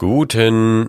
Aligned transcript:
Guten 0.00 0.88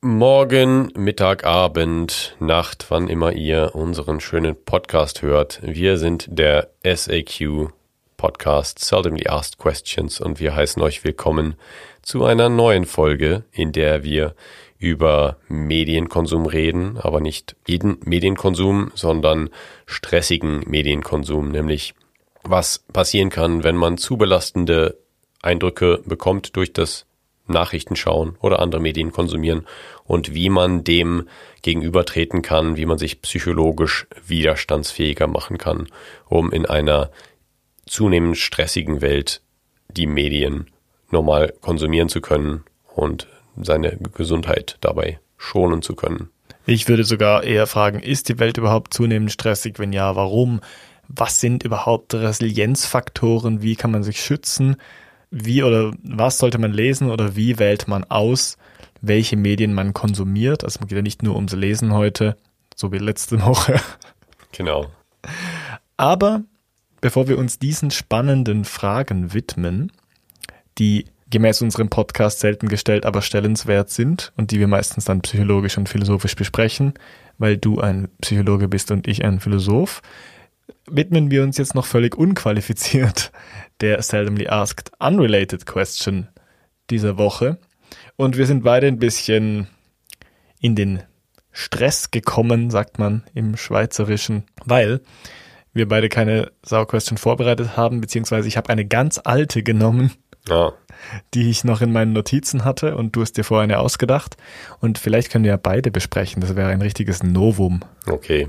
Morgen, 0.00 0.92
Mittag, 0.94 1.42
Abend, 1.42 2.36
Nacht, 2.38 2.86
wann 2.88 3.08
immer 3.08 3.32
ihr 3.32 3.72
unseren 3.74 4.20
schönen 4.20 4.54
Podcast 4.54 5.22
hört. 5.22 5.58
Wir 5.64 5.98
sind 5.98 6.28
der 6.30 6.70
SAQ 6.84 7.72
Podcast 8.16 8.78
Seldomly 8.78 9.26
Asked 9.26 9.58
Questions 9.58 10.20
und 10.20 10.38
wir 10.38 10.54
heißen 10.54 10.80
euch 10.82 11.02
willkommen 11.02 11.56
zu 12.02 12.22
einer 12.22 12.48
neuen 12.48 12.84
Folge, 12.84 13.42
in 13.50 13.72
der 13.72 14.04
wir 14.04 14.36
über 14.78 15.38
Medienkonsum 15.48 16.46
reden, 16.46 16.96
aber 16.98 17.20
nicht 17.20 17.56
jeden 17.66 17.98
Medienkonsum, 18.04 18.92
sondern 18.94 19.50
stressigen 19.84 20.62
Medienkonsum, 20.64 21.50
nämlich 21.50 21.94
was 22.44 22.84
passieren 22.92 23.30
kann, 23.30 23.64
wenn 23.64 23.74
man 23.74 23.98
zu 23.98 24.16
belastende 24.16 24.96
Eindrücke 25.42 26.02
bekommt 26.06 26.54
durch 26.54 26.72
das 26.72 27.04
Nachrichten 27.46 27.96
schauen 27.96 28.36
oder 28.40 28.60
andere 28.60 28.80
Medien 28.80 29.12
konsumieren 29.12 29.66
und 30.04 30.34
wie 30.34 30.48
man 30.48 30.82
dem 30.82 31.28
gegenübertreten 31.62 32.42
kann, 32.42 32.76
wie 32.76 32.86
man 32.86 32.98
sich 32.98 33.20
psychologisch 33.22 34.06
widerstandsfähiger 34.26 35.26
machen 35.26 35.58
kann, 35.58 35.88
um 36.26 36.50
in 36.52 36.66
einer 36.66 37.10
zunehmend 37.86 38.38
stressigen 38.38 39.02
Welt 39.02 39.42
die 39.88 40.06
Medien 40.06 40.70
normal 41.10 41.52
konsumieren 41.60 42.08
zu 42.08 42.20
können 42.20 42.64
und 42.94 43.28
seine 43.60 43.98
Gesundheit 44.14 44.76
dabei 44.80 45.20
schonen 45.36 45.82
zu 45.82 45.94
können. 45.94 46.30
Ich 46.66 46.88
würde 46.88 47.04
sogar 47.04 47.44
eher 47.44 47.66
fragen, 47.66 48.00
ist 48.00 48.28
die 48.28 48.38
Welt 48.38 48.56
überhaupt 48.56 48.94
zunehmend 48.94 49.30
stressig? 49.30 49.78
Wenn 49.78 49.92
ja, 49.92 50.16
warum? 50.16 50.60
Was 51.08 51.40
sind 51.40 51.62
überhaupt 51.62 52.14
Resilienzfaktoren? 52.14 53.60
Wie 53.60 53.76
kann 53.76 53.90
man 53.90 54.02
sich 54.02 54.20
schützen? 54.20 54.76
Wie 55.34 55.64
oder 55.64 55.92
was 56.04 56.38
sollte 56.38 56.58
man 56.58 56.72
lesen 56.72 57.10
oder 57.10 57.34
wie 57.34 57.58
wählt 57.58 57.88
man 57.88 58.04
aus, 58.04 58.56
welche 59.00 59.36
Medien 59.36 59.74
man 59.74 59.92
konsumiert. 59.92 60.62
Also 60.62 60.78
man 60.78 60.88
geht 60.88 60.96
ja 60.96 61.02
nicht 61.02 61.22
nur 61.22 61.34
ums 61.34 61.52
Lesen 61.52 61.92
heute, 61.92 62.36
so 62.76 62.92
wie 62.92 62.98
letzte 62.98 63.42
Woche. 63.44 63.80
Genau. 64.52 64.86
Aber 65.96 66.42
bevor 67.00 67.26
wir 67.26 67.36
uns 67.36 67.58
diesen 67.58 67.90
spannenden 67.90 68.64
Fragen 68.64 69.34
widmen, 69.34 69.90
die 70.78 71.06
gemäß 71.30 71.62
unserem 71.62 71.88
Podcast 71.88 72.38
selten 72.38 72.68
gestellt, 72.68 73.04
aber 73.04 73.20
stellenswert 73.20 73.90
sind 73.90 74.32
und 74.36 74.52
die 74.52 74.60
wir 74.60 74.68
meistens 74.68 75.04
dann 75.04 75.20
psychologisch 75.22 75.76
und 75.76 75.88
philosophisch 75.88 76.36
besprechen, 76.36 76.94
weil 77.38 77.56
du 77.56 77.80
ein 77.80 78.08
Psychologe 78.20 78.68
bist 78.68 78.92
und 78.92 79.08
ich 79.08 79.24
ein 79.24 79.40
Philosoph, 79.40 80.00
widmen 80.86 81.30
wir 81.30 81.42
uns 81.42 81.58
jetzt 81.58 81.74
noch 81.74 81.86
völlig 81.86 82.16
unqualifiziert 82.16 83.32
der 83.80 84.02
Seldomly 84.02 84.48
Asked 84.48 84.92
Unrelated 84.98 85.66
Question 85.66 86.28
dieser 86.90 87.18
Woche. 87.18 87.58
Und 88.16 88.36
wir 88.36 88.46
sind 88.46 88.62
beide 88.62 88.86
ein 88.86 88.98
bisschen 88.98 89.68
in 90.60 90.74
den 90.74 91.02
Stress 91.52 92.10
gekommen, 92.10 92.70
sagt 92.70 92.98
man 92.98 93.24
im 93.34 93.56
Schweizerischen, 93.56 94.44
weil 94.64 95.00
wir 95.72 95.88
beide 95.88 96.08
keine 96.08 96.52
Sau 96.62 96.84
Question 96.84 97.18
vorbereitet 97.18 97.76
haben, 97.76 98.00
beziehungsweise 98.00 98.48
ich 98.48 98.56
habe 98.56 98.70
eine 98.70 98.84
ganz 98.84 99.20
alte 99.22 99.62
genommen, 99.62 100.12
ja. 100.48 100.72
die 101.32 101.50
ich 101.50 101.64
noch 101.64 101.80
in 101.80 101.92
meinen 101.92 102.12
Notizen 102.12 102.64
hatte 102.64 102.96
und 102.96 103.16
du 103.16 103.22
hast 103.22 103.36
dir 103.36 103.44
vorher 103.44 103.64
eine 103.64 103.78
ausgedacht. 103.78 104.36
Und 104.80 104.98
vielleicht 104.98 105.30
können 105.30 105.44
wir 105.44 105.52
ja 105.52 105.56
beide 105.56 105.90
besprechen. 105.90 106.40
Das 106.40 106.54
wäre 106.56 106.68
ein 106.68 106.82
richtiges 106.82 107.22
Novum. 107.22 107.80
Okay. 108.06 108.48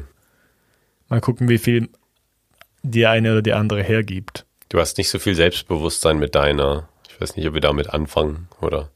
Mal 1.10 1.22
gucken, 1.22 1.50
wie 1.50 1.58
viel 1.58 1.90
die 2.92 3.06
eine 3.06 3.32
oder 3.32 3.42
die 3.42 3.54
andere 3.54 3.84
hergibt. 3.84 4.46
Du 4.70 4.80
hast 4.80 4.98
nicht 4.98 5.10
so 5.10 5.20
viel 5.20 5.36
Selbstbewusstsein 5.36 6.18
mit 6.18 6.36
deiner. 6.36 6.90
Ich 7.10 7.20
weiß 7.20 7.36
nicht, 7.36 7.48
ob 7.48 7.54
wir 7.54 7.62
damit 7.62 7.90
anfangen 7.90 8.48
oder 8.62 8.90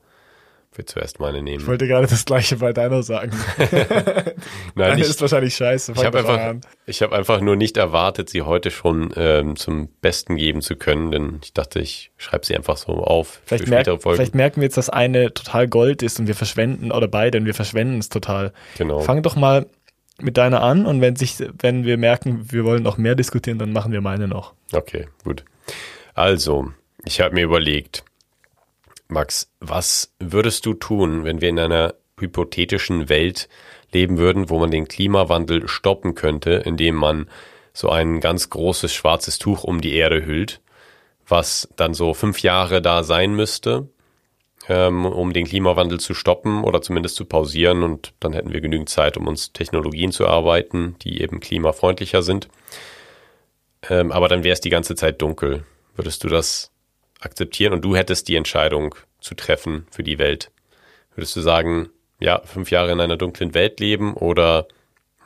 ob 0.71 0.77
wir 0.77 0.85
zuerst 0.85 1.19
meine 1.19 1.41
nehmen. 1.41 1.61
Ich 1.61 1.67
wollte 1.67 1.87
gerade 1.87 2.07
das 2.07 2.25
gleiche 2.25 2.57
bei 2.57 2.73
deiner 2.73 3.01
sagen. 3.01 3.31
Nein, 3.57 4.35
Deine 4.75 5.01
ist 5.01 5.21
wahrscheinlich 5.21 5.55
scheiße. 5.55 5.93
Ich 5.95 6.03
habe 6.03 6.19
einfach, 6.19 6.55
ich 6.85 7.01
hab 7.01 7.13
einfach 7.13 7.41
nur 7.41 7.55
nicht 7.55 7.77
erwartet, 7.77 8.29
sie 8.29 8.41
heute 8.41 8.71
schon 8.71 9.13
ähm, 9.15 9.55
zum 9.55 9.87
Besten 10.01 10.35
geben 10.35 10.61
zu 10.61 10.75
können, 10.75 11.11
denn 11.11 11.39
ich 11.43 11.53
dachte, 11.53 11.79
ich 11.79 12.11
schreibe 12.17 12.45
sie 12.45 12.55
einfach 12.55 12.77
so 12.77 12.93
auf. 12.93 13.41
Vielleicht, 13.45 13.67
merk, 13.67 13.87
vielleicht 14.01 14.35
merken 14.35 14.61
wir 14.61 14.65
jetzt, 14.65 14.77
dass 14.77 14.89
eine 14.89 15.33
total 15.33 15.67
Gold 15.67 16.03
ist 16.03 16.19
und 16.19 16.27
wir 16.27 16.35
verschwenden, 16.35 16.91
oder 16.91 17.07
beide, 17.07 17.37
und 17.37 17.45
wir 17.45 17.55
verschwenden 17.55 17.99
es 17.99 18.09
total. 18.09 18.53
Genau. 18.77 18.99
Fang 18.99 19.23
doch 19.23 19.35
mal 19.35 19.65
mit 20.21 20.37
deiner 20.37 20.61
an 20.61 20.85
und 20.85 21.01
wenn 21.01 21.15
sich, 21.15 21.37
wenn 21.59 21.85
wir 21.85 21.97
merken, 21.97 22.51
wir 22.51 22.63
wollen 22.65 22.83
noch 22.83 22.97
mehr 22.97 23.15
diskutieren, 23.15 23.59
dann 23.59 23.73
machen 23.73 23.91
wir 23.91 24.01
meine 24.01 24.27
noch. 24.27 24.53
Okay, 24.73 25.07
gut. 25.23 25.43
Also, 26.13 26.71
ich 27.05 27.21
habe 27.21 27.35
mir 27.35 27.43
überlegt, 27.43 28.03
Max, 29.07 29.51
was 29.59 30.13
würdest 30.19 30.65
du 30.65 30.73
tun, 30.73 31.23
wenn 31.23 31.41
wir 31.41 31.49
in 31.49 31.59
einer 31.59 31.95
hypothetischen 32.19 33.09
Welt 33.09 33.49
leben 33.91 34.17
würden, 34.17 34.49
wo 34.49 34.59
man 34.59 34.71
den 34.71 34.87
Klimawandel 34.87 35.67
stoppen 35.67 36.15
könnte, 36.15 36.51
indem 36.51 36.95
man 36.95 37.27
so 37.73 37.89
ein 37.89 38.19
ganz 38.19 38.49
großes 38.49 38.93
schwarzes 38.93 39.39
Tuch 39.39 39.63
um 39.63 39.81
die 39.81 39.93
Erde 39.93 40.25
hüllt, 40.25 40.61
was 41.27 41.69
dann 41.75 41.93
so 41.93 42.13
fünf 42.13 42.41
Jahre 42.41 42.81
da 42.81 43.03
sein 43.03 43.33
müsste, 43.35 43.87
ähm, 44.69 45.05
um 45.05 45.33
den 45.33 45.45
Klimawandel 45.45 45.99
zu 45.99 46.13
stoppen 46.13 46.63
oder 46.63 46.81
zumindest 46.81 47.15
zu 47.15 47.25
pausieren 47.25 47.81
und 47.81 48.13
dann 48.19 48.33
hätten 48.33 48.53
wir 48.53 48.61
genügend 48.61 48.87
Zeit, 48.87 49.17
um 49.17 49.27
uns 49.27 49.51
Technologien 49.51 50.11
zu 50.11 50.27
arbeiten, 50.27 50.95
die 51.01 51.21
eben 51.21 51.39
klimafreundlicher 51.39 52.21
sind. 52.21 52.47
Ähm, 53.89 54.11
aber 54.11 54.27
dann 54.27 54.43
wäre 54.43 54.53
es 54.53 54.61
die 54.61 54.69
ganze 54.69 54.95
Zeit 54.95 55.21
dunkel. 55.21 55.65
Würdest 55.95 56.23
du 56.23 56.29
das 56.29 56.71
akzeptieren 57.19 57.73
und 57.73 57.83
du 57.83 57.95
hättest 57.95 58.27
die 58.27 58.35
Entscheidung 58.35 58.93
zu 59.19 59.33
treffen 59.33 59.87
für 59.89 60.03
die 60.03 60.19
Welt? 60.19 60.51
Würdest 61.15 61.35
du 61.35 61.41
sagen, 61.41 61.89
ja, 62.19 62.41
fünf 62.45 62.69
Jahre 62.69 62.91
in 62.91 63.01
einer 63.01 63.17
dunklen 63.17 63.55
Welt 63.55 63.79
leben 63.79 64.13
oder 64.13 64.67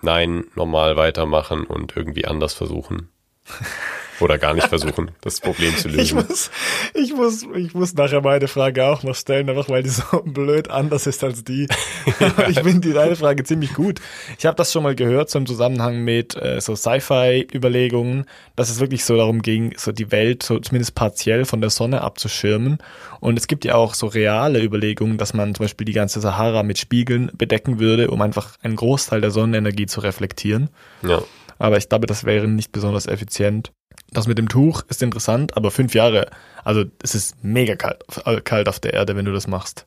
nein, 0.01 0.45
normal 0.55 0.95
weitermachen 0.95 1.65
und 1.65 1.97
irgendwie 1.97 2.25
anders 2.25 2.53
versuchen? 2.53 3.09
Oder 4.19 4.37
gar 4.37 4.53
nicht 4.53 4.67
versuchen, 4.67 5.11
das 5.21 5.39
Problem 5.39 5.75
zu 5.75 5.87
lösen. 5.87 5.99
Ich 5.99 6.13
muss, 6.13 6.51
ich 6.93 7.13
muss, 7.13 7.45
ich 7.55 7.73
muss 7.73 7.93
nachher 7.93 8.21
meine 8.21 8.47
Frage 8.47 8.85
auch 8.85 9.03
noch 9.03 9.15
stellen, 9.15 9.49
einfach 9.49 9.69
weil 9.69 9.83
die 9.83 9.89
so 9.89 10.03
blöd 10.25 10.69
anders 10.69 11.07
ist 11.07 11.23
als 11.23 11.43
die. 11.43 11.67
ich 12.49 12.59
finde 12.59 12.87
die 12.87 12.93
deine 12.93 13.15
Frage 13.15 13.43
ziemlich 13.43 13.73
gut. 13.73 13.99
Ich 14.37 14.45
habe 14.45 14.55
das 14.55 14.71
schon 14.71 14.83
mal 14.83 14.95
gehört 14.95 15.29
so 15.29 15.39
im 15.39 15.45
Zusammenhang 15.45 16.03
mit 16.03 16.35
äh, 16.35 16.61
so 16.61 16.75
Sci-Fi-Überlegungen, 16.75 18.25
dass 18.55 18.69
es 18.69 18.79
wirklich 18.79 19.05
so 19.05 19.17
darum 19.17 19.41
ging, 19.41 19.73
so 19.77 19.91
die 19.91 20.11
Welt 20.11 20.43
so 20.43 20.59
zumindest 20.59 20.95
partiell 20.95 21.45
von 21.45 21.61
der 21.61 21.69
Sonne 21.69 22.01
abzuschirmen. 22.01 22.77
Und 23.19 23.39
es 23.39 23.47
gibt 23.47 23.65
ja 23.65 23.75
auch 23.75 23.93
so 23.93 24.07
reale 24.07 24.61
Überlegungen, 24.61 25.17
dass 25.17 25.33
man 25.33 25.55
zum 25.55 25.65
Beispiel 25.65 25.85
die 25.85 25.93
ganze 25.93 26.19
Sahara 26.19 26.63
mit 26.63 26.77
Spiegeln 26.77 27.31
bedecken 27.33 27.79
würde, 27.79 28.11
um 28.11 28.21
einfach 28.21 28.57
einen 28.61 28.75
Großteil 28.75 29.21
der 29.21 29.31
Sonnenenergie 29.31 29.85
zu 29.85 30.01
reflektieren. 30.01 30.69
Ja. 31.01 31.21
Aber 31.59 31.77
ich 31.77 31.87
glaube, 31.87 32.07
das 32.07 32.25
wäre 32.25 32.47
nicht 32.47 32.71
besonders 32.71 33.07
effizient. 33.07 33.71
Das 34.13 34.27
mit 34.27 34.37
dem 34.37 34.47
Tuch 34.47 34.83
ist 34.89 35.01
interessant, 35.01 35.57
aber 35.57 35.71
fünf 35.71 35.93
Jahre, 35.95 36.29
also 36.63 36.85
es 37.01 37.15
ist 37.15 37.43
mega 37.43 37.75
kalt, 37.75 38.03
äh, 38.25 38.41
kalt 38.41 38.69
auf 38.69 38.79
der 38.79 38.93
Erde, 38.93 39.15
wenn 39.15 39.25
du 39.25 39.33
das 39.33 39.47
machst. 39.47 39.85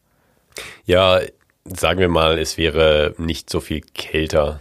Ja, 0.84 1.20
sagen 1.64 2.00
wir 2.00 2.09
mal, 2.09 2.38
es 2.38 2.56
wäre 2.56 3.14
nicht 3.19 3.50
so 3.50 3.60
viel 3.60 3.81
kälter. 3.81 4.60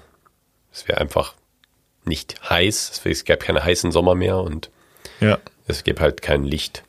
Es 0.71 0.87
wäre 0.87 0.99
einfach 0.99 1.33
nicht 2.05 2.49
heiß. 2.49 3.01
Es 3.03 3.25
gäbe 3.25 3.39
keine 3.39 3.63
heißen 3.63 3.91
Sommer 3.91 4.15
mehr 4.15 4.37
und 4.37 4.69
ja. 5.19 5.37
es 5.67 5.83
gäbe 5.83 6.01
halt 6.01 6.21
kein 6.21 6.43
Licht. 6.43 6.83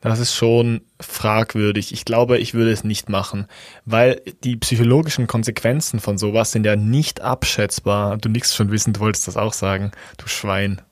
Das 0.00 0.20
ist 0.20 0.34
schon 0.34 0.82
fragwürdig. 1.00 1.92
Ich 1.92 2.04
glaube, 2.04 2.38
ich 2.38 2.54
würde 2.54 2.70
es 2.70 2.84
nicht 2.84 3.08
machen, 3.08 3.48
weil 3.84 4.22
die 4.44 4.56
psychologischen 4.56 5.26
Konsequenzen 5.26 5.98
von 5.98 6.18
sowas 6.18 6.52
sind 6.52 6.64
ja 6.64 6.76
nicht 6.76 7.20
abschätzbar. 7.20 8.16
Du 8.16 8.28
nix 8.28 8.54
schon 8.54 8.70
wissen, 8.70 8.92
du 8.92 9.00
wolltest 9.00 9.26
das 9.26 9.36
auch 9.36 9.52
sagen, 9.52 9.90
du 10.16 10.28
Schwein. 10.28 10.82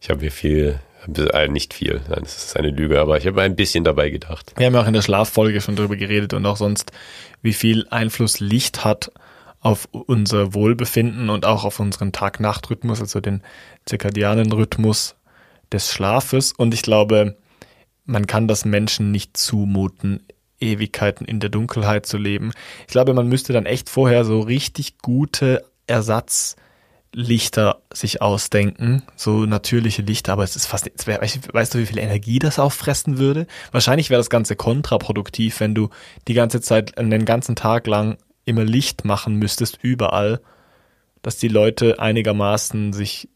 Ich 0.00 0.10
habe 0.10 0.20
mir 0.20 0.30
viel, 0.30 0.80
äh, 1.32 1.48
nicht 1.48 1.74
viel, 1.74 2.00
nein, 2.08 2.20
das 2.22 2.36
ist 2.36 2.56
eine 2.56 2.70
Lüge, 2.70 3.00
aber 3.00 3.18
ich 3.18 3.26
habe 3.26 3.42
ein 3.42 3.56
bisschen 3.56 3.84
dabei 3.84 4.10
gedacht. 4.10 4.52
Wir 4.56 4.66
haben 4.66 4.74
ja 4.74 4.82
auch 4.82 4.86
in 4.86 4.94
der 4.94 5.02
Schlaffolge 5.02 5.60
schon 5.60 5.76
darüber 5.76 5.96
geredet 5.96 6.34
und 6.34 6.44
auch 6.46 6.56
sonst, 6.56 6.92
wie 7.42 7.52
viel 7.52 7.86
Einfluss 7.90 8.40
Licht 8.40 8.84
hat 8.84 9.12
auf 9.60 9.88
unser 9.90 10.54
Wohlbefinden 10.54 11.30
und 11.30 11.44
auch 11.44 11.64
auf 11.64 11.80
unseren 11.80 12.12
Tag-Nacht-Rhythmus, 12.12 13.00
also 13.00 13.20
den 13.20 13.42
zirkadianen 13.86 14.52
Rhythmus 14.52 15.16
des 15.72 15.92
Schlafes. 15.92 16.52
Und 16.52 16.74
ich 16.74 16.82
glaube, 16.82 17.36
man 18.04 18.26
kann 18.26 18.48
das 18.48 18.64
Menschen 18.64 19.10
nicht 19.10 19.36
zumuten, 19.36 20.24
Ewigkeiten 20.60 21.24
in 21.24 21.40
der 21.40 21.50
Dunkelheit 21.50 22.06
zu 22.06 22.18
leben. 22.18 22.52
Ich 22.86 22.92
glaube, 22.92 23.14
man 23.14 23.28
müsste 23.28 23.52
dann 23.52 23.66
echt 23.66 23.88
vorher 23.88 24.24
so 24.24 24.40
richtig 24.40 24.98
gute 24.98 25.64
Ersatz 25.86 26.56
Lichter 27.20 27.82
sich 27.92 28.22
ausdenken, 28.22 29.02
so 29.16 29.44
natürliche 29.44 30.02
Lichter, 30.02 30.34
aber 30.34 30.44
es 30.44 30.54
ist 30.54 30.66
fast, 30.66 30.86
weißt 30.86 31.74
du, 31.74 31.78
wie 31.80 31.86
viel 31.86 31.98
Energie 31.98 32.38
das 32.38 32.60
auffressen 32.60 33.18
würde? 33.18 33.48
Wahrscheinlich 33.72 34.08
wäre 34.08 34.20
das 34.20 34.30
Ganze 34.30 34.54
kontraproduktiv, 34.54 35.58
wenn 35.58 35.74
du 35.74 35.90
die 36.28 36.34
ganze 36.34 36.60
Zeit, 36.60 36.96
einen 36.96 37.24
ganzen 37.24 37.56
Tag 37.56 37.88
lang 37.88 38.18
immer 38.44 38.62
Licht 38.62 39.04
machen 39.04 39.34
müsstest, 39.34 39.80
überall, 39.82 40.40
dass 41.22 41.38
die 41.38 41.48
Leute 41.48 41.98
einigermaßen 41.98 42.92
sich 42.92 43.28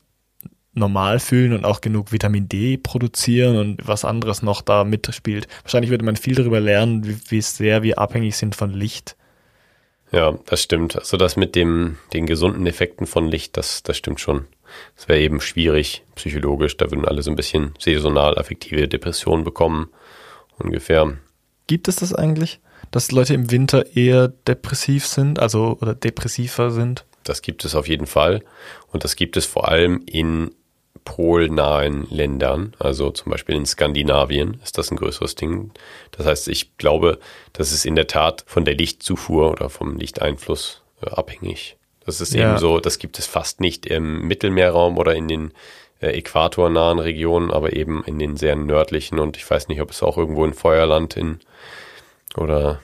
normal 0.74 1.18
fühlen 1.18 1.52
und 1.52 1.64
auch 1.64 1.80
genug 1.80 2.12
Vitamin 2.12 2.48
D 2.48 2.76
produzieren 2.76 3.56
und 3.56 3.84
was 3.84 4.04
anderes 4.04 4.42
noch 4.42 4.62
da 4.62 4.84
mitspielt. 4.84 5.48
Wahrscheinlich 5.64 5.90
würde 5.90 6.04
man 6.04 6.14
viel 6.14 6.36
darüber 6.36 6.60
lernen, 6.60 7.04
wie, 7.04 7.16
wie 7.30 7.42
sehr 7.42 7.82
wir 7.82 7.98
abhängig 7.98 8.36
sind 8.36 8.54
von 8.54 8.70
Licht. 8.70 9.16
Ja, 10.12 10.38
das 10.46 10.62
stimmt. 10.62 10.96
Also 10.96 11.16
das 11.16 11.36
mit 11.36 11.56
dem, 11.56 11.96
den 12.12 12.26
gesunden 12.26 12.66
Effekten 12.66 13.06
von 13.06 13.26
Licht, 13.26 13.56
das, 13.56 13.82
das 13.82 13.96
stimmt 13.96 14.20
schon. 14.20 14.46
Es 14.96 15.08
wäre 15.08 15.20
eben 15.20 15.40
schwierig, 15.40 16.04
psychologisch. 16.14 16.76
Da 16.76 16.90
würden 16.90 17.06
alle 17.06 17.22
so 17.22 17.30
ein 17.30 17.36
bisschen 17.36 17.74
saisonal 17.78 18.38
affektive 18.38 18.88
Depressionen 18.88 19.44
bekommen, 19.44 19.88
ungefähr. 20.58 21.16
Gibt 21.66 21.88
es 21.88 21.96
das 21.96 22.14
eigentlich, 22.14 22.60
dass 22.90 23.10
Leute 23.10 23.34
im 23.34 23.50
Winter 23.50 23.96
eher 23.96 24.28
depressiv 24.28 25.06
sind, 25.06 25.38
also 25.38 25.78
oder 25.80 25.94
depressiver 25.94 26.70
sind? 26.70 27.06
Das 27.24 27.40
gibt 27.40 27.64
es 27.64 27.74
auf 27.74 27.88
jeden 27.88 28.06
Fall. 28.06 28.42
Und 28.88 29.04
das 29.04 29.16
gibt 29.16 29.36
es 29.36 29.46
vor 29.46 29.68
allem 29.68 30.02
in 30.06 30.50
polnahen 31.04 32.06
Ländern, 32.10 32.74
also 32.78 33.10
zum 33.10 33.32
Beispiel 33.32 33.56
in 33.56 33.66
Skandinavien 33.66 34.60
ist 34.62 34.78
das 34.78 34.90
ein 34.90 34.96
größeres 34.96 35.34
Ding. 35.34 35.72
Das 36.12 36.26
heißt, 36.26 36.48
ich 36.48 36.76
glaube, 36.76 37.18
das 37.52 37.72
ist 37.72 37.84
in 37.84 37.96
der 37.96 38.06
Tat 38.06 38.44
von 38.46 38.64
der 38.64 38.74
Lichtzufuhr 38.74 39.50
oder 39.50 39.68
vom 39.68 39.96
Lichteinfluss 39.96 40.82
äh, 41.02 41.10
abhängig. 41.10 41.76
Das 42.04 42.20
ist 42.20 42.34
ja. 42.34 42.50
eben 42.50 42.58
so, 42.58 42.80
das 42.80 42.98
gibt 42.98 43.18
es 43.18 43.26
fast 43.26 43.60
nicht 43.60 43.86
im 43.86 44.26
Mittelmeerraum 44.26 44.98
oder 44.98 45.14
in 45.14 45.28
den 45.28 45.52
äh, 46.00 46.18
äquatornahen 46.18 46.98
Regionen, 46.98 47.50
aber 47.50 47.72
eben 47.72 48.02
in 48.04 48.18
den 48.18 48.36
sehr 48.36 48.56
nördlichen 48.56 49.18
und 49.18 49.36
ich 49.36 49.48
weiß 49.48 49.68
nicht, 49.68 49.80
ob 49.80 49.90
es 49.90 50.02
auch 50.02 50.18
irgendwo 50.18 50.44
in 50.44 50.54
Feuerland 50.54 51.16
in 51.16 51.38
oder 52.36 52.80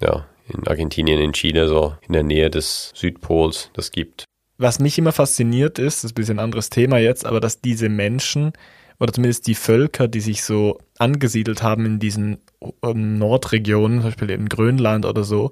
ja, 0.00 0.26
in 0.48 0.66
Argentinien, 0.66 1.20
in 1.20 1.32
Chile, 1.32 1.68
so 1.68 1.94
in 2.06 2.12
der 2.12 2.22
Nähe 2.22 2.50
des 2.50 2.92
Südpols 2.94 3.70
das 3.74 3.90
gibt 3.90 4.24
was 4.60 4.78
mich 4.78 4.98
immer 4.98 5.12
fasziniert 5.12 5.78
ist, 5.78 5.98
das 5.98 6.04
ist 6.04 6.12
ein 6.12 6.14
bisschen 6.14 6.38
ein 6.38 6.44
anderes 6.44 6.68
Thema 6.68 6.98
jetzt, 6.98 7.24
aber 7.24 7.40
dass 7.40 7.60
diese 7.60 7.88
Menschen 7.88 8.52
oder 8.98 9.12
zumindest 9.12 9.46
die 9.46 9.54
Völker, 9.54 10.06
die 10.06 10.20
sich 10.20 10.44
so 10.44 10.78
angesiedelt 10.98 11.62
haben 11.62 11.86
in 11.86 11.98
diesen 11.98 12.38
ähm, 12.82 13.18
Nordregionen, 13.18 14.00
zum 14.00 14.10
Beispiel 14.10 14.30
in 14.30 14.50
Grönland 14.50 15.06
oder 15.06 15.24
so, 15.24 15.50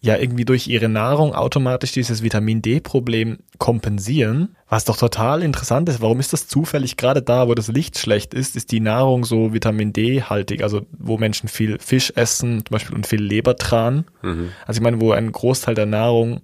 ja 0.00 0.16
irgendwie 0.16 0.44
durch 0.44 0.66
ihre 0.66 0.88
Nahrung 0.88 1.34
automatisch 1.34 1.92
dieses 1.92 2.24
Vitamin 2.24 2.62
D-Problem 2.62 3.38
kompensieren, 3.58 4.56
was 4.68 4.84
doch 4.84 4.96
total 4.96 5.42
interessant 5.42 5.88
ist. 5.88 6.00
Warum 6.00 6.18
ist 6.18 6.32
das 6.32 6.48
zufällig 6.48 6.96
gerade 6.96 7.22
da, 7.22 7.46
wo 7.46 7.54
das 7.54 7.68
Licht 7.68 7.98
schlecht 7.98 8.34
ist, 8.34 8.56
ist 8.56 8.72
die 8.72 8.80
Nahrung 8.80 9.24
so 9.24 9.52
Vitamin 9.52 9.92
D-haltig, 9.92 10.64
also 10.64 10.86
wo 10.98 11.18
Menschen 11.18 11.48
viel 11.48 11.78
Fisch 11.78 12.12
essen, 12.16 12.64
zum 12.66 12.72
Beispiel 12.72 12.96
und 12.96 13.06
viel 13.06 13.22
Lebertran. 13.22 14.06
Mhm. 14.22 14.48
Also 14.66 14.78
ich 14.78 14.82
meine, 14.82 15.00
wo 15.00 15.12
ein 15.12 15.30
Großteil 15.30 15.74
der 15.74 15.86
Nahrung 15.86 16.40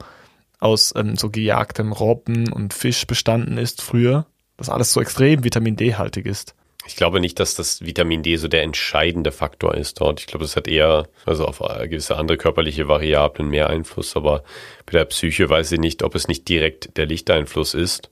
aus 0.58 0.92
ähm, 0.96 1.16
so 1.16 1.30
gejagtem 1.30 1.92
Robben 1.92 2.52
und 2.52 2.74
Fisch 2.74 3.06
bestanden 3.06 3.58
ist 3.58 3.82
früher, 3.82 4.26
dass 4.56 4.68
alles 4.68 4.92
so 4.92 5.00
extrem 5.00 5.44
Vitamin 5.44 5.76
D-haltig 5.76 6.26
ist. 6.26 6.54
Ich 6.86 6.94
glaube 6.94 7.20
nicht, 7.20 7.40
dass 7.40 7.56
das 7.56 7.84
Vitamin 7.84 8.22
D 8.22 8.36
so 8.36 8.46
der 8.46 8.62
entscheidende 8.62 9.32
Faktor 9.32 9.74
ist 9.74 10.00
dort. 10.00 10.20
Ich 10.20 10.26
glaube, 10.26 10.44
das 10.44 10.54
hat 10.54 10.68
eher, 10.68 11.08
also 11.24 11.44
auf 11.44 11.58
gewisse 11.58 12.16
andere 12.16 12.38
körperliche 12.38 12.86
Variablen 12.86 13.48
mehr 13.48 13.68
Einfluss, 13.68 14.16
aber 14.16 14.44
bei 14.86 14.92
der 14.92 15.04
Psyche 15.06 15.48
weiß 15.48 15.72
ich 15.72 15.80
nicht, 15.80 16.04
ob 16.04 16.14
es 16.14 16.28
nicht 16.28 16.48
direkt 16.48 16.96
der 16.96 17.06
Lichteinfluss 17.06 17.74
ist, 17.74 18.10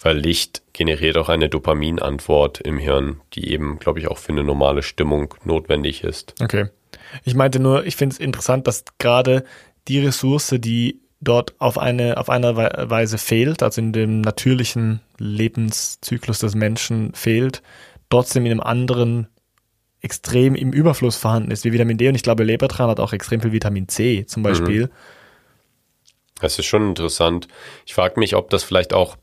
weil 0.00 0.18
Licht 0.18 0.62
generiert 0.72 1.16
auch 1.16 1.28
eine 1.28 1.48
Dopaminantwort 1.48 2.60
im 2.60 2.78
Hirn, 2.78 3.20
die 3.34 3.52
eben, 3.52 3.78
glaube 3.78 4.00
ich, 4.00 4.08
auch 4.08 4.18
für 4.18 4.32
eine 4.32 4.44
normale 4.44 4.82
Stimmung 4.82 5.34
notwendig 5.44 6.02
ist. 6.02 6.34
Okay. 6.42 6.68
Ich 7.24 7.34
meinte 7.34 7.60
nur, 7.60 7.86
ich 7.86 7.96
finde 7.96 8.14
es 8.14 8.20
interessant, 8.20 8.66
dass 8.66 8.84
gerade 8.98 9.44
die 9.86 10.00
Ressource, 10.00 10.54
die 10.58 11.00
dort 11.20 11.54
auf 11.58 11.78
eine, 11.78 12.16
auf 12.16 12.30
eine 12.30 12.56
Weise 12.56 13.18
fehlt, 13.18 13.62
also 13.62 13.80
in 13.80 13.92
dem 13.92 14.20
natürlichen 14.20 15.00
Lebenszyklus 15.18 16.38
des 16.38 16.54
Menschen 16.54 17.12
fehlt, 17.14 17.62
trotzdem 18.08 18.46
in 18.46 18.52
einem 18.52 18.60
anderen 18.60 19.28
extrem 20.00 20.54
im 20.54 20.72
Überfluss 20.72 21.16
vorhanden 21.16 21.50
ist, 21.50 21.64
wie 21.64 21.72
Vitamin 21.72 21.98
D. 21.98 22.08
Und 22.08 22.14
ich 22.14 22.22
glaube, 22.22 22.44
Lebertran 22.44 22.88
hat 22.88 23.00
auch 23.00 23.12
extrem 23.12 23.40
viel 23.40 23.52
Vitamin 23.52 23.88
C 23.88 24.26
zum 24.26 24.42
Beispiel. 24.42 24.86
Mhm. 24.86 24.90
Das 26.40 26.58
ist 26.58 26.66
schon 26.66 26.90
interessant. 26.90 27.48
Ich 27.84 27.94
frage 27.94 28.20
mich, 28.20 28.36
ob 28.36 28.48
das 28.50 28.62
vielleicht 28.62 28.94
auch 28.94 29.16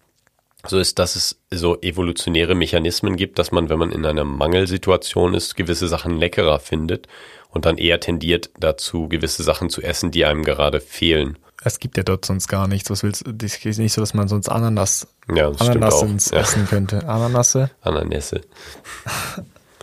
so 0.67 0.79
ist, 0.79 0.99
dass 0.99 1.15
es 1.15 1.39
so 1.51 1.79
evolutionäre 1.81 2.55
Mechanismen 2.55 3.15
gibt, 3.15 3.39
dass 3.39 3.51
man, 3.51 3.69
wenn 3.69 3.79
man 3.79 3.91
in 3.91 4.05
einer 4.05 4.25
Mangelsituation 4.25 5.33
ist, 5.33 5.55
gewisse 5.55 5.87
Sachen 5.87 6.17
leckerer 6.17 6.59
findet 6.59 7.07
und 7.49 7.65
dann 7.65 7.77
eher 7.77 7.99
tendiert 7.99 8.49
dazu, 8.59 9.07
gewisse 9.07 9.43
Sachen 9.43 9.69
zu 9.69 9.81
essen, 9.81 10.11
die 10.11 10.25
einem 10.25 10.43
gerade 10.43 10.81
fehlen. 10.81 11.37
Es 11.65 11.79
gibt 11.79 11.97
ja 11.97 12.03
dort 12.03 12.25
sonst 12.25 12.47
gar 12.47 12.67
nichts. 12.67 12.89
Was 12.89 13.03
willst 13.03 13.27
du? 13.27 13.45
Es 13.45 13.65
ist 13.65 13.79
nicht 13.79 13.93
so, 13.93 13.99
dass 13.99 14.13
man 14.13 14.27
sonst 14.27 14.47
Ananas, 14.49 15.07
ja, 15.33 15.49
Ananas 15.49 16.01
ins 16.03 16.31
ja. 16.31 16.39
essen 16.39 16.67
könnte. 16.67 17.07
Ananasse? 17.07 17.71
Ananässe. 17.81 18.41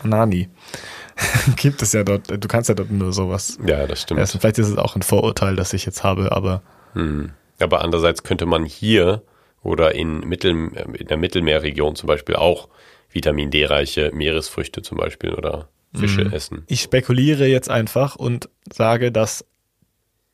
Anani. 0.02 0.48
gibt 1.56 1.82
es 1.82 1.92
ja 1.92 2.04
dort. 2.04 2.30
Du 2.30 2.48
kannst 2.48 2.68
ja 2.68 2.74
dort 2.74 2.90
nur 2.90 3.12
sowas. 3.12 3.58
Ja, 3.66 3.86
das 3.86 4.02
stimmt. 4.02 4.20
Essen. 4.20 4.40
Vielleicht 4.40 4.58
ist 4.58 4.68
es 4.68 4.78
auch 4.78 4.96
ein 4.96 5.02
Vorurteil, 5.02 5.56
das 5.56 5.72
ich 5.72 5.84
jetzt 5.84 6.04
habe, 6.04 6.32
aber. 6.32 6.62
Hm. 6.94 7.30
Aber 7.58 7.82
andererseits 7.82 8.22
könnte 8.22 8.46
man 8.46 8.64
hier 8.64 9.22
oder 9.62 9.94
in, 9.94 10.20
Mittel, 10.20 10.50
in 10.50 11.06
der 11.06 11.16
Mittelmeerregion 11.16 11.94
zum 11.94 12.08
Beispiel 12.08 12.34
auch 12.34 12.68
Vitamin 13.10 13.50
D-reiche 13.50 14.10
Meeresfrüchte 14.12 14.82
zum 14.82 14.98
Beispiel 14.98 15.32
oder 15.32 15.68
Fische 15.94 16.24
mhm. 16.24 16.32
essen. 16.32 16.64
Ich 16.66 16.80
spekuliere 16.80 17.46
jetzt 17.46 17.70
einfach 17.70 18.16
und 18.16 18.48
sage, 18.72 19.12
dass 19.12 19.44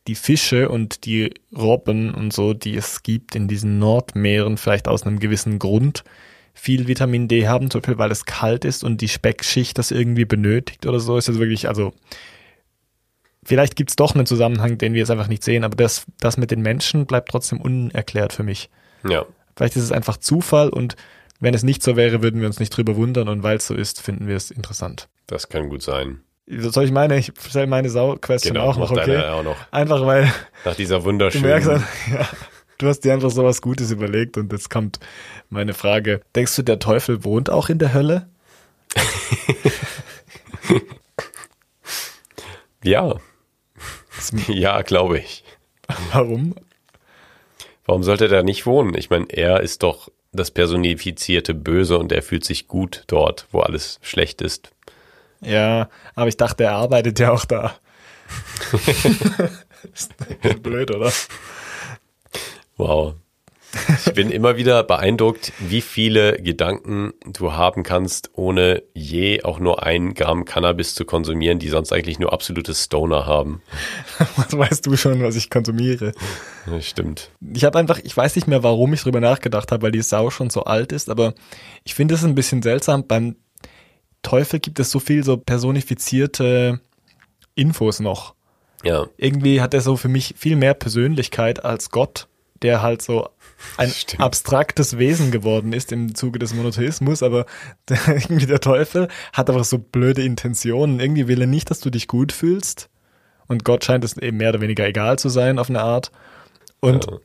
die 0.09 0.15
Fische 0.15 0.69
und 0.69 1.05
die 1.05 1.35
Robben 1.57 2.13
und 2.13 2.33
so, 2.33 2.55
die 2.55 2.77
es 2.77 3.03
gibt 3.03 3.37
in 3.37 3.47
diesen 3.47 3.79
Nordmeeren, 3.79 4.57
vielleicht 4.57 4.89
aus 4.89 5.05
einem 5.05 5.21
gewissen 5.21 5.59
Grund 5.59 6.03
viel 6.55 6.89
Vitamin 6.89 7.29
D 7.29 7.47
haben, 7.47 7.71
zum 7.71 7.83
Beispiel 7.83 7.99
weil 7.99 8.11
es 8.11 8.25
kalt 8.25 8.65
ist 8.65 8.83
und 8.83 9.01
die 9.01 9.09
Speckschicht 9.09 9.79
das 9.79 9.93
irgendwie 9.93 10.25
benötigt 10.25 10.87
oder 10.87 10.99
so, 10.99 11.17
ist 11.17 11.29
das 11.29 11.39
wirklich, 11.39 11.69
also 11.69 11.93
vielleicht 13.45 13.77
gibt 13.77 13.91
es 13.91 13.97
doch 13.97 14.15
einen 14.15 14.27
Zusammenhang, 14.27 14.79
den 14.79 14.93
wir 14.95 15.01
jetzt 15.01 15.11
einfach 15.11 15.29
nicht 15.29 15.45
sehen, 15.45 15.63
aber 15.63 15.77
das, 15.77 16.07
das 16.19 16.37
mit 16.37 16.51
den 16.51 16.63
Menschen 16.63 17.07
bleibt 17.07 17.29
trotzdem 17.29 17.61
unerklärt 17.61 18.33
für 18.33 18.43
mich. 18.43 18.71
Ja. 19.09 19.25
Vielleicht 19.57 19.77
ist 19.77 19.85
es 19.85 19.93
einfach 19.93 20.17
Zufall 20.17 20.71
und 20.71 20.97
wenn 21.39 21.55
es 21.55 21.63
nicht 21.63 21.83
so 21.83 21.95
wäre, 21.95 22.23
würden 22.23 22.41
wir 22.41 22.49
uns 22.49 22.59
nicht 22.59 22.71
drüber 22.71 22.97
wundern 22.97 23.29
und 23.29 23.45
weil 23.45 23.59
es 23.59 23.67
so 23.67 23.75
ist, 23.75 24.01
finden 24.01 24.27
wir 24.27 24.37
es 24.37 24.51
interessant. 24.51 25.09
Das 25.29 25.49
kann 25.49 25.69
gut 25.69 25.83
sein. 25.83 26.23
Soll 26.51 26.85
ich 26.85 26.93
meine? 26.93 27.19
Ich 27.19 27.33
stelle 27.47 27.67
meine 27.67 27.91
Sau-Question 27.91 28.55
genau, 28.55 28.71
auch 28.71 28.79
noch, 28.79 28.91
okay? 28.91 29.19
Auch 29.19 29.43
noch. 29.43 29.57
Einfach 29.71 30.07
weil. 30.07 30.33
Nach 30.65 30.75
dieser 30.75 31.05
wunderschönen. 31.05 31.45
Du 31.45 31.49
merkst, 31.51 31.69
ja, 32.13 32.27
du 32.79 32.89
hast 32.89 33.01
dir 33.01 33.13
einfach 33.13 33.31
so 33.31 33.45
was 33.45 33.61
Gutes 33.61 33.91
überlegt 33.91 34.39
und 34.39 34.51
jetzt 34.53 34.71
kommt 34.71 34.99
meine 35.51 35.75
Frage. 35.75 36.23
Denkst 36.35 36.57
du, 36.57 36.63
der 36.63 36.79
Teufel 36.79 37.23
wohnt 37.25 37.51
auch 37.51 37.69
in 37.69 37.79
der 37.79 37.93
Hölle? 37.93 38.29
ja. 42.83 43.17
Ja, 44.49 44.83
glaube 44.83 45.19
ich. 45.19 45.45
Warum? 46.13 46.55
Warum 47.85 48.03
sollte 48.03 48.25
er 48.25 48.31
da 48.31 48.43
nicht 48.43 48.65
wohnen? 48.67 48.95
Ich 48.95 49.11
meine, 49.11 49.27
er 49.29 49.61
ist 49.61 49.83
doch 49.83 50.09
das 50.33 50.51
personifizierte 50.51 51.55
Böse 51.55 51.99
und 51.99 52.11
er 52.13 52.23
fühlt 52.23 52.45
sich 52.45 52.69
gut 52.69 53.05
dort, 53.07 53.47
wo 53.51 53.61
alles 53.61 53.99
schlecht 54.03 54.41
ist. 54.43 54.73
Ja, 55.41 55.89
aber 56.15 56.29
ich 56.29 56.37
dachte, 56.37 56.65
er 56.65 56.73
arbeitet 56.73 57.19
ja 57.19 57.33
auch 57.33 57.45
da. 57.45 57.75
ist 59.95 60.15
blöd, 60.63 60.95
oder? 60.95 61.13
Wow. 62.77 63.15
Ich 64.07 64.15
bin 64.15 64.31
immer 64.31 64.57
wieder 64.57 64.83
beeindruckt, 64.83 65.53
wie 65.59 65.83
viele 65.83 66.41
Gedanken 66.41 67.13
du 67.27 67.53
haben 67.53 67.83
kannst, 67.83 68.31
ohne 68.35 68.83
je 68.95 69.43
auch 69.45 69.59
nur 69.59 69.83
ein 69.83 70.15
Gramm 70.15 70.47
Cannabis 70.47 70.95
zu 70.95 71.05
konsumieren, 71.05 71.59
die 71.59 71.69
sonst 71.69 71.93
eigentlich 71.93 72.19
nur 72.19 72.33
absolute 72.33 72.75
Stoner 72.75 73.27
haben. 73.27 73.61
Was 74.37 74.57
weißt 74.57 74.87
du 74.87 74.97
schon, 74.97 75.23
was 75.23 75.37
ich 75.37 75.51
konsumiere? 75.51 76.13
Das 76.67 76.87
stimmt. 76.87 77.31
Ich 77.55 77.65
habe 77.65 77.79
einfach, 77.79 77.99
ich 78.03 78.17
weiß 78.17 78.37
nicht 78.37 78.49
mehr, 78.49 78.63
warum 78.63 78.95
ich 78.95 79.03
drüber 79.03 79.21
nachgedacht 79.21 79.71
habe, 79.71 79.83
weil 79.83 79.93
die 79.93 80.03
Sau 80.03 80.31
schon 80.31 80.51
so 80.51 80.65
alt 80.65 80.93
ist, 80.93 81.11
aber 81.11 81.35
ich 81.85 81.95
finde 81.95 82.15
es 82.15 82.25
ein 82.25 82.35
bisschen 82.35 82.63
seltsam 82.63 83.07
beim 83.07 83.37
Teufel 84.23 84.61
gibt 84.61 84.81
es 84.81 84.91
so 84.91 85.01
viel 85.01 85.25
so 85.25 85.37
personifizierte 85.37 86.81
Infos 87.55 88.01
noch. 88.01 88.35
Ja. 88.85 89.07
Irgendwie 89.17 89.61
hat 89.61 89.75
er 89.75 89.81
so 89.81 89.97
für 89.97 90.09
mich 90.09 90.35
viel 90.37 90.57
mehr 90.57 90.75
Persönlichkeit 90.75 91.65
als 91.65 91.91
Gott, 91.91 92.29
der 92.63 92.83
halt 92.83 93.03
so 93.03 93.29
ein 93.77 93.89
Stimmt. 93.95 94.23
abstraktes 94.23 94.99
Wesen 94.99 95.31
geworden 95.31 95.73
ist 95.73 95.93
im 95.93 96.15
Zuge 96.15 96.39
des 96.39 96.55
Monotheismus, 96.55 97.23
aber 97.23 97.47
der, 97.89 97.99
irgendwie 98.09 98.47
der 98.47 98.61
Teufel 98.61 99.09
hat 99.33 99.51
einfach 99.51 99.65
so 99.65 99.79
blöde 99.79 100.23
Intentionen. 100.23 101.01
Irgendwie 101.01 101.29
will 101.29 101.41
er 101.41 101.47
nicht, 101.47 101.71
dass 101.71 101.81
du 101.81 101.91
dich 101.91 102.07
gut 102.07 102.33
fühlst. 102.33 102.89
Und 103.49 103.65
Gott 103.65 103.85
scheint 103.85 104.05
es 104.05 104.17
eben 104.17 104.37
mehr 104.37 104.51
oder 104.51 104.61
weniger 104.61 104.87
egal 104.87 105.19
zu 105.19 105.31
sein 105.31 105.59
auf 105.59 105.71
eine 105.71 105.81
Art. 105.81 106.13
Und 106.81 107.07
ja. 107.07 107.19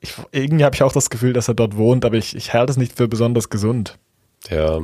ich, 0.00 0.14
irgendwie 0.30 0.64
habe 0.64 0.76
ich 0.76 0.82
auch 0.82 0.92
das 0.92 1.10
Gefühl, 1.10 1.32
dass 1.32 1.48
er 1.48 1.54
dort 1.54 1.76
wohnt, 1.76 2.04
aber 2.04 2.16
ich, 2.16 2.36
ich 2.36 2.54
halte 2.54 2.70
es 2.70 2.76
nicht 2.76 2.96
für 2.96 3.08
besonders 3.08 3.50
gesund. 3.50 3.98
Ja, 4.48 4.80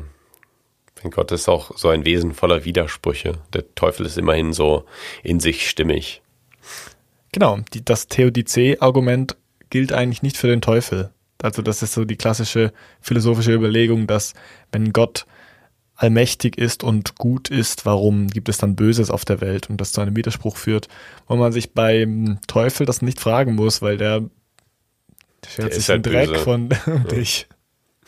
mein 1.02 1.10
Gott 1.10 1.32
ist 1.32 1.48
auch 1.48 1.76
so 1.76 1.88
ein 1.88 2.04
Wesen 2.04 2.34
voller 2.34 2.64
Widersprüche. 2.64 3.38
Der 3.52 3.74
Teufel 3.74 4.06
ist 4.06 4.18
immerhin 4.18 4.52
so 4.52 4.84
in 5.22 5.40
sich 5.40 5.68
stimmig. 5.68 6.22
Genau, 7.32 7.58
die, 7.74 7.84
das 7.84 8.08
Theodizee-Argument 8.08 9.36
gilt 9.70 9.92
eigentlich 9.92 10.22
nicht 10.22 10.36
für 10.36 10.46
den 10.46 10.60
Teufel. 10.60 11.10
Also 11.42 11.62
das 11.62 11.82
ist 11.82 11.92
so 11.92 12.04
die 12.04 12.16
klassische 12.16 12.72
philosophische 13.00 13.52
Überlegung, 13.52 14.06
dass 14.06 14.32
wenn 14.72 14.92
Gott 14.92 15.26
allmächtig 15.96 16.58
ist 16.58 16.84
und 16.84 17.16
gut 17.16 17.50
ist, 17.50 17.86
warum 17.86 18.28
gibt 18.28 18.48
es 18.48 18.58
dann 18.58 18.76
Böses 18.76 19.10
auf 19.10 19.24
der 19.24 19.40
Welt 19.40 19.68
und 19.70 19.80
das 19.80 19.92
zu 19.92 20.00
einem 20.00 20.16
Widerspruch 20.16 20.56
führt, 20.56 20.88
wo 21.26 21.36
man 21.36 21.52
sich 21.52 21.72
beim 21.72 22.38
Teufel 22.46 22.86
das 22.86 23.02
nicht 23.02 23.20
fragen 23.20 23.54
muss, 23.54 23.82
weil 23.82 23.96
der 23.96 24.28
schert 25.46 25.74
sich 25.74 25.88
halt 25.88 26.04
den 26.04 26.12
Dreck 26.12 26.28
böse. 26.28 26.40
von 26.40 26.68
dich. 27.10 27.48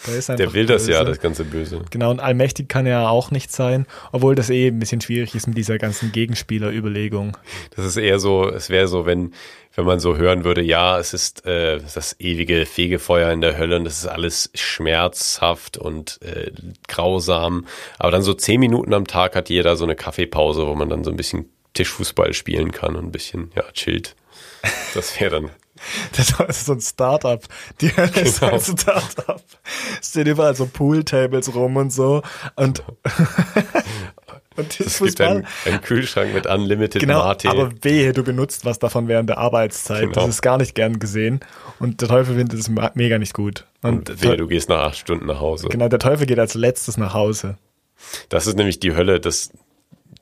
Der, 0.07 0.17
ist 0.17 0.29
Der 0.29 0.53
will 0.53 0.67
das 0.67 0.87
ja, 0.87 1.01
böse. 1.01 1.11
das 1.11 1.21
ganze 1.21 1.45
Böse. 1.45 1.85
Genau, 1.91 2.11
und 2.11 2.21
allmächtig 2.21 2.69
kann 2.69 2.87
er 2.87 3.11
auch 3.11 3.31
nicht 3.31 3.51
sein, 3.51 3.87
obwohl 4.13 4.35
das 4.35 4.49
eh 4.49 4.69
ein 4.69 4.79
bisschen 4.79 5.01
schwierig 5.01 5.35
ist 5.35 5.47
mit 5.49 5.57
dieser 5.57 5.79
ganzen 5.79 6.13
Gegenspielerüberlegung. 6.13 7.37
Das 7.75 7.85
ist 7.85 7.97
eher 7.97 8.19
so, 8.19 8.49
es 8.49 8.71
wäre 8.71 8.87
so, 8.87 9.07
wenn, 9.07 9.35
wenn 9.75 9.85
man 9.85 9.99
so 9.99 10.17
hören 10.17 10.45
würde, 10.45 10.63
ja, 10.63 10.99
es 10.99 11.15
ist 11.15 11.45
äh, 11.47 11.81
das 11.95 12.17
ewige 12.21 12.65
Fegefeuer 12.65 13.33
in 13.33 13.41
der 13.41 13.59
Hölle 13.59 13.77
und 13.77 13.85
das 13.85 13.99
ist 13.99 14.07
alles 14.07 14.51
schmerzhaft 14.55 15.77
und 15.79 16.21
äh, 16.23 16.53
grausam. 16.87 17.67
Aber 17.99 18.13
dann 18.13 18.23
so 18.23 18.35
zehn 18.35 18.61
Minuten 18.61 18.95
am 18.95 19.07
Tag 19.07 19.35
hat 19.35 19.51
jeder 19.51 19.77
so 19.77 19.85
eine 19.85 19.97
Kaffeepause, 19.97 20.67
wo 20.67 20.75
man 20.75 20.89
dann 20.89 21.05
so 21.05 21.11
ein 21.11 21.17
bisschen 21.17 21.49
Tischfußball 21.75 22.35
spielen 22.35 22.73
kann 22.73 22.97
und 22.97 23.07
ein 23.07 23.13
bisschen, 23.13 23.51
ja, 23.55 23.65
chillt. 23.73 24.15
Das 24.95 25.21
wäre 25.21 25.31
dann. 25.41 25.51
Das 26.17 26.31
ist 26.59 26.67
so 26.67 26.73
ein 26.73 26.81
Startup. 26.81 27.43
Die 27.81 27.89
Hölle 27.97 28.21
ist 28.21 28.41
Genau. 28.41 28.55
ein 28.55 28.61
Startup. 28.61 29.43
Es 30.01 30.11
stehen 30.11 30.27
überall 30.27 30.55
so 30.55 30.67
Pooltables 30.67 31.55
rum 31.55 31.77
und 31.77 31.93
so. 31.93 32.23
Und, 32.57 32.83
und 34.57 34.81
Es 34.81 34.99
gibt 34.99 35.21
einen, 35.21 35.47
einen 35.65 35.81
Kühlschrank 35.83 36.35
mit 36.35 36.47
Unlimited 36.47 37.01
Genau, 37.01 37.25
Mate. 37.25 37.49
aber 37.49 37.71
wehe, 37.83 38.13
du 38.13 38.23
benutzt 38.25 38.65
was 38.65 38.79
davon 38.79 39.07
während 39.09 39.29
der 39.31 39.39
Arbeitszeit. 39.39 40.01
Genau. 40.01 40.15
Das 40.15 40.29
ist 40.29 40.43
gar 40.43 40.59
nicht 40.59 40.75
gern 40.75 40.99
gesehen. 40.99 41.41
Und 41.79 42.01
der 42.01 42.09
Teufel 42.09 42.37
findet 42.37 42.59
es 42.59 42.69
mega 42.95 43.19
nicht 43.19 43.35
gut. 43.35 43.67
Und, 43.83 44.11
und 44.11 44.23
wehe, 44.23 44.37
du 44.37 44.49
gehst 44.49 44.69
nach 44.69 44.81
acht 44.81 44.99
Stunden 44.99 45.27
nach 45.27 45.41
Hause. 45.41 45.69
genau, 45.69 45.89
der 45.89 46.01
Teufel 46.01 46.27
geht 46.27 46.39
als 46.39 46.55
letztes 46.55 46.97
nach 46.97 47.15
Hause. 47.15 47.57
Das 48.29 48.47
ist 48.47 48.57
nämlich 48.57 48.81
die 48.81 48.95
Hölle, 48.95 49.21
dass 49.21 49.51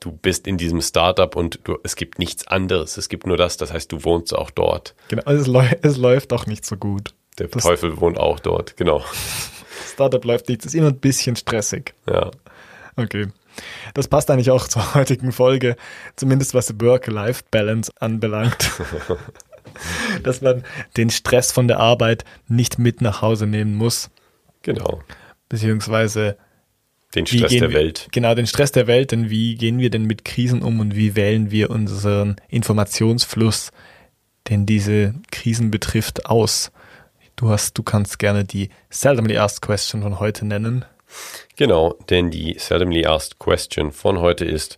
du 0.07 0.11
bist 0.17 0.47
in 0.47 0.57
diesem 0.57 0.81
Startup 0.81 1.35
und 1.35 1.59
du, 1.65 1.77
es 1.83 1.95
gibt 1.95 2.17
nichts 2.19 2.47
anderes. 2.47 2.97
Es 2.97 3.09
gibt 3.09 3.27
nur 3.27 3.37
das, 3.37 3.57
das 3.57 3.73
heißt, 3.73 3.91
du 3.91 4.03
wohnst 4.03 4.33
auch 4.33 4.49
dort. 4.51 4.95
Genau, 5.09 5.23
es, 5.31 5.47
läu 5.47 5.65
es 5.81 5.97
läuft 5.97 6.31
auch 6.33 6.45
nicht 6.45 6.65
so 6.65 6.77
gut. 6.77 7.13
Der 7.37 7.47
Das- 7.47 7.63
Teufel 7.63 7.99
wohnt 7.99 8.17
auch 8.17 8.39
dort, 8.39 8.77
genau. 8.77 9.03
Startup 9.93 10.23
läuft 10.23 10.49
nicht, 10.49 10.61
es 10.61 10.67
ist 10.67 10.73
immer 10.75 10.87
ein 10.87 10.99
bisschen 10.99 11.35
stressig. 11.35 11.93
Ja. 12.09 12.31
Okay. 12.95 13.27
Das 13.93 14.07
passt 14.07 14.29
eigentlich 14.31 14.49
auch 14.51 14.67
zur 14.67 14.95
heutigen 14.95 15.31
Folge, 15.31 15.75
zumindest 16.15 16.53
was 16.53 16.73
Work-Life-Balance 16.79 17.91
anbelangt. 17.99 18.71
Dass 20.23 20.41
man 20.41 20.63
den 20.95 21.09
Stress 21.09 21.51
von 21.51 21.67
der 21.67 21.79
Arbeit 21.79 22.23
nicht 22.47 22.79
mit 22.79 23.01
nach 23.01 23.21
Hause 23.21 23.45
nehmen 23.47 23.75
muss, 23.75 24.09
Genau. 24.63 25.01
beziehungsweise 25.49 26.37
Den 27.15 27.25
Stress 27.25 27.51
der 27.51 27.69
wir, 27.69 27.73
Welt. 27.73 28.07
Genau, 28.11 28.35
den 28.35 28.47
Stress 28.47 28.71
der 28.71 28.87
Welt, 28.87 29.11
denn 29.11 29.29
wie 29.29 29.55
gehen 29.55 29.79
wir 29.79 29.89
denn 29.89 30.05
mit 30.05 30.25
Krisen 30.25 30.61
um 30.61 30.79
und 30.79 30.95
wie 30.95 31.15
wählen 31.15 31.51
wir 31.51 31.69
unseren 31.69 32.35
Informationsfluss, 32.49 33.71
den 34.49 34.65
diese 34.65 35.15
Krisen 35.31 35.71
betrifft, 35.71 36.25
aus? 36.25 36.71
Du 37.35 37.49
hast, 37.49 37.77
du 37.77 37.83
kannst 37.83 38.19
gerne 38.19 38.43
die 38.43 38.69
seldomly 38.89 39.37
asked 39.37 39.61
question 39.61 40.01
von 40.01 40.19
heute 40.19 40.45
nennen. 40.45 40.85
Genau, 41.55 41.95
denn 42.09 42.29
die 42.29 42.57
seldomly 42.59 43.05
asked 43.05 43.39
question 43.39 43.91
von 43.91 44.19
heute 44.19 44.43
ist, 44.43 44.77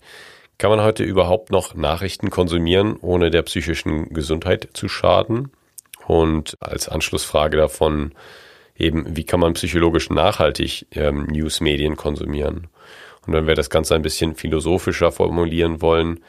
kann 0.60 0.70
man 0.70 0.82
heute 0.82 1.04
überhaupt 1.04 1.52
noch 1.52 1.74
Nachrichten 1.74 2.30
konsumieren, 2.30 2.98
ohne 3.02 3.32
der 3.32 3.44
psychischen 3.44 4.14
Gesundheit 4.14 4.70
zu 4.74 4.90
schaden? 4.90 5.52
Und 6.06 6.58
als 6.60 6.90
Anschlussfrage 6.90 7.56
davon 7.56 8.14
eben, 8.80 9.16
wie 9.16 9.26
kann 9.26 9.40
man 9.40 9.54
psychologisch 9.54 10.10
nachhaltig 10.10 10.88
ähm, 10.92 11.28
Newsmedien 11.28 11.96
konsumieren? 11.96 12.68
Und 13.28 13.34
wenn 13.34 13.48
wir 13.48 13.56
das 13.56 13.70
Ganze 13.70 13.96
ein 13.96 14.02
bisschen 14.02 14.36
philosophischer 14.36 15.12
formulieren 15.12 15.82
wollen, 15.82 16.22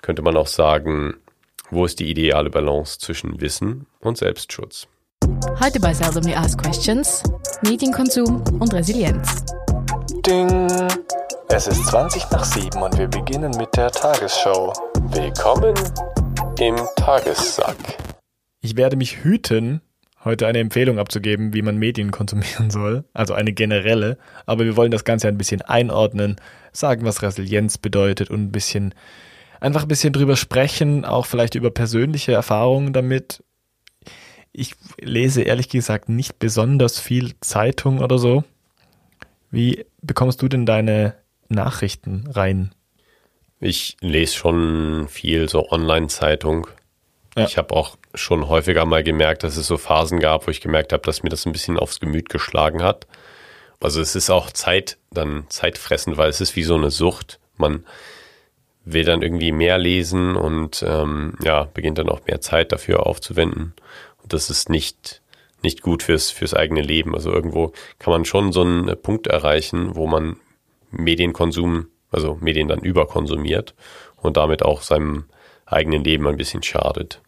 könnte 0.00 0.22
man 0.22 0.36
auch 0.36 0.46
sagen, 0.46 1.16
wo 1.70 1.84
ist 1.84 1.98
die 1.98 2.10
ideale 2.10 2.48
Balance 2.48 2.98
zwischen 2.98 3.40
Wissen 3.40 3.86
und 4.00 4.16
Selbstschutz? 4.16 4.86
Heute 5.60 5.80
bei 5.80 5.92
Seldomly 5.92 6.34
Asked 6.34 6.62
Questions 6.62 7.22
Medienkonsum 7.62 8.42
und 8.60 8.72
Resilienz. 8.72 9.44
Ding! 10.24 10.48
Es 11.48 11.66
ist 11.66 11.86
20 11.86 12.30
nach 12.30 12.44
7 12.44 12.82
und 12.82 12.98
wir 12.98 13.08
beginnen 13.08 13.52
mit 13.56 13.74
der 13.76 13.90
Tagesschau. 13.90 14.72
Willkommen 15.10 15.74
im 16.58 16.76
Tagessack. 16.96 17.76
Ich 18.60 18.76
werde 18.76 18.96
mich 18.96 19.24
hüten, 19.24 19.80
heute 20.26 20.46
eine 20.46 20.58
Empfehlung 20.58 20.98
abzugeben, 20.98 21.54
wie 21.54 21.62
man 21.62 21.78
Medien 21.78 22.10
konsumieren 22.10 22.68
soll, 22.68 23.04
also 23.14 23.32
eine 23.32 23.54
generelle, 23.54 24.18
aber 24.44 24.64
wir 24.64 24.76
wollen 24.76 24.90
das 24.90 25.04
Ganze 25.04 25.28
ein 25.28 25.38
bisschen 25.38 25.62
einordnen, 25.62 26.36
sagen, 26.72 27.06
was 27.06 27.22
Resilienz 27.22 27.78
bedeutet 27.78 28.28
und 28.28 28.42
ein 28.42 28.52
bisschen, 28.52 28.92
einfach 29.60 29.82
ein 29.82 29.88
bisschen 29.88 30.12
drüber 30.12 30.36
sprechen, 30.36 31.04
auch 31.06 31.24
vielleicht 31.24 31.54
über 31.54 31.70
persönliche 31.70 32.32
Erfahrungen 32.32 32.92
damit. 32.92 33.42
Ich 34.52 34.74
lese 35.00 35.42
ehrlich 35.42 35.68
gesagt 35.68 36.08
nicht 36.08 36.38
besonders 36.38 36.98
viel 36.98 37.34
Zeitung 37.40 38.00
oder 38.00 38.18
so. 38.18 38.44
Wie 39.50 39.86
bekommst 40.02 40.42
du 40.42 40.48
denn 40.48 40.66
deine 40.66 41.14
Nachrichten 41.48 42.24
rein? 42.32 42.74
Ich 43.60 43.96
lese 44.00 44.34
schon 44.34 45.06
viel 45.08 45.48
so 45.48 45.70
Online-Zeitung. 45.70 46.66
Ja. 47.36 47.44
Ich 47.44 47.58
habe 47.58 47.74
auch 47.74 47.96
schon 48.14 48.48
häufiger 48.48 48.86
mal 48.86 49.04
gemerkt, 49.04 49.42
dass 49.42 49.58
es 49.58 49.66
so 49.66 49.76
Phasen 49.76 50.20
gab, 50.20 50.46
wo 50.46 50.50
ich 50.50 50.62
gemerkt 50.62 50.92
habe, 50.92 51.02
dass 51.02 51.22
mir 51.22 51.28
das 51.28 51.44
ein 51.44 51.52
bisschen 51.52 51.78
aufs 51.78 52.00
Gemüt 52.00 52.30
geschlagen 52.30 52.82
hat. 52.82 53.06
Also 53.78 54.00
es 54.00 54.16
ist 54.16 54.30
auch 54.30 54.50
Zeit, 54.50 54.96
dann 55.10 55.44
zeitfressend, 55.50 56.16
weil 56.16 56.30
es 56.30 56.40
ist 56.40 56.56
wie 56.56 56.62
so 56.62 56.74
eine 56.74 56.90
Sucht. 56.90 57.38
Man 57.58 57.84
will 58.86 59.04
dann 59.04 59.20
irgendwie 59.20 59.52
mehr 59.52 59.76
lesen 59.76 60.34
und 60.34 60.82
ähm, 60.86 61.34
ja, 61.42 61.64
beginnt 61.74 61.98
dann 61.98 62.08
auch 62.08 62.24
mehr 62.26 62.40
Zeit 62.40 62.72
dafür 62.72 63.06
aufzuwenden. 63.06 63.74
Und 64.22 64.32
das 64.32 64.48
ist 64.48 64.70
nicht, 64.70 65.20
nicht 65.62 65.82
gut 65.82 66.04
fürs, 66.04 66.30
fürs 66.30 66.54
eigene 66.54 66.80
Leben. 66.80 67.14
Also 67.14 67.32
irgendwo 67.32 67.72
kann 67.98 68.12
man 68.12 68.24
schon 68.24 68.52
so 68.52 68.62
einen 68.62 68.96
Punkt 69.02 69.26
erreichen, 69.26 69.94
wo 69.94 70.06
man 70.06 70.36
Medienkonsum, 70.90 71.88
also 72.10 72.38
Medien 72.40 72.68
dann 72.68 72.80
überkonsumiert 72.80 73.74
und 74.16 74.38
damit 74.38 74.62
auch 74.62 74.80
seinem 74.80 75.24
eigenen 75.66 76.02
Leben 76.02 76.26
ein 76.26 76.36
bisschen 76.36 76.62
schadet. 76.62 77.20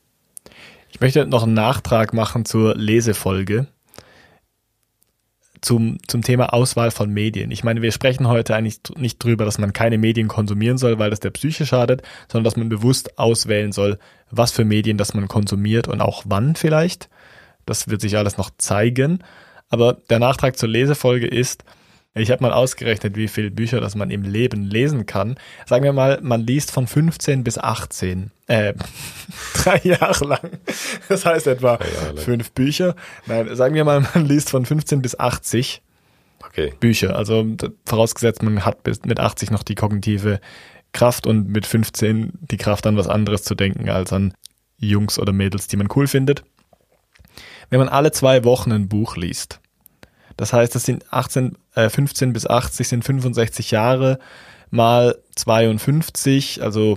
Ich 0.90 1.00
möchte 1.00 1.26
noch 1.26 1.44
einen 1.44 1.54
Nachtrag 1.54 2.12
machen 2.12 2.44
zur 2.44 2.74
Lesefolge 2.74 3.66
zum, 5.60 5.98
zum 6.06 6.22
Thema 6.22 6.52
Auswahl 6.52 6.90
von 6.90 7.10
Medien. 7.10 7.50
Ich 7.50 7.64
meine, 7.64 7.82
wir 7.82 7.92
sprechen 7.92 8.28
heute 8.28 8.54
eigentlich 8.54 8.80
nicht 8.96 9.22
drüber, 9.22 9.44
dass 9.44 9.58
man 9.58 9.72
keine 9.72 9.98
Medien 9.98 10.28
konsumieren 10.28 10.78
soll, 10.78 10.98
weil 10.98 11.10
das 11.10 11.20
der 11.20 11.30
Psyche 11.30 11.66
schadet, 11.66 12.02
sondern 12.30 12.44
dass 12.44 12.56
man 12.56 12.68
bewusst 12.68 13.18
auswählen 13.18 13.72
soll, 13.72 13.98
was 14.30 14.52
für 14.52 14.64
Medien 14.64 14.98
das 14.98 15.14
man 15.14 15.28
konsumiert 15.28 15.88
und 15.88 16.00
auch 16.00 16.24
wann 16.26 16.54
vielleicht. 16.54 17.08
Das 17.66 17.88
wird 17.88 18.00
sich 18.00 18.16
alles 18.16 18.38
noch 18.38 18.50
zeigen. 18.58 19.22
Aber 19.68 19.98
der 20.08 20.18
Nachtrag 20.18 20.56
zur 20.56 20.68
Lesefolge 20.68 21.26
ist, 21.26 21.64
ich 22.20 22.30
habe 22.30 22.42
mal 22.42 22.52
ausgerechnet, 22.52 23.16
wie 23.16 23.28
viele 23.28 23.50
Bücher 23.50 23.80
das 23.80 23.94
man 23.94 24.10
im 24.10 24.22
Leben 24.22 24.64
lesen 24.64 25.06
kann. 25.06 25.36
Sagen 25.66 25.84
wir 25.84 25.92
mal, 25.92 26.18
man 26.22 26.40
liest 26.40 26.70
von 26.70 26.86
15 26.86 27.44
bis 27.44 27.58
18. 27.58 28.30
Äh, 28.46 28.74
drei 29.54 29.80
Jahre 29.84 30.24
lang. 30.24 30.50
Das 31.08 31.24
heißt 31.26 31.46
etwa 31.46 31.78
fünf 32.16 32.52
Bücher. 32.52 32.94
Nein, 33.26 33.54
sagen 33.54 33.74
wir 33.74 33.84
mal, 33.84 34.06
man 34.14 34.26
liest 34.26 34.50
von 34.50 34.64
15 34.64 35.02
bis 35.02 35.18
80 35.18 35.82
Okay. 36.46 36.72
Bücher. 36.78 37.16
Also 37.16 37.44
vorausgesetzt, 37.84 38.42
man 38.42 38.64
hat 38.64 38.82
bis 38.84 39.04
mit 39.04 39.20
80 39.20 39.50
noch 39.50 39.62
die 39.62 39.74
kognitive 39.74 40.40
Kraft 40.92 41.26
und 41.26 41.48
mit 41.48 41.66
15 41.66 42.32
die 42.40 42.56
Kraft 42.56 42.86
an 42.86 42.96
was 42.96 43.08
anderes 43.08 43.42
zu 43.42 43.54
denken 43.54 43.88
als 43.88 44.12
an 44.12 44.34
Jungs 44.78 45.18
oder 45.18 45.32
Mädels, 45.32 45.66
die 45.66 45.76
man 45.76 45.88
cool 45.94 46.06
findet. 46.06 46.44
Wenn 47.70 47.80
man 47.80 47.88
alle 47.88 48.12
zwei 48.12 48.44
Wochen 48.44 48.72
ein 48.72 48.88
Buch 48.88 49.16
liest, 49.16 49.60
das 50.38 50.52
heißt, 50.52 50.72
das 50.74 50.84
sind 50.84 51.12
18, 51.12 51.58
äh, 51.74 51.90
15 51.90 52.32
bis 52.32 52.46
80 52.46 52.88
sind 52.88 53.04
65 53.04 53.72
Jahre 53.72 54.20
mal 54.70 55.18
52, 55.34 56.62
also 56.62 56.96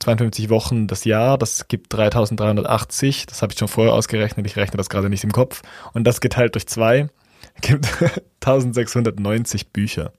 52 0.00 0.50
Wochen 0.50 0.88
das 0.88 1.04
Jahr, 1.04 1.38
das 1.38 1.68
gibt 1.68 1.92
3380, 1.94 3.26
das 3.26 3.40
habe 3.40 3.52
ich 3.52 3.58
schon 3.58 3.68
vorher 3.68 3.94
ausgerechnet, 3.94 4.46
ich 4.46 4.56
rechne 4.56 4.78
das 4.78 4.90
gerade 4.90 5.08
nicht 5.08 5.22
im 5.22 5.30
Kopf. 5.30 5.62
Und 5.92 6.04
das 6.04 6.20
geteilt 6.20 6.56
durch 6.56 6.66
zwei 6.66 7.08
gibt 7.60 7.86
1690 8.40 9.68
Bücher. 9.70 10.12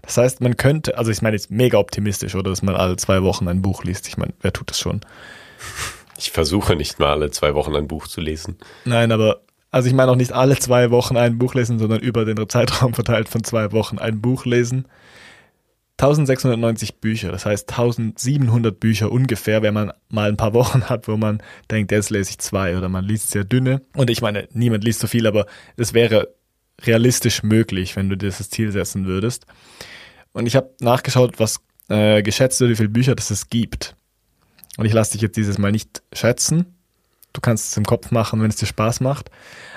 Das 0.00 0.16
heißt, 0.16 0.40
man 0.40 0.56
könnte, 0.56 0.96
also 0.96 1.10
ich 1.10 1.20
meine 1.20 1.36
jetzt 1.36 1.50
mega 1.50 1.76
optimistisch, 1.76 2.34
oder 2.34 2.48
dass 2.48 2.62
man 2.62 2.76
alle 2.76 2.96
zwei 2.96 3.22
Wochen 3.22 3.46
ein 3.46 3.60
Buch 3.60 3.84
liest. 3.84 4.08
Ich 4.08 4.16
meine, 4.16 4.32
wer 4.40 4.54
tut 4.54 4.70
das 4.70 4.78
schon? 4.78 5.02
Ich 6.16 6.30
versuche 6.30 6.76
nicht 6.76 6.98
mal 6.98 7.10
alle 7.10 7.30
zwei 7.30 7.54
Wochen 7.54 7.76
ein 7.76 7.88
Buch 7.88 8.08
zu 8.08 8.22
lesen. 8.22 8.56
Nein, 8.86 9.12
aber 9.12 9.42
also 9.70 9.88
ich 9.88 9.94
meine 9.94 10.10
auch 10.10 10.16
nicht 10.16 10.32
alle 10.32 10.58
zwei 10.58 10.90
Wochen 10.90 11.16
ein 11.16 11.38
Buch 11.38 11.54
lesen, 11.54 11.78
sondern 11.78 12.00
über 12.00 12.24
den 12.24 12.48
Zeitraum 12.48 12.94
verteilt 12.94 13.28
von 13.28 13.44
zwei 13.44 13.72
Wochen 13.72 13.98
ein 13.98 14.20
Buch 14.20 14.44
lesen. 14.44 14.86
1690 16.00 17.00
Bücher, 17.00 17.32
das 17.32 17.44
heißt 17.44 17.70
1700 17.70 18.78
Bücher 18.78 19.10
ungefähr, 19.10 19.62
wenn 19.62 19.74
man 19.74 19.92
mal 20.08 20.28
ein 20.28 20.36
paar 20.36 20.54
Wochen 20.54 20.84
hat, 20.84 21.08
wo 21.08 21.16
man 21.16 21.42
denkt, 21.72 21.90
jetzt 21.90 22.10
lese 22.10 22.30
ich 22.30 22.38
zwei 22.38 22.78
oder 22.78 22.88
man 22.88 23.04
liest 23.04 23.32
sehr 23.32 23.42
dünne. 23.42 23.82
Und 23.96 24.08
ich 24.08 24.22
meine, 24.22 24.48
niemand 24.52 24.84
liest 24.84 25.00
so 25.00 25.08
viel, 25.08 25.26
aber 25.26 25.46
es 25.76 25.94
wäre 25.94 26.28
realistisch 26.82 27.42
möglich, 27.42 27.96
wenn 27.96 28.08
du 28.08 28.16
dir 28.16 28.28
das 28.28 28.48
Ziel 28.48 28.70
setzen 28.70 29.06
würdest. 29.06 29.46
Und 30.32 30.46
ich 30.46 30.54
habe 30.54 30.70
nachgeschaut, 30.80 31.40
was 31.40 31.58
äh, 31.88 32.22
geschätzt 32.22 32.60
wird, 32.60 32.70
wie 32.70 32.76
viele 32.76 32.90
Bücher 32.90 33.16
das 33.16 33.30
es 33.30 33.48
gibt. 33.48 33.96
Und 34.76 34.86
ich 34.86 34.92
lasse 34.92 35.12
dich 35.12 35.22
jetzt 35.22 35.36
dieses 35.36 35.58
Mal 35.58 35.72
nicht 35.72 36.02
schätzen. 36.12 36.77
Du 37.38 37.40
kannst 37.40 37.70
es 37.70 37.76
im 37.76 37.84
Kopf 37.84 38.10
machen, 38.10 38.42
wenn 38.42 38.50
es 38.50 38.56
dir 38.56 38.66
Spaß 38.66 38.98
macht. 38.98 39.30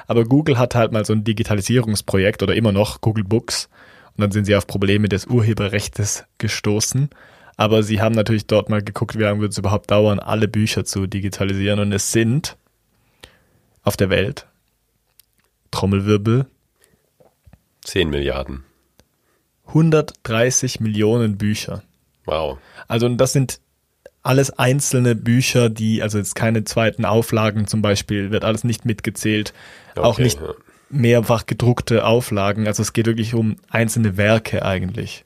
Aber 0.08 0.26
Google 0.26 0.58
hat 0.58 0.74
halt 0.74 0.92
mal 0.92 1.06
so 1.06 1.14
ein 1.14 1.24
Digitalisierungsprojekt 1.24 2.42
oder 2.42 2.56
immer 2.56 2.72
noch 2.72 3.02
Google 3.02 3.24
Books. 3.24 3.70
Und 4.18 4.22
dann 4.22 4.32
sind 4.32 4.46
sie 4.46 4.56
auf 4.56 4.66
Probleme 4.66 5.08
des 5.08 5.28
Urheberrechts 5.28 6.24
gestoßen. 6.40 7.12
Aber 7.58 7.84
sie 7.84 8.02
haben 8.02 8.16
natürlich 8.16 8.48
dort 8.48 8.70
mal 8.70 8.82
geguckt, 8.82 9.16
wie 9.16 9.22
lange 9.22 9.42
wird 9.42 9.52
es 9.52 9.60
überhaupt 9.60 9.92
dauern, 9.92 10.18
alle 10.18 10.48
Bücher 10.48 10.86
zu 10.86 11.06
digitalisieren. 11.06 11.80
Und 11.80 11.92
es 11.92 12.12
sind 12.12 12.58
auf 13.84 13.96
der 13.96 14.10
Welt 14.10 14.48
Trommelwirbel 15.70 16.48
10 17.84 18.10
Milliarden. 18.10 18.64
130 19.68 20.80
Millionen 20.80 21.38
Bücher. 21.38 21.84
Wow. 22.26 22.58
Also 22.88 23.06
und 23.06 23.18
das 23.18 23.34
sind 23.34 23.62
alles 24.24 24.52
einzelne 24.52 25.16
Bücher, 25.16 25.70
die, 25.70 26.02
also 26.04 26.18
jetzt 26.18 26.36
keine 26.36 26.64
zweiten 26.64 27.06
Auflagen 27.06 27.68
zum 27.68 27.82
Beispiel, 27.82 28.32
wird 28.32 28.44
alles 28.44 28.64
nicht 28.64 28.86
mitgezählt. 28.86 29.54
Okay, 29.96 30.02
auch 30.02 30.20
nicht 30.20 30.40
ja. 30.40 30.54
mehrfach 30.90 31.46
gedruckte 31.46 32.06
Auflagen. 32.06 32.68
Also 32.68 32.82
es 32.84 32.94
geht 32.94 33.08
wirklich 33.08 33.34
um 33.34 33.56
einzelne 33.70 34.18
Werke 34.18 34.64
eigentlich. 34.64 35.26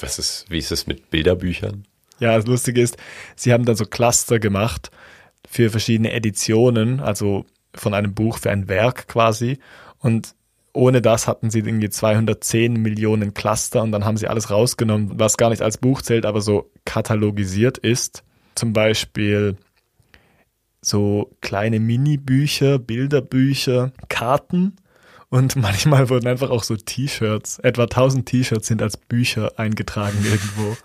Was 0.00 0.18
ist, 0.18 0.46
wie 0.48 0.58
ist 0.58 0.72
es 0.72 0.86
mit 0.86 1.10
Bilderbüchern? 1.10 1.84
Ja, 2.18 2.36
das 2.36 2.46
Lustige 2.46 2.80
ist, 2.80 2.96
sie 3.34 3.52
haben 3.52 3.64
dann 3.64 3.76
so 3.76 3.84
Cluster 3.84 4.38
gemacht 4.38 4.90
für 5.48 5.70
verschiedene 5.70 6.12
Editionen, 6.12 7.00
also 7.00 7.44
von 7.74 7.94
einem 7.94 8.14
Buch 8.14 8.38
für 8.38 8.50
ein 8.50 8.68
Werk 8.68 9.08
quasi. 9.08 9.58
Und 9.98 10.34
ohne 10.72 11.02
das 11.02 11.26
hatten 11.26 11.50
sie 11.50 11.60
irgendwie 11.60 11.90
210 11.90 12.74
Millionen 12.74 13.34
Cluster 13.34 13.82
und 13.82 13.92
dann 13.92 14.04
haben 14.04 14.16
sie 14.16 14.28
alles 14.28 14.50
rausgenommen, 14.50 15.18
was 15.18 15.36
gar 15.36 15.50
nicht 15.50 15.62
als 15.62 15.78
Buch 15.78 16.02
zählt, 16.02 16.26
aber 16.26 16.40
so 16.40 16.70
katalogisiert 16.84 17.78
ist. 17.78 18.22
Zum 18.56 18.72
Beispiel 18.72 19.56
so 20.80 21.30
kleine 21.40 21.78
Mini-Bücher, 21.78 22.78
Bilderbücher, 22.78 23.92
Karten 24.08 24.76
und 25.28 25.56
manchmal 25.56 26.08
wurden 26.08 26.26
einfach 26.26 26.50
auch 26.50 26.64
so 26.64 26.76
T-Shirts, 26.76 27.58
etwa 27.60 27.84
1000 27.84 28.26
T-Shirts 28.26 28.66
sind 28.66 28.82
als 28.82 28.96
Bücher 28.96 29.52
eingetragen 29.58 30.18
irgendwo. 30.24 30.76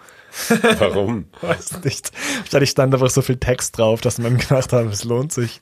Warum? 0.80 1.26
Weiß 1.42 1.84
nicht. 1.84 2.12
Wahrscheinlich 2.40 2.70
stand 2.70 2.94
einfach 2.94 3.10
so 3.10 3.22
viel 3.22 3.38
Text 3.38 3.78
drauf, 3.78 4.02
dass 4.02 4.18
man 4.18 4.38
gedacht 4.38 4.72
hat, 4.72 4.86
es 4.86 5.04
lohnt 5.04 5.34
sich. 5.34 5.62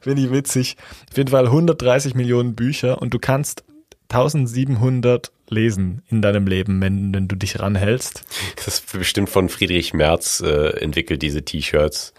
Finde 0.00 0.22
ich 0.22 0.30
witzig. 0.30 0.76
Auf 1.10 1.16
jeden 1.16 1.30
Fall 1.30 1.46
130 1.46 2.14
Millionen 2.14 2.54
Bücher 2.54 3.02
und 3.02 3.12
du 3.12 3.18
kannst 3.18 3.64
1700 4.10 5.32
lesen 5.50 6.02
in 6.08 6.22
deinem 6.22 6.46
Leben, 6.46 6.80
wenn, 6.80 7.14
wenn 7.14 7.28
du 7.28 7.36
dich 7.36 7.60
ranhältst. 7.60 8.24
Das 8.56 8.68
ist 8.68 8.90
bestimmt 8.92 9.28
von 9.28 9.50
Friedrich 9.50 9.92
Merz 9.92 10.40
äh, 10.40 10.70
entwickelt, 10.80 11.20
diese 11.20 11.42
T-Shirts. 11.42 12.14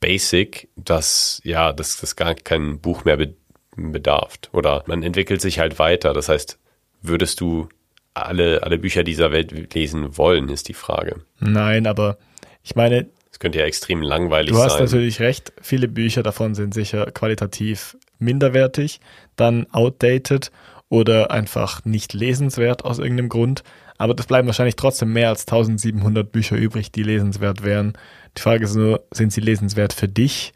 basic, 0.00 0.68
dass 0.76 1.40
ja, 1.44 1.72
dass 1.72 1.98
das 1.98 2.16
gar 2.16 2.34
kein 2.34 2.80
Buch 2.80 3.04
mehr 3.04 3.16
be 3.16 3.34
bedarf. 3.74 4.34
Oder 4.52 4.84
man 4.86 5.02
entwickelt 5.02 5.40
sich 5.40 5.58
halt 5.58 5.78
weiter. 5.78 6.12
Das 6.12 6.28
heißt, 6.28 6.58
würdest 7.00 7.40
du 7.40 7.68
alle, 8.14 8.62
alle 8.62 8.78
Bücher 8.78 9.04
dieser 9.04 9.32
Welt 9.32 9.74
lesen 9.74 10.16
wollen, 10.16 10.48
ist 10.48 10.68
die 10.68 10.74
Frage. 10.74 11.22
Nein, 11.40 11.86
aber 11.86 12.18
ich 12.62 12.74
meine, 12.76 13.06
Es 13.30 13.38
könnte 13.38 13.58
ja 13.58 13.64
extrem 13.64 14.02
langweilig 14.02 14.52
du 14.52 14.58
hast 14.62 14.74
sein. 14.74 14.84
natürlich 14.84 15.20
recht. 15.20 15.52
Viele 15.60 15.88
Bücher 15.88 16.22
davon 16.22 16.54
sind 16.54 16.74
sicher 16.74 17.10
qualitativ 17.10 17.96
minderwertig, 18.18 19.00
dann 19.36 19.66
outdated 19.72 20.52
oder 20.88 21.30
einfach 21.30 21.84
nicht 21.84 22.12
lesenswert 22.12 22.84
aus 22.84 22.98
irgendeinem 22.98 23.30
Grund. 23.30 23.64
Aber 23.98 24.14
das 24.14 24.26
bleiben 24.26 24.46
wahrscheinlich 24.48 24.76
trotzdem 24.76 25.12
mehr 25.12 25.28
als 25.28 25.46
1700 25.46 26.30
Bücher 26.30 26.56
übrig, 26.56 26.92
die 26.92 27.02
lesenswert 27.02 27.62
wären. 27.62 27.94
Die 28.36 28.42
Frage 28.42 28.64
ist 28.64 28.74
nur, 28.74 29.04
sind 29.10 29.32
sie 29.32 29.40
lesenswert 29.40 29.92
für 29.92 30.08
dich? 30.08 30.52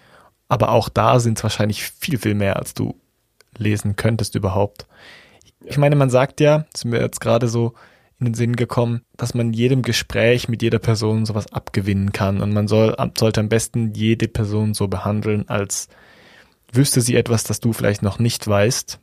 Aber 0.49 0.71
auch 0.71 0.89
da 0.89 1.19
sind 1.21 1.39
es 1.39 1.43
wahrscheinlich 1.43 1.83
viel, 1.85 2.19
viel 2.19 2.35
mehr, 2.35 2.57
als 2.57 2.75
du 2.75 2.95
lesen 3.59 3.97
könntest 3.97 4.35
überhaupt. 4.35 4.87
Ich 5.67 5.79
meine, 5.79 5.97
man 5.97 6.11
sagt 6.11 6.41
ja, 6.41 6.65
ist 6.73 6.85
mir 6.85 7.01
jetzt 7.01 7.21
gerade 7.21 7.49
so 7.49 7.75
in 8.19 8.27
den 8.27 8.35
Sinn 8.35 8.57
gekommen, 8.57 9.03
dass 9.17 9.35
man 9.35 9.53
jedem 9.53 9.83
Gespräch 9.83 10.49
mit 10.49 10.63
jeder 10.63 10.79
Person 10.79 11.27
sowas 11.27 11.53
abgewinnen 11.53 12.13
kann 12.13 12.41
und 12.41 12.53
man 12.53 12.67
soll, 12.67 12.97
sollte 13.19 13.41
am 13.41 13.49
besten 13.49 13.93
jede 13.93 14.29
Person 14.29 14.73
so 14.73 14.89
behandeln, 14.89 15.49
als 15.49 15.89
wüsste 16.73 17.01
sie 17.01 17.17
etwas, 17.17 17.45
das 17.45 17.61
du 17.61 17.73
vielleicht 17.73 18.03
noch 18.03 18.19
nicht 18.19 18.47
weißt. 18.47 19.01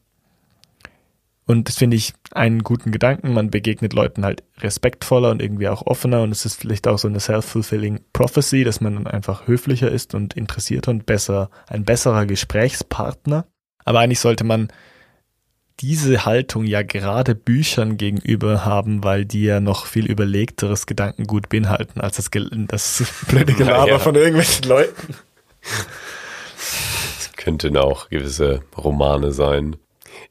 Und 1.46 1.68
das 1.68 1.78
finde 1.78 1.98
ich 1.98 2.14
einen 2.32 2.64
guten 2.64 2.92
Gedanken. 2.92 3.34
Man 3.34 3.52
begegnet 3.52 3.92
Leuten 3.92 4.24
halt 4.24 4.44
respektvoller 4.60 5.30
und 5.30 5.42
irgendwie 5.42 5.68
auch 5.68 5.86
offener 5.86 6.24
und 6.24 6.32
es 6.32 6.46
ist 6.46 6.62
vielleicht 6.62 6.88
auch 6.88 6.98
so 6.98 7.10
eine 7.10 7.20
self-fulfilling 7.20 8.00
prophecy, 8.14 8.64
dass 8.64 8.80
man 8.80 8.96
dann 8.96 9.08
einfach 9.08 9.46
höflicher 9.46 9.92
ist 9.92 10.16
und 10.16 10.36
interessierter 10.36 10.92
und 10.92 11.06
besser, 11.06 11.50
ein 11.68 11.84
besserer 11.84 12.26
Gesprächspartner. 12.26 13.46
Aber 13.84 14.00
eigentlich 14.00 14.22
sollte 14.22 14.46
man 14.46 14.70
diese 15.80 16.26
Haltung 16.26 16.66
ja 16.66 16.84
gerade 16.84 17.36
Büchern 17.36 17.98
gegenüber 17.98 18.64
haben, 18.66 19.04
weil 19.04 19.26
die 19.26 19.44
ja 19.44 19.60
noch 19.60 19.86
viel 19.86 20.06
überlegteres 20.06 20.86
Gedankengut 20.86 21.50
beinhalten 21.50 22.00
als 22.02 22.18
das, 22.18 22.32
Gel 22.32 22.50
das 22.68 23.04
blöde 23.28 23.54
Gelaber 23.54 23.88
Ja. 23.88 24.00
von 24.00 24.16
irgendwelchen 24.16 24.66
Leuten. 24.66 25.16
Das 27.18 27.32
könnten 27.36 27.78
auch 27.78 28.10
gewisse 28.10 28.62
Romane 28.78 29.32
sein. 29.32 29.76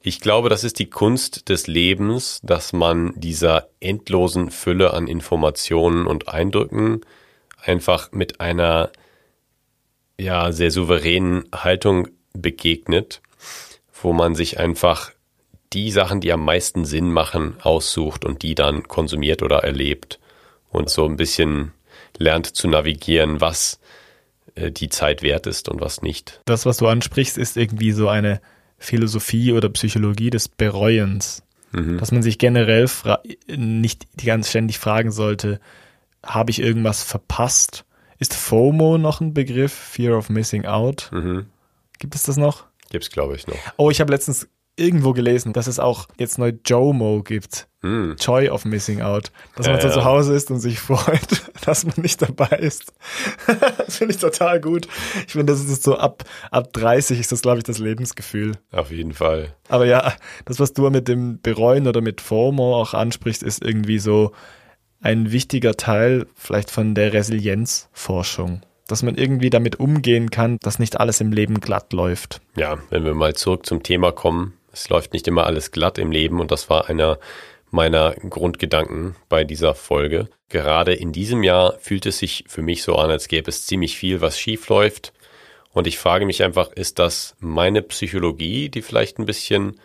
Ich 0.01 0.19
glaube, 0.19 0.49
das 0.49 0.63
ist 0.63 0.79
die 0.79 0.89
Kunst 0.89 1.49
des 1.49 1.67
Lebens, 1.67 2.39
dass 2.43 2.73
man 2.73 3.13
dieser 3.15 3.67
endlosen 3.79 4.51
Fülle 4.51 4.93
an 4.93 5.07
Informationen 5.07 6.07
und 6.07 6.27
Eindrücken 6.27 7.01
einfach 7.63 8.11
mit 8.11 8.41
einer 8.41 8.91
ja 10.19 10.51
sehr 10.51 10.71
souveränen 10.71 11.45
Haltung 11.53 12.09
begegnet, 12.33 13.21
wo 14.01 14.11
man 14.13 14.35
sich 14.35 14.59
einfach 14.59 15.12
die 15.73 15.91
Sachen, 15.91 16.21
die 16.21 16.31
am 16.31 16.43
meisten 16.43 16.85
Sinn 16.85 17.11
machen, 17.11 17.55
aussucht 17.61 18.25
und 18.25 18.41
die 18.43 18.55
dann 18.55 18.83
konsumiert 18.87 19.41
oder 19.41 19.63
erlebt 19.63 20.19
und 20.69 20.89
so 20.89 21.05
ein 21.05 21.17
bisschen 21.17 21.71
lernt 22.17 22.47
zu 22.47 22.67
navigieren, 22.67 23.41
was 23.41 23.79
äh, 24.55 24.71
die 24.71 24.89
Zeit 24.89 25.21
wert 25.21 25.47
ist 25.47 25.69
und 25.69 25.81
was 25.81 26.01
nicht. 26.01 26.41
Das, 26.45 26.65
was 26.65 26.77
du 26.77 26.87
ansprichst, 26.87 27.37
ist 27.37 27.57
irgendwie 27.57 27.91
so 27.91 28.07
eine 28.07 28.41
Philosophie 28.77 29.53
oder 29.53 29.69
Psychologie 29.69 30.29
des 30.29 30.47
Bereuens. 30.47 31.43
Dass 31.75 32.11
man 32.11 32.21
sich 32.21 32.37
generell 32.37 32.87
nicht 33.47 34.05
die 34.13 34.27
ganz 34.27 34.49
ständig 34.51 34.77
fragen 34.77 35.11
sollte, 35.11 35.59
habe 36.23 36.51
ich 36.51 36.59
irgendwas 36.59 37.03
verpasst? 37.03 37.83
Ist 38.19 38.35
FOMO 38.35 38.99
noch 38.99 39.21
ein 39.21 39.33
Begriff? 39.33 39.73
Fear 39.73 40.15
of 40.15 40.29
Missing 40.29 40.65
Out? 40.65 41.09
Mhm. 41.11 41.47
Gibt 41.97 42.13
es 42.13 42.23
das 42.23 42.37
noch? 42.37 42.65
Gibt's, 42.91 43.09
glaube 43.09 43.35
ich, 43.35 43.47
noch. 43.47 43.57
Oh, 43.77 43.89
ich 43.89 44.01
habe 44.01 44.11
letztens 44.11 44.47
irgendwo 44.75 45.13
gelesen, 45.13 45.53
dass 45.53 45.67
es 45.67 45.79
auch 45.79 46.07
jetzt 46.17 46.37
neu 46.39 46.53
JOMO 46.65 47.21
gibt. 47.23 47.67
Hm. 47.81 48.15
Joy 48.17 48.49
of 48.49 48.63
Missing 48.65 49.01
Out. 49.01 49.31
Dass 49.55 49.65
Ja, 49.65 49.73
man 49.73 49.81
so 49.81 49.87
ja. 49.89 49.93
zu 49.93 50.05
Hause 50.05 50.33
ist 50.33 50.49
und 50.51 50.59
sich 50.59 50.79
freut, 50.79 51.43
dass 51.65 51.85
man 51.85 51.95
nicht 51.97 52.21
dabei 52.21 52.57
ist. 52.57 52.93
das 53.77 53.97
finde 53.97 54.13
ich 54.13 54.19
total 54.21 54.61
gut. 54.61 54.87
Ich 55.27 55.33
finde, 55.33 55.51
das 55.51 55.63
ist 55.63 55.83
so 55.83 55.97
ab, 55.97 56.23
ab 56.49 56.71
30 56.73 57.19
ist 57.19 57.31
das, 57.31 57.41
glaube 57.41 57.57
ich, 57.57 57.65
das 57.65 57.79
Lebensgefühl. 57.79 58.53
Auf 58.71 58.89
jeden 58.89 59.13
Fall. 59.13 59.53
Aber 59.67 59.85
ja, 59.85 60.13
das, 60.45 60.59
was 60.59 60.73
du 60.73 60.89
mit 60.89 61.07
dem 61.07 61.41
Bereuen 61.41 61.87
oder 61.87 62.01
mit 62.01 62.21
FOMO 62.21 62.79
auch 62.81 62.93
ansprichst, 62.93 63.43
ist 63.43 63.61
irgendwie 63.63 63.99
so 63.99 64.31
ein 65.01 65.33
wichtiger 65.33 65.75
Teil 65.75 66.25
vielleicht 66.35 66.71
von 66.71 66.95
der 66.95 67.11
Resilienzforschung. 67.13 68.61
Dass 68.87 69.03
man 69.03 69.15
irgendwie 69.15 69.49
damit 69.49 69.79
umgehen 69.79 70.29
kann, 70.29 70.57
dass 70.61 70.79
nicht 70.79 70.99
alles 70.99 71.21
im 71.21 71.31
Leben 71.31 71.59
glatt 71.59 71.93
läuft. 71.93 72.41
Ja, 72.55 72.77
wenn 72.89 73.03
wir 73.05 73.13
mal 73.13 73.33
zurück 73.33 73.65
zum 73.65 73.81
Thema 73.83 74.11
kommen, 74.11 74.53
es 74.73 74.89
läuft 74.89 75.13
nicht 75.13 75.27
immer 75.27 75.45
alles 75.45 75.71
glatt 75.71 75.97
im 75.97 76.11
Leben 76.11 76.41
und 76.41 76.51
das 76.51 76.69
war 76.69 76.89
einer 76.89 77.19
meiner 77.69 78.13
Grundgedanken 78.13 79.15
bei 79.29 79.43
dieser 79.43 79.73
Folge. 79.73 80.27
Gerade 80.49 80.93
in 80.93 81.11
diesem 81.11 81.41
Jahr 81.41 81.77
fühlt 81.79 82.05
es 82.05 82.19
sich 82.19 82.43
für 82.47 82.61
mich 82.61 82.83
so 82.83 82.95
an, 82.95 83.09
als 83.09 83.27
gäbe 83.27 83.49
es 83.49 83.65
ziemlich 83.65 83.97
viel, 83.97 84.21
was 84.21 84.37
schief 84.37 84.67
läuft. 84.69 85.13
Und 85.71 85.87
ich 85.87 85.97
frage 85.97 86.25
mich 86.25 86.43
einfach, 86.43 86.71
ist 86.71 86.99
das 86.99 87.35
meine 87.39 87.81
Psychologie, 87.81 88.69
die 88.69 88.83
vielleicht 88.83 89.17
ein 89.17 89.25
bisschen 89.25 89.79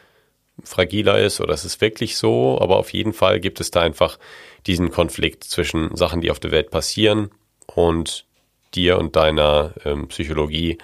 fragiler 0.62 1.18
ist 1.18 1.40
oder 1.40 1.54
ist 1.54 1.64
es 1.64 1.80
wirklich 1.80 2.16
so? 2.16 2.58
Aber 2.60 2.76
auf 2.76 2.92
jeden 2.92 3.14
Fall 3.14 3.40
gibt 3.40 3.60
es 3.60 3.70
da 3.70 3.80
einfach 3.80 4.18
diesen 4.66 4.90
Konflikt 4.90 5.44
zwischen 5.44 5.96
Sachen, 5.96 6.20
die 6.20 6.30
auf 6.30 6.40
der 6.40 6.50
Welt 6.50 6.70
passieren 6.70 7.30
und 7.66 8.26
dir 8.74 8.98
und 8.98 9.16
deiner 9.16 9.72
ähm, 9.84 10.08
Psychologie, 10.08 10.76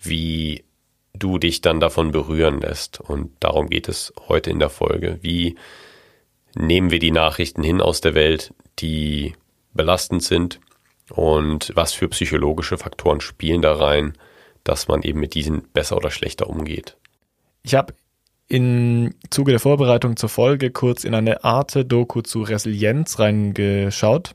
wie 0.00 0.64
du 1.14 1.38
dich 1.38 1.60
dann 1.60 1.80
davon 1.80 2.10
berühren 2.10 2.60
lässt. 2.60 3.00
Und 3.00 3.32
darum 3.40 3.68
geht 3.68 3.88
es 3.88 4.12
heute 4.28 4.50
in 4.50 4.58
der 4.58 4.70
Folge. 4.70 5.18
Wie 5.22 5.56
nehmen 6.54 6.90
wir 6.90 6.98
die 6.98 7.10
Nachrichten 7.10 7.62
hin 7.62 7.80
aus 7.80 8.00
der 8.00 8.14
Welt, 8.14 8.54
die 8.78 9.34
belastend 9.74 10.22
sind 10.22 10.60
und 11.10 11.72
was 11.74 11.92
für 11.92 12.08
psychologische 12.08 12.78
Faktoren 12.78 13.20
spielen 13.20 13.62
da 13.62 13.74
rein, 13.74 14.14
dass 14.64 14.88
man 14.88 15.02
eben 15.02 15.20
mit 15.20 15.34
diesen 15.34 15.62
besser 15.72 15.96
oder 15.96 16.10
schlechter 16.10 16.48
umgeht. 16.48 16.96
Ich 17.62 17.74
habe 17.74 17.94
im 18.48 19.14
Zuge 19.30 19.52
der 19.52 19.60
Vorbereitung 19.60 20.16
zur 20.16 20.28
Folge 20.28 20.70
kurz 20.70 21.04
in 21.04 21.14
eine 21.14 21.44
Arte-Doku 21.44 22.20
zu 22.20 22.42
Resilienz 22.42 23.18
reingeschaut. 23.18 24.34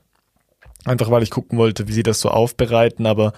Einfach 0.84 1.10
weil 1.10 1.22
ich 1.22 1.30
gucken 1.30 1.58
wollte, 1.58 1.88
wie 1.88 1.92
sie 1.92 2.02
das 2.02 2.20
so 2.20 2.30
aufbereiten, 2.30 3.06
aber 3.06 3.32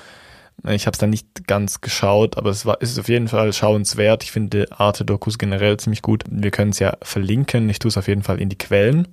ich 0.68 0.87
habe 0.87 0.94
es 0.94 0.99
dann 0.99 1.11
nicht 1.11 1.46
ganz 1.46 1.81
geschaut, 1.81 2.37
aber 2.37 2.51
es 2.51 2.66
war, 2.66 2.81
ist 2.81 2.99
auf 2.99 3.09
jeden 3.09 3.29
Fall 3.29 3.53
schauenswert. 3.53 4.23
Ich 4.23 4.33
finde 4.33 4.66
Arte-Dokus 4.70 5.38
generell 5.38 5.79
ziemlich 5.79 6.03
gut. 6.03 6.25
Wir 6.31 6.51
können 6.51 6.73
es 6.73 6.79
ja 6.79 6.96
verlinken. 7.03 7.68
Ich 7.70 7.79
tue 7.79 7.88
es 7.88 7.96
auf 7.96 8.09
jeden 8.09 8.23
Fall 8.23 8.40
in 8.40 8.49
die 8.49 8.59
Quellen. 8.59 9.09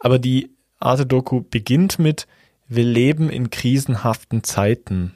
Aber 0.00 0.18
die 0.18 0.50
Arte-Doku 0.80 1.42
beginnt 1.42 1.98
mit, 1.98 2.26
wir 2.68 2.84
leben 2.84 3.30
in 3.30 3.50
krisenhaften 3.50 4.44
Zeiten. 4.44 5.14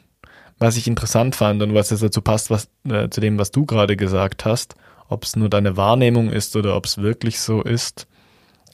Was 0.59 0.77
ich 0.77 0.87
interessant 0.87 1.35
fand 1.35 1.63
und 1.63 1.75
was 1.75 1.91
jetzt 1.91 2.03
dazu 2.03 2.23
passt, 2.23 2.51
was, 2.51 2.69
äh, 2.89 3.09
zu 3.09 3.21
dem, 3.21 3.39
was 3.39 3.51
du 3.51 3.67
gerade 3.67 3.97
gesagt 3.97 4.45
hast, 4.45 4.75
ob 5.09 5.25
es 5.25 5.37
nur 5.37 5.49
deine 5.49 5.77
Wahrnehmung 5.77 6.31
ist 6.31 6.57
oder 6.57 6.77
ob 6.77 6.87
es 6.87 6.99
wirklich 6.99 7.41
so 7.41 7.63
ist. 7.63 8.07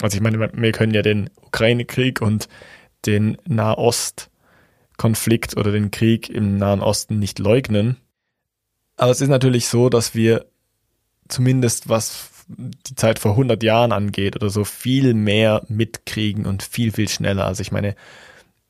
Also 0.01 0.17
ich 0.17 0.23
meine, 0.23 0.39
wir 0.53 0.73
können 0.73 0.95
ja 0.95 1.03
den 1.03 1.31
Ukraine-Krieg 1.41 2.21
und 2.21 2.49
den 3.07 3.39
Nahost-Konflikt 4.99 5.57
oder 5.57 5.73
den 5.73 5.91
Krieg 5.91 6.29
im 6.29 6.57
Nahen 6.57 6.81
Osten 6.81 7.19
nicht 7.19 7.39
leugnen. 7.39 7.97
Aber 8.97 9.13
es 9.13 9.21
ist 9.21 9.29
natürlich 9.29 9.69
so, 9.69 9.89
dass 9.89 10.15
wir 10.15 10.47
zumindest 11.29 11.89
was 11.89 12.31
die 12.49 12.95
Zeit 12.95 13.19
vor 13.19 13.33
100 13.33 13.63
Jahren 13.63 13.93
angeht 13.93 14.35
oder 14.35 14.49
so 14.49 14.65
viel 14.65 15.13
mehr 15.13 15.63
mitkriegen 15.69 16.47
und 16.47 16.63
viel, 16.63 16.93
viel 16.93 17.09
schneller. 17.09 17.45
Also 17.45 17.61
ich 17.61 17.73
meine, 17.73 17.95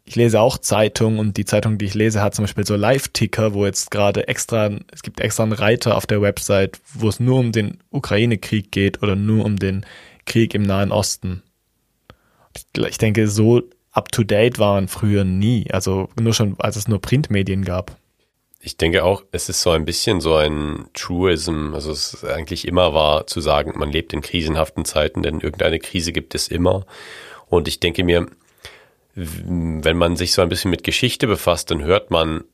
ich 0.05 0.17
lese 0.17 0.41
auch 0.41 0.59
Zeitungen 0.59 1.21
und 1.21 1.37
die 1.37 1.45
Zeitung, 1.45 1.79
die 1.79 1.85
ich 1.85 1.95
lese, 1.95 2.21
hat 2.21 2.35
zum 2.35 2.43
Beispiel 2.43 2.67
so 2.67 2.75
Live-Ticker, 2.75 3.55
wo 3.55 3.65
jetzt 3.67 3.91
gerade 3.93 4.27
extra, 4.27 4.71
es 4.91 5.03
gibt 5.03 5.21
extra 5.21 5.45
einen 5.45 5.53
Reiter 5.53 5.97
auf 5.97 6.07
der 6.07 6.21
Website, 6.21 6.81
wo 6.93 7.09
es 7.09 7.21
nur 7.21 7.39
um 7.39 7.53
den 7.53 7.79
Ukraine-Krieg 7.91 8.73
geht 8.73 9.03
oder 9.03 9.15
nur 9.15 9.45
um 9.45 9.57
den 9.57 9.87
Krieg 10.27 10.55
im 10.55 10.63
Nahen 10.63 10.91
Osten. 10.91 11.43
Ich 12.75 12.99
denke, 12.99 13.29
so 13.29 13.63
up-to-date 13.99 14.59
waren 14.59 14.89
früher 14.89 15.25
nie, 15.25 15.67
also 15.73 16.09
nur 16.19 16.33
schon, 16.33 16.55
als 16.59 16.77
es 16.77 16.87
nur 16.87 17.01
Printmedien 17.01 17.65
gab. 17.65 17.97
Ich 18.61 18.77
denke 18.77 19.05
auch, 19.05 19.23
es 19.33 19.49
ist 19.49 19.63
so 19.63 19.71
ein 19.71 19.85
bisschen 19.85 20.21
so 20.21 20.35
ein 20.37 20.87
Truism, 20.95 21.75
also 21.75 21.91
es 21.91 22.15
ist 22.15 22.25
eigentlich 22.25 22.67
immer 22.67 22.95
war 22.95 23.27
zu 23.27 23.41
sagen, 23.41 23.73
man 23.77 23.91
lebt 23.91 24.13
in 24.13 24.21
krisenhaften 24.21 24.85
Zeiten, 24.85 25.23
denn 25.23 25.41
irgendeine 25.41 25.79
Krise 25.79 26.13
gibt 26.13 26.35
es 26.35 26.49
immer. 26.49 26.87
Und 27.47 27.69
ich 27.69 27.81
denke 27.81 28.05
mir, 28.05 28.27
wenn 29.15 29.97
man 29.97 30.17
sich 30.17 30.33
so 30.33 30.43
ein 30.43 30.49
bisschen 30.49 30.71
mit 30.71 30.85
Geschichte 30.85 31.27
befasst, 31.27 31.71
dann 31.71 31.83
hört 31.83 32.11
man 32.11 32.45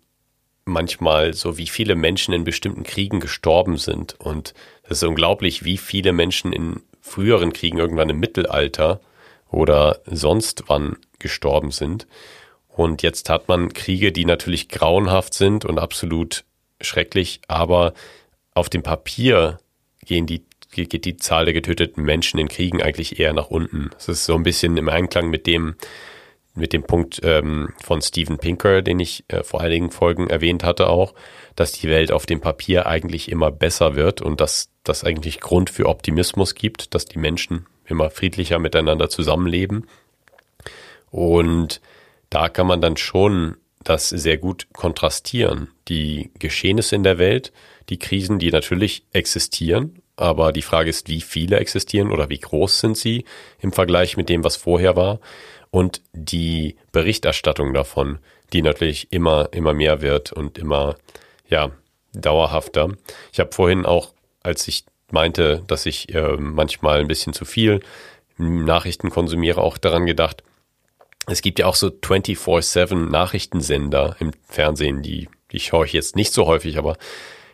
manchmal 0.64 1.34
so, 1.34 1.58
wie 1.58 1.66
viele 1.66 1.94
Menschen 1.94 2.32
in 2.32 2.44
bestimmten 2.44 2.84
Kriegen 2.84 3.20
gestorben 3.20 3.76
sind. 3.76 4.18
Und 4.18 4.54
es 4.84 4.98
ist 4.98 5.04
unglaublich, 5.04 5.64
wie 5.64 5.76
viele 5.76 6.12
Menschen 6.12 6.52
in 6.52 6.80
früheren 7.00 7.52
Kriegen 7.52 7.78
irgendwann 7.78 8.08
im 8.08 8.18
Mittelalter 8.18 9.00
oder 9.50 10.00
sonst 10.06 10.64
wann 10.68 10.96
gestorben 11.24 11.70
sind. 11.70 12.06
Und 12.68 13.02
jetzt 13.02 13.30
hat 13.30 13.48
man 13.48 13.72
Kriege, 13.72 14.12
die 14.12 14.26
natürlich 14.26 14.68
grauenhaft 14.68 15.32
sind 15.32 15.64
und 15.64 15.78
absolut 15.78 16.44
schrecklich, 16.80 17.40
aber 17.48 17.94
auf 18.52 18.68
dem 18.68 18.82
Papier 18.82 19.58
gehen 20.04 20.26
die, 20.26 20.44
geht 20.70 21.04
die 21.06 21.16
Zahl 21.16 21.46
der 21.46 21.54
getöteten 21.54 22.04
Menschen 22.04 22.38
in 22.38 22.48
Kriegen 22.48 22.82
eigentlich 22.82 23.18
eher 23.18 23.32
nach 23.32 23.48
unten. 23.48 23.90
Das 23.94 24.08
ist 24.08 24.26
so 24.26 24.34
ein 24.34 24.42
bisschen 24.42 24.76
im 24.76 24.90
Einklang 24.90 25.30
mit 25.30 25.46
dem, 25.46 25.76
mit 26.54 26.72
dem 26.72 26.82
Punkt 26.82 27.20
ähm, 27.24 27.70
von 27.82 28.02
Steven 28.02 28.38
Pinker, 28.38 28.82
den 28.82 29.00
ich 29.00 29.24
äh, 29.28 29.42
vor 29.42 29.62
einigen 29.62 29.90
Folgen 29.90 30.28
erwähnt 30.28 30.62
hatte 30.62 30.88
auch, 30.88 31.14
dass 31.56 31.72
die 31.72 31.88
Welt 31.88 32.12
auf 32.12 32.26
dem 32.26 32.40
Papier 32.40 32.86
eigentlich 32.86 33.30
immer 33.30 33.50
besser 33.50 33.96
wird 33.96 34.20
und 34.20 34.40
dass 34.40 34.70
das 34.82 35.04
eigentlich 35.04 35.40
Grund 35.40 35.70
für 35.70 35.86
Optimismus 35.86 36.54
gibt, 36.54 36.94
dass 36.94 37.06
die 37.06 37.18
Menschen 37.18 37.66
immer 37.86 38.10
friedlicher 38.10 38.58
miteinander 38.58 39.08
zusammenleben. 39.08 39.86
Und 41.14 41.80
da 42.28 42.48
kann 42.48 42.66
man 42.66 42.80
dann 42.80 42.96
schon 42.96 43.56
das 43.84 44.08
sehr 44.08 44.36
gut 44.36 44.66
kontrastieren. 44.72 45.70
Die 45.86 46.32
Geschehnisse 46.40 46.96
in 46.96 47.04
der 47.04 47.18
Welt, 47.18 47.52
die 47.88 48.00
Krisen, 48.00 48.40
die 48.40 48.50
natürlich 48.50 49.04
existieren, 49.12 50.02
aber 50.16 50.50
die 50.50 50.62
Frage 50.62 50.90
ist, 50.90 51.06
wie 51.06 51.20
viele 51.20 51.58
existieren 51.58 52.10
oder 52.10 52.30
wie 52.30 52.40
groß 52.40 52.80
sind 52.80 52.96
sie 52.96 53.24
im 53.60 53.70
Vergleich 53.70 54.16
mit 54.16 54.28
dem, 54.28 54.42
was 54.42 54.56
vorher 54.56 54.96
war 54.96 55.20
und 55.70 56.02
die 56.12 56.74
Berichterstattung 56.90 57.74
davon, 57.74 58.18
die 58.52 58.62
natürlich 58.62 59.12
immer, 59.12 59.50
immer 59.52 59.72
mehr 59.72 60.02
wird 60.02 60.32
und 60.32 60.58
immer, 60.58 60.96
ja, 61.48 61.70
dauerhafter. 62.12 62.88
Ich 63.32 63.38
habe 63.38 63.52
vorhin 63.52 63.86
auch, 63.86 64.14
als 64.42 64.66
ich 64.66 64.84
meinte, 65.12 65.62
dass 65.68 65.86
ich 65.86 66.12
äh, 66.12 66.36
manchmal 66.38 66.98
ein 66.98 67.08
bisschen 67.08 67.34
zu 67.34 67.44
viel 67.44 67.78
Nachrichten 68.36 69.10
konsumiere, 69.10 69.62
auch 69.62 69.78
daran 69.78 70.06
gedacht, 70.06 70.42
es 71.26 71.42
gibt 71.42 71.58
ja 71.58 71.66
auch 71.66 71.74
so 71.74 71.88
24-7 71.88 73.10
Nachrichtensender 73.10 74.16
im 74.20 74.32
Fernsehen, 74.48 75.02
die, 75.02 75.28
die 75.52 75.60
schaue 75.60 75.86
ich 75.86 75.92
jetzt 75.92 76.16
nicht 76.16 76.32
so 76.32 76.46
häufig, 76.46 76.78
aber 76.78 76.96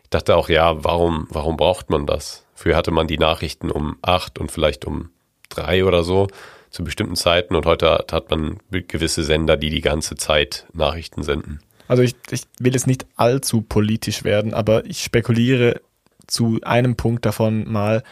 ich 0.02 0.10
dachte 0.10 0.36
auch, 0.36 0.48
ja, 0.48 0.82
warum, 0.84 1.28
warum 1.30 1.56
braucht 1.56 1.90
man 1.90 2.06
das? 2.06 2.44
Früher 2.54 2.76
hatte 2.76 2.90
man 2.90 3.06
die 3.06 3.18
Nachrichten 3.18 3.70
um 3.70 3.96
acht 4.02 4.38
und 4.38 4.50
vielleicht 4.50 4.84
um 4.84 5.10
drei 5.48 5.84
oder 5.84 6.02
so 6.04 6.28
zu 6.70 6.84
bestimmten 6.84 7.16
Zeiten 7.16 7.56
und 7.56 7.66
heute 7.66 8.04
hat 8.10 8.30
man 8.30 8.58
gewisse 8.70 9.24
Sender, 9.24 9.56
die 9.56 9.70
die 9.70 9.80
ganze 9.80 10.16
Zeit 10.16 10.66
Nachrichten 10.72 11.22
senden. 11.22 11.60
Also 11.88 12.02
ich, 12.04 12.14
ich 12.30 12.42
will 12.60 12.72
jetzt 12.72 12.86
nicht 12.86 13.06
allzu 13.16 13.62
politisch 13.62 14.22
werden, 14.22 14.54
aber 14.54 14.84
ich 14.84 15.02
spekuliere 15.02 15.80
zu 16.28 16.60
einem 16.62 16.94
Punkt 16.94 17.26
davon 17.26 17.70
mal. 17.70 18.04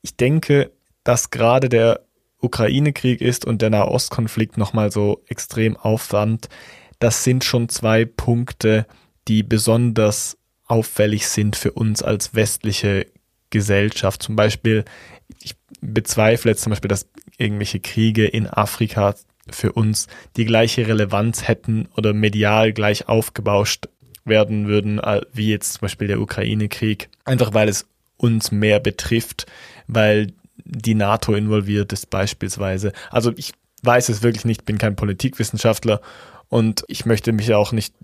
Ich 0.00 0.16
denke, 0.16 0.70
dass 1.04 1.30
gerade 1.30 1.68
der 1.68 2.00
Ukraine-Krieg 2.40 3.20
ist 3.20 3.44
und 3.44 3.62
der 3.62 3.70
Nahostkonflikt 3.70 4.58
nochmal 4.58 4.90
so 4.90 5.22
extrem 5.26 5.76
aufwand, 5.76 6.48
das 6.98 7.24
sind 7.24 7.44
schon 7.44 7.68
zwei 7.68 8.04
Punkte, 8.04 8.86
die 9.28 9.42
besonders 9.42 10.36
auffällig 10.66 11.26
sind 11.28 11.56
für 11.56 11.72
uns 11.72 12.02
als 12.02 12.34
westliche 12.34 13.06
Gesellschaft. 13.50 14.22
Zum 14.22 14.36
Beispiel, 14.36 14.84
ich 15.42 15.54
bezweifle 15.80 16.52
jetzt 16.52 16.62
zum 16.62 16.70
Beispiel, 16.70 16.88
dass 16.88 17.08
irgendwelche 17.38 17.80
Kriege 17.80 18.26
in 18.26 18.46
Afrika 18.46 19.14
für 19.50 19.72
uns 19.72 20.06
die 20.36 20.44
gleiche 20.44 20.86
Relevanz 20.86 21.48
hätten 21.48 21.88
oder 21.96 22.12
medial 22.12 22.72
gleich 22.72 23.08
aufgebauscht 23.08 23.88
werden 24.24 24.68
würden, 24.68 25.00
wie 25.32 25.50
jetzt 25.50 25.72
zum 25.74 25.80
Beispiel 25.82 26.06
der 26.06 26.20
Ukraine-Krieg. 26.20 27.08
Einfach 27.24 27.54
weil 27.54 27.68
es 27.68 27.86
uns 28.16 28.52
mehr 28.52 28.78
betrifft, 28.78 29.46
weil 29.86 30.32
die 30.70 30.94
NATO 30.94 31.34
involviert 31.34 31.92
ist 31.92 32.10
beispielsweise. 32.10 32.92
Also 33.10 33.32
ich 33.36 33.52
weiß 33.82 34.08
es 34.08 34.22
wirklich 34.22 34.44
nicht, 34.44 34.64
bin 34.64 34.78
kein 34.78 34.96
Politikwissenschaftler 34.96 36.00
Und 36.48 36.84
ich 36.88 37.06
möchte 37.06 37.32
mich 37.32 37.54
auch 37.54 37.72
nicht 37.72 37.94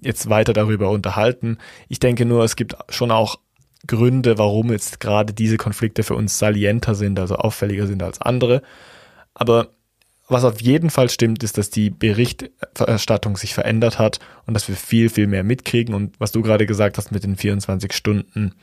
jetzt 0.00 0.30
weiter 0.30 0.52
darüber 0.52 0.90
unterhalten. 0.90 1.58
Ich 1.88 1.98
denke 1.98 2.24
nur, 2.24 2.44
es 2.44 2.56
gibt 2.56 2.76
schon 2.88 3.10
auch 3.10 3.38
Gründe, 3.86 4.38
warum 4.38 4.70
jetzt 4.70 5.00
gerade 5.00 5.32
diese 5.34 5.56
Konflikte 5.56 6.02
für 6.02 6.14
uns 6.14 6.38
salienter 6.38 6.94
sind, 6.94 7.18
also 7.18 7.36
auffälliger 7.36 7.86
sind 7.86 8.02
als 8.02 8.20
andere. 8.20 8.62
Aber 9.34 9.70
was 10.28 10.44
auf 10.44 10.60
jeden 10.60 10.90
Fall 10.90 11.10
stimmt, 11.10 11.42
ist, 11.42 11.58
dass 11.58 11.70
die 11.70 11.90
Berichterstattung 11.90 13.36
sich 13.36 13.52
verändert 13.52 13.98
hat 13.98 14.20
und 14.46 14.54
dass 14.54 14.68
wir 14.68 14.76
viel, 14.76 15.08
viel 15.08 15.26
mehr 15.26 15.42
mitkriegen. 15.42 15.92
Und 15.92 16.14
was 16.20 16.30
du 16.30 16.42
gerade 16.42 16.66
gesagt 16.66 16.96
hast 16.98 17.10
mit 17.10 17.24
den 17.24 17.36
24 17.36 17.92
Stunden 17.92 18.54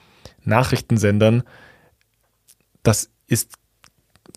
Nachrichtensendern, 0.45 1.43
das 2.83 3.09
ist 3.27 3.53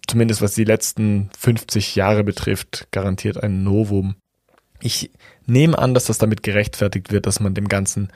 zumindest 0.06 0.42
was 0.42 0.54
die 0.54 0.64
letzten 0.64 1.30
50 1.38 1.94
Jahre 1.96 2.24
betrifft, 2.24 2.88
garantiert 2.90 3.42
ein 3.42 3.62
Novum. 3.62 4.16
Ich 4.80 5.10
nehme 5.46 5.78
an, 5.78 5.94
dass 5.94 6.06
das 6.06 6.18
damit 6.18 6.42
gerechtfertigt 6.42 7.12
wird, 7.12 7.26
dass 7.26 7.40
man 7.40 7.54
dem 7.54 7.68
Ganzen 7.68 8.10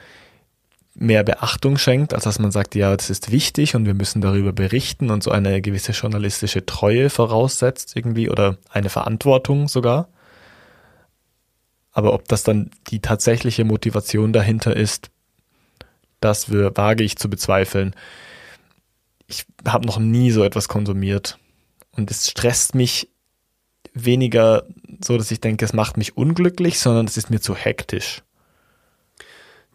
mehr 0.94 1.24
Beachtung 1.24 1.76
schenkt, 1.76 2.14
als 2.14 2.24
dass 2.24 2.38
man 2.38 2.52
sagt, 2.52 2.74
ja, 2.74 2.96
das 2.96 3.10
ist 3.10 3.32
wichtig 3.32 3.74
und 3.74 3.84
wir 3.84 3.94
müssen 3.94 4.20
darüber 4.20 4.52
berichten 4.52 5.10
und 5.10 5.22
so 5.22 5.30
eine 5.30 5.60
gewisse 5.60 5.92
journalistische 5.92 6.66
Treue 6.66 7.10
voraussetzt 7.10 7.96
irgendwie 7.96 8.30
oder 8.30 8.58
eine 8.70 8.90
Verantwortung 8.90 9.68
sogar. 9.68 10.08
Aber 11.92 12.12
ob 12.12 12.28
das 12.28 12.42
dann 12.44 12.70
die 12.88 13.00
tatsächliche 13.00 13.64
Motivation 13.64 14.32
dahinter 14.32 14.76
ist, 14.76 15.10
das 16.20 16.50
wage 16.50 17.04
ich 17.04 17.16
zu 17.16 17.28
bezweifeln. 17.28 17.94
Ich 19.26 19.44
habe 19.66 19.86
noch 19.86 19.98
nie 19.98 20.30
so 20.30 20.44
etwas 20.44 20.68
konsumiert 20.68 21.38
und 21.92 22.10
es 22.10 22.30
stresst 22.30 22.74
mich 22.74 23.08
weniger 23.94 24.64
so, 25.02 25.16
dass 25.16 25.30
ich 25.30 25.40
denke, 25.40 25.64
es 25.64 25.72
macht 25.72 25.96
mich 25.96 26.16
unglücklich, 26.16 26.78
sondern 26.78 27.06
es 27.06 27.16
ist 27.16 27.30
mir 27.30 27.40
zu 27.40 27.54
hektisch. 27.54 28.22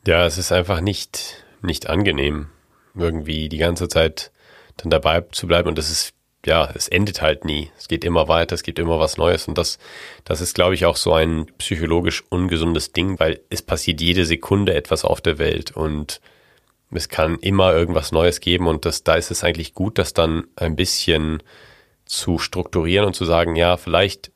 Ja, 0.06 0.26
es 0.26 0.38
ist 0.38 0.52
einfach 0.52 0.82
nicht, 0.82 1.44
nicht 1.62 1.90
angenehm, 1.90 2.48
irgendwie 2.96 3.50
die 3.50 3.58
ganze 3.58 3.88
Zeit 3.88 4.32
dann 4.78 4.90
dabei 4.90 5.22
zu 5.32 5.48
bleiben 5.48 5.70
und 5.70 5.78
das 5.78 5.90
ist, 5.90 6.14
ja, 6.46 6.70
es 6.74 6.88
endet 6.88 7.22
halt 7.22 7.44
nie. 7.44 7.70
Es 7.78 7.88
geht 7.88 8.06
immer 8.06 8.28
weiter, 8.28 8.56
es 8.56 8.64
gibt 8.64 8.80
immer 8.80 9.00
was 9.00 9.18
Neues 9.18 9.48
und 9.48 9.58
das, 9.58 9.78
das 10.24 10.42
ist, 10.42 10.56
glaube 10.56 10.74
ich, 10.74 10.86
auch 10.86 10.96
so 10.96 11.14
ein 11.14 11.48
psychologisch 11.58 12.24
ungesundes 12.30 12.94
Ding, 12.94 13.20
weil 13.20 13.42
es 13.50 13.62
passiert 13.62 14.02
jede 14.02 14.26
Sekunde 14.26 14.74
etwas 14.74 15.04
auf 15.04 15.22
der 15.22 15.38
Welt 15.38 15.72
und 15.72 16.22
es 16.91 17.10
kann 17.10 17.38
immer 17.39 17.73
irgendwas 17.73 18.12
Neues 18.12 18.39
geben 18.39 18.67
und 18.67 18.86
das, 18.86 19.04
da 19.04 19.15
ist 19.15 19.32
es 19.32 19.43
eigentlich 19.43 19.73
gut, 19.73 19.97
das 19.97 20.13
dann 20.13 20.45
ein 20.56 20.75
bisschen 20.75 21.43
zu 22.06 22.39
strukturieren 22.39 23.06
und 23.06 23.15
zu 23.15 23.25
sagen, 23.25 23.56
ja, 23.56 23.78
vielleicht 23.78 24.32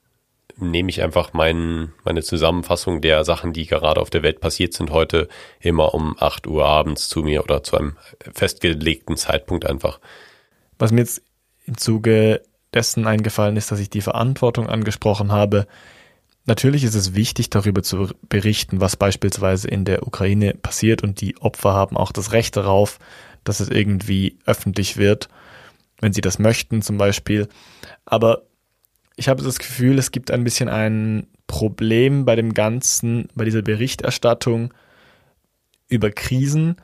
nehme 0.57 0.89
ich 0.89 1.01
einfach 1.01 1.33
mein, 1.33 1.93
meine 2.03 2.21
Zusammenfassung 2.21 3.01
der 3.01 3.25
Sachen, 3.25 3.53
die 3.53 3.65
gerade 3.65 3.99
auf 3.99 4.11
der 4.11 4.21
Welt 4.21 4.39
passiert 4.39 4.73
sind, 4.73 4.91
heute 4.91 5.27
immer 5.59 5.95
um 5.95 6.15
8 6.19 6.45
Uhr 6.45 6.65
abends 6.65 7.09
zu 7.09 7.23
mir 7.23 7.43
oder 7.43 7.63
zu 7.63 7.77
einem 7.77 7.97
festgelegten 8.33 9.17
Zeitpunkt 9.17 9.65
einfach. 9.65 9.99
Was 10.77 10.91
mir 10.91 11.01
jetzt 11.01 11.23
im 11.65 11.77
Zuge 11.77 12.41
dessen 12.73 13.07
eingefallen 13.07 13.57
ist, 13.57 13.71
dass 13.71 13.79
ich 13.79 13.89
die 13.89 14.01
Verantwortung 14.01 14.67
angesprochen 14.67 15.31
habe. 15.31 15.67
Natürlich 16.45 16.84
ist 16.84 16.95
es 16.95 17.15
wichtig, 17.15 17.49
darüber 17.49 17.84
zu 17.84 18.10
berichten, 18.27 18.82
was 18.82 18.97
beispielsweise 18.97 19.67
in 19.67 19.86
der 19.86 20.06
Ukraine 20.06 20.53
passiert 20.53 21.01
und 21.01 21.21
die 21.21 21.38
Opfer 21.38 21.73
haben 21.73 21.95
auch 21.95 22.12
das 22.12 22.34
Recht 22.34 22.58
darauf, 22.58 22.99
dass 23.45 23.62
es 23.62 23.69
irgendwie 23.69 24.38
öffentlich 24.45 24.97
wird, 24.97 25.29
wenn 25.99 26.12
sie 26.12 26.21
das 26.21 26.39
möchten 26.39 26.82
zum 26.82 26.97
Beispiel. 26.97 27.47
Aber 28.06 28.43
ich 29.15 29.29
habe 29.29 29.43
das 29.43 29.60
Gefühl, 29.60 29.97
es 29.97 30.12
gibt 30.12 30.32
ein 30.32 30.43
bisschen 30.43 30.67
ein 30.67 31.27
Problem 31.47 32.25
bei 32.25 32.36
dem 32.36 32.53
Ganzen, 32.53 33.27
bei 33.36 33.45
dieser 33.45 33.62
Berichterstattung 33.62 34.73
über 35.88 36.10
Krisen. 36.12 36.77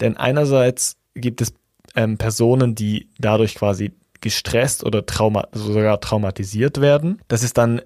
Denn 0.00 0.16
einerseits 0.16 0.96
gibt 1.14 1.40
es 1.40 1.52
ähm, 1.96 2.18
Personen, 2.18 2.74
die 2.74 3.08
dadurch 3.18 3.56
quasi 3.56 3.92
gestresst 4.20 4.84
oder 4.84 5.04
trauma 5.04 5.48
sogar 5.52 6.00
traumatisiert 6.00 6.80
werden. 6.80 7.20
Das 7.28 7.42
ist 7.42 7.58
dann 7.58 7.82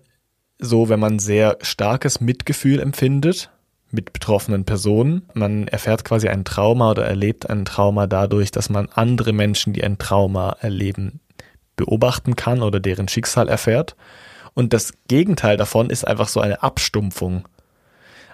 so, 0.59 0.89
wenn 0.89 1.01
man 1.01 1.19
sehr 1.19 1.59
starkes 1.61 2.21
Mitgefühl 2.21 2.81
empfindet 2.81 3.51
mit 3.91 4.13
betroffenen 4.13 4.65
Personen. 4.65 5.23
Man 5.35 5.69
erfährt 5.69 6.05
quasi 6.05 6.29
ein 6.29 6.45
Trauma 6.45 6.91
oder 6.91 7.07
erlebt 7.07 7.49
ein 7.49 7.65
Trauma 7.65 8.07
dadurch, 8.07 8.51
dass 8.51 8.69
man 8.69 8.89
andere 8.95 9.33
Menschen, 9.33 9.73
die 9.73 9.85
ein 9.85 9.99
Trauma 9.99 10.57
erleben, 10.61 11.21
beobachten 11.77 12.37
kann 12.37 12.63
oder 12.63 12.81
deren 12.81 13.09
Schicksal 13.09 13.49
erfährt. 13.49 13.97
Und 14.55 14.73
das 14.73 14.95
Gegenteil 15.09 15.57
davon 15.57 15.91
ist 15.91 16.07
einfach 16.07 16.29
so 16.29 16.41
eine 16.41 16.63
Abstumpfung. 16.63 17.47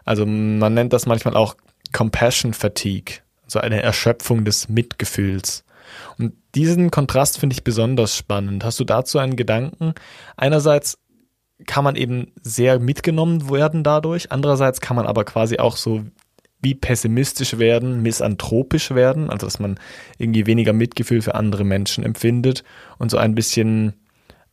Also 0.05 0.25
man 0.27 0.75
nennt 0.75 0.93
das 0.93 1.07
manchmal 1.07 1.37
auch 1.37 1.57
Compassion 1.93 2.55
Fatigue, 2.55 3.17
so 3.47 3.59
eine 3.59 3.83
Erschöpfung 3.83 4.45
des 4.45 4.69
Mitgefühls. 4.69 5.65
Und 6.19 6.33
diesen 6.55 6.91
Kontrast 6.91 7.39
finde 7.39 7.55
ich 7.55 7.65
besonders 7.65 8.17
spannend. 8.17 8.65
Hast 8.65 8.81
du 8.81 8.85
dazu 8.85 9.19
einen 9.19 9.37
Gedanken? 9.37 9.95
Einerseits 10.37 10.99
kann 11.67 11.85
man 11.85 11.97
eben 11.97 12.33
sehr 12.43 12.79
mitgenommen 12.79 13.51
werden 13.51 13.83
dadurch, 13.83 14.33
andererseits 14.33 14.81
kann 14.81 14.97
man 14.97 15.07
aber 15.07 15.25
quasi 15.25 15.59
auch 15.59 15.77
so 15.77 16.05
wie 16.63 16.75
pessimistisch 16.75 17.59
werden, 17.59 18.03
misanthropisch 18.03 18.93
werden, 18.93 19.31
also 19.31 19.47
dass 19.47 19.59
man 19.59 19.79
irgendwie 20.19 20.47
weniger 20.47 20.73
Mitgefühl 20.73 21.21
für 21.21 21.35
andere 21.35 21.65
Menschen 21.65 22.05
empfindet 22.05 22.63
und 22.99 23.11
so 23.11 23.19
ein 23.19 23.35
bisschen 23.35 23.95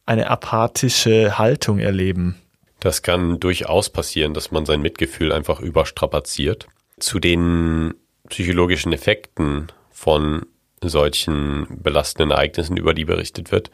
eine 0.08 0.28
apathische 0.28 1.38
Haltung 1.38 1.78
erleben. 1.78 2.36
Das 2.80 3.04
kann 3.04 3.40
durchaus 3.40 3.90
passieren, 3.92 4.34
dass 4.34 4.52
man 4.52 4.66
sein 4.66 4.82
Mitgefühl 4.82 5.32
einfach 5.32 5.60
überstrapaziert. 5.60 6.68
Zu 7.00 7.20
den 7.20 7.94
psychologischen 8.28 8.92
Effekten 8.92 9.68
von 9.92 10.46
solchen 10.82 11.68
belastenden 11.70 12.32
Ereignissen, 12.32 12.78
über 12.78 12.94
die 12.94 13.06
berichtet 13.06 13.52
wird, 13.52 13.70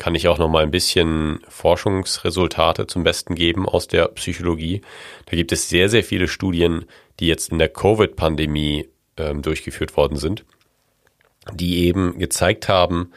kann 0.00 0.14
ich 0.14 0.28
auch 0.28 0.38
noch 0.38 0.48
mal 0.48 0.62
ein 0.62 0.70
bisschen 0.70 1.40
Forschungsresultate 1.46 2.86
zum 2.86 3.04
Besten 3.04 3.34
geben 3.34 3.68
aus 3.68 3.86
der 3.86 4.08
Psychologie. 4.08 4.80
Da 5.26 5.36
gibt 5.36 5.52
es 5.52 5.68
sehr, 5.68 5.90
sehr 5.90 6.02
viele 6.02 6.26
Studien, 6.26 6.86
die 7.20 7.26
jetzt 7.26 7.52
in 7.52 7.58
der 7.58 7.68
Covid-Pandemie 7.68 8.88
ähm, 9.18 9.42
durchgeführt 9.42 9.98
worden 9.98 10.16
sind, 10.16 10.46
die 11.52 11.84
eben 11.84 12.18
gezeigt 12.18 12.66
haben, 12.66 13.12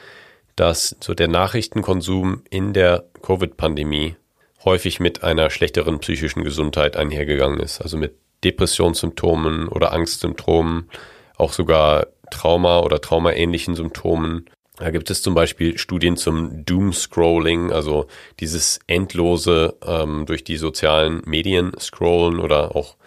dass 0.57 0.97
so 0.99 1.13
der 1.13 1.29
Nachrichtenkonsum 1.29 2.43
in 2.49 2.73
der 2.73 3.05
Covid-Pandemie 3.21 4.17
häufig 4.65 4.99
mit 4.99 5.23
einer 5.23 5.49
schlechteren 5.51 5.99
psychischen 5.99 6.43
Gesundheit 6.43 6.97
einhergegangen 6.97 7.61
ist, 7.61 7.81
also 7.81 7.95
mit 7.95 8.17
Depressionssymptomen 8.43 9.69
oder 9.69 9.93
Angstsymptomen, 9.93 10.89
auch 11.37 11.53
sogar 11.53 12.07
Trauma 12.29 12.79
oder 12.79 12.99
traumaähnlichen 12.99 13.75
Symptomen 13.75 14.49
da 14.77 14.89
gibt 14.89 15.09
es 15.11 15.21
zum 15.21 15.35
Beispiel 15.35 15.77
Studien 15.77 16.17
zum 16.17 16.65
Doom-Scrolling, 16.65 17.71
also 17.71 18.07
dieses 18.39 18.79
endlose 18.87 19.75
ähm, 19.85 20.25
durch 20.25 20.43
die 20.43 20.57
sozialen 20.57 21.21
Medien 21.25 21.73
scrollen 21.79 22.39
oder 22.39 22.75
auch 22.75 22.97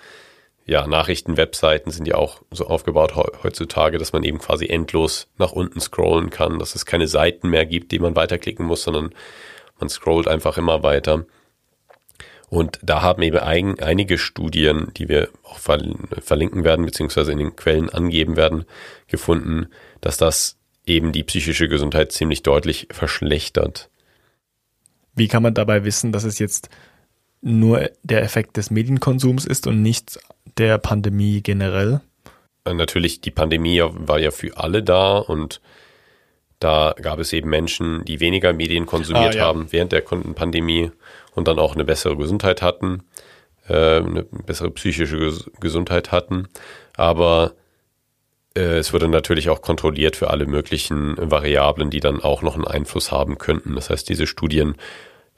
ja, 0.65 0.87
Nachrichtenwebseiten 0.87 1.93
sind 1.93 2.09
ja 2.09 2.17
auch 2.17 2.43
so 2.51 2.67
aufgebaut 2.67 3.15
heutzutage, 3.15 3.99
dass 3.99 4.13
man 4.13 4.25
eben 4.25 4.39
quasi 4.39 4.67
endlos 4.67 5.29
nach 5.39 5.53
unten 5.53 5.81
scrollen 5.81 6.31
kann, 6.31 6.59
dass 6.59 6.75
es 6.75 6.87
keine 6.87 7.07
Seiten 7.07 7.51
mehr 7.51 7.67
gibt, 7.67 7.93
die 7.93 8.01
man 8.01 8.17
weiterklicken 8.17 8.67
muss, 8.67 8.83
sondern 8.83 9.11
man 9.79 9.89
scrollt 9.89 10.27
einfach 10.27 10.59
immer 10.59 10.83
weiter. 10.83 11.25
Und 12.49 12.79
da 12.83 13.03
haben 13.03 13.23
eben 13.23 13.39
ein, 13.39 13.79
einige 13.81 14.19
Studien, 14.19 14.93
die 14.97 15.09
wir 15.09 15.29
auch 15.43 15.59
verlinken 15.59 16.65
werden, 16.65 16.85
beziehungsweise 16.85 17.33
in 17.33 17.39
den 17.39 17.57
Quellen 17.57 17.91
angeben 17.91 18.37
werden, 18.37 18.65
gefunden, 19.09 19.69
dass 20.01 20.17
das 20.17 20.57
eben 20.87 21.13
die 21.13 21.25
psychische 21.25 21.69
Gesundheit 21.69 22.13
ziemlich 22.13 22.43
deutlich 22.43 22.89
verschlechtert. 22.91 23.91
Wie 25.15 25.29
kann 25.29 25.43
man 25.43 25.55
dabei 25.55 25.85
wissen, 25.85 26.13
dass 26.13 26.25
es 26.25 26.39
jetzt 26.39 26.69
nur 27.43 27.91
der 28.03 28.23
Effekt 28.23 28.57
des 28.57 28.71
Medienkonsums 28.71 29.45
ist 29.45 29.67
und 29.67 29.83
nicht 29.83 30.19
der 30.57 30.79
Pandemie 30.79 31.43
generell? 31.43 32.01
Äh, 32.65 32.75
natürlich, 32.75 33.21
die 33.21 33.31
Pandemie 33.31 33.83
war 33.83 34.19
ja 34.19 34.31
für 34.31 34.57
alle 34.57 34.83
da 34.83 35.19
und 35.19 35.61
da 36.59 36.95
gab 37.01 37.19
es 37.19 37.33
eben 37.33 37.51
Menschen, 37.51 38.05
die 38.05 38.21
weniger 38.21 38.53
Medien 38.53 38.87
konsumiert 38.87 39.35
ah, 39.35 39.39
ja. 39.39 39.45
haben 39.45 39.73
während 39.73 39.93
der 39.93 40.01
Pandemie 40.01 40.91
und 41.35 41.49
dann 41.49 41.59
auch 41.59 41.75
eine 41.75 41.85
bessere 41.85 42.17
Gesundheit 42.17 42.63
hatten, 42.63 43.03
äh, 43.69 43.99
eine 43.99 44.23
bessere 44.23 44.71
psychische 44.71 45.33
Gesundheit 45.61 46.13
hatten. 46.13 46.49
Aber 46.97 47.53
es 48.61 48.93
wurde 48.93 49.09
natürlich 49.09 49.49
auch 49.49 49.63
kontrolliert 49.63 50.17
für 50.17 50.31
alle 50.31 50.47
möglichen 50.47 51.17
Variablen, 51.19 51.91
die 51.91 52.01
dann 52.01 52.23
auch 52.23 52.43
noch 52.43 52.55
einen 52.55 52.67
Einfluss 52.67 53.13
haben 53.13 53.39
könnten. 53.39 53.75
Das 53.75 53.91
heißt, 53.91 54.09
diese 54.09 54.27
Studien 54.27 54.77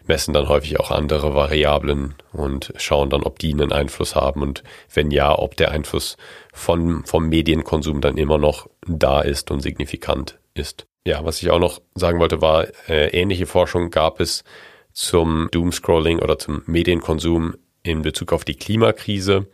messen 0.08 0.34
dann 0.34 0.48
häufig 0.48 0.80
auch 0.80 0.90
andere 0.90 1.34
Variablen 1.34 2.14
und 2.32 2.72
schauen 2.76 3.10
dann, 3.10 3.22
ob 3.22 3.38
die 3.38 3.52
einen 3.52 3.72
Einfluss 3.72 4.16
haben 4.16 4.42
und 4.42 4.62
wenn 4.92 5.10
ja, 5.10 5.38
ob 5.38 5.56
der 5.56 5.70
Einfluss 5.70 6.16
von, 6.52 7.04
vom 7.04 7.28
Medienkonsum 7.28 8.00
dann 8.00 8.16
immer 8.16 8.38
noch 8.38 8.68
da 8.86 9.20
ist 9.20 9.50
und 9.50 9.60
signifikant 9.60 10.38
ist. 10.54 10.86
Ja, 11.06 11.24
was 11.24 11.42
ich 11.42 11.50
auch 11.50 11.60
noch 11.60 11.80
sagen 11.94 12.18
wollte, 12.18 12.40
war, 12.40 12.66
äh, 12.88 13.08
ähnliche 13.08 13.46
Forschung 13.46 13.90
gab 13.90 14.20
es 14.20 14.44
zum 14.92 15.48
Doomscrolling 15.52 16.18
oder 16.18 16.38
zum 16.38 16.62
Medienkonsum 16.66 17.54
in 17.82 18.02
Bezug 18.02 18.32
auf 18.32 18.44
die 18.44 18.56
Klimakrise. 18.56 19.46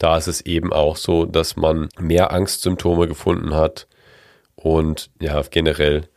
Da 0.00 0.16
ist 0.16 0.28
es 0.28 0.40
eben 0.40 0.72
auch 0.72 0.96
so, 0.96 1.26
dass 1.26 1.56
man 1.56 1.90
mehr 1.98 2.32
Angstsymptome 2.32 3.06
gefunden 3.06 3.54
hat 3.54 3.86
und 4.54 5.10
ja, 5.20 5.42
generell 5.42 6.08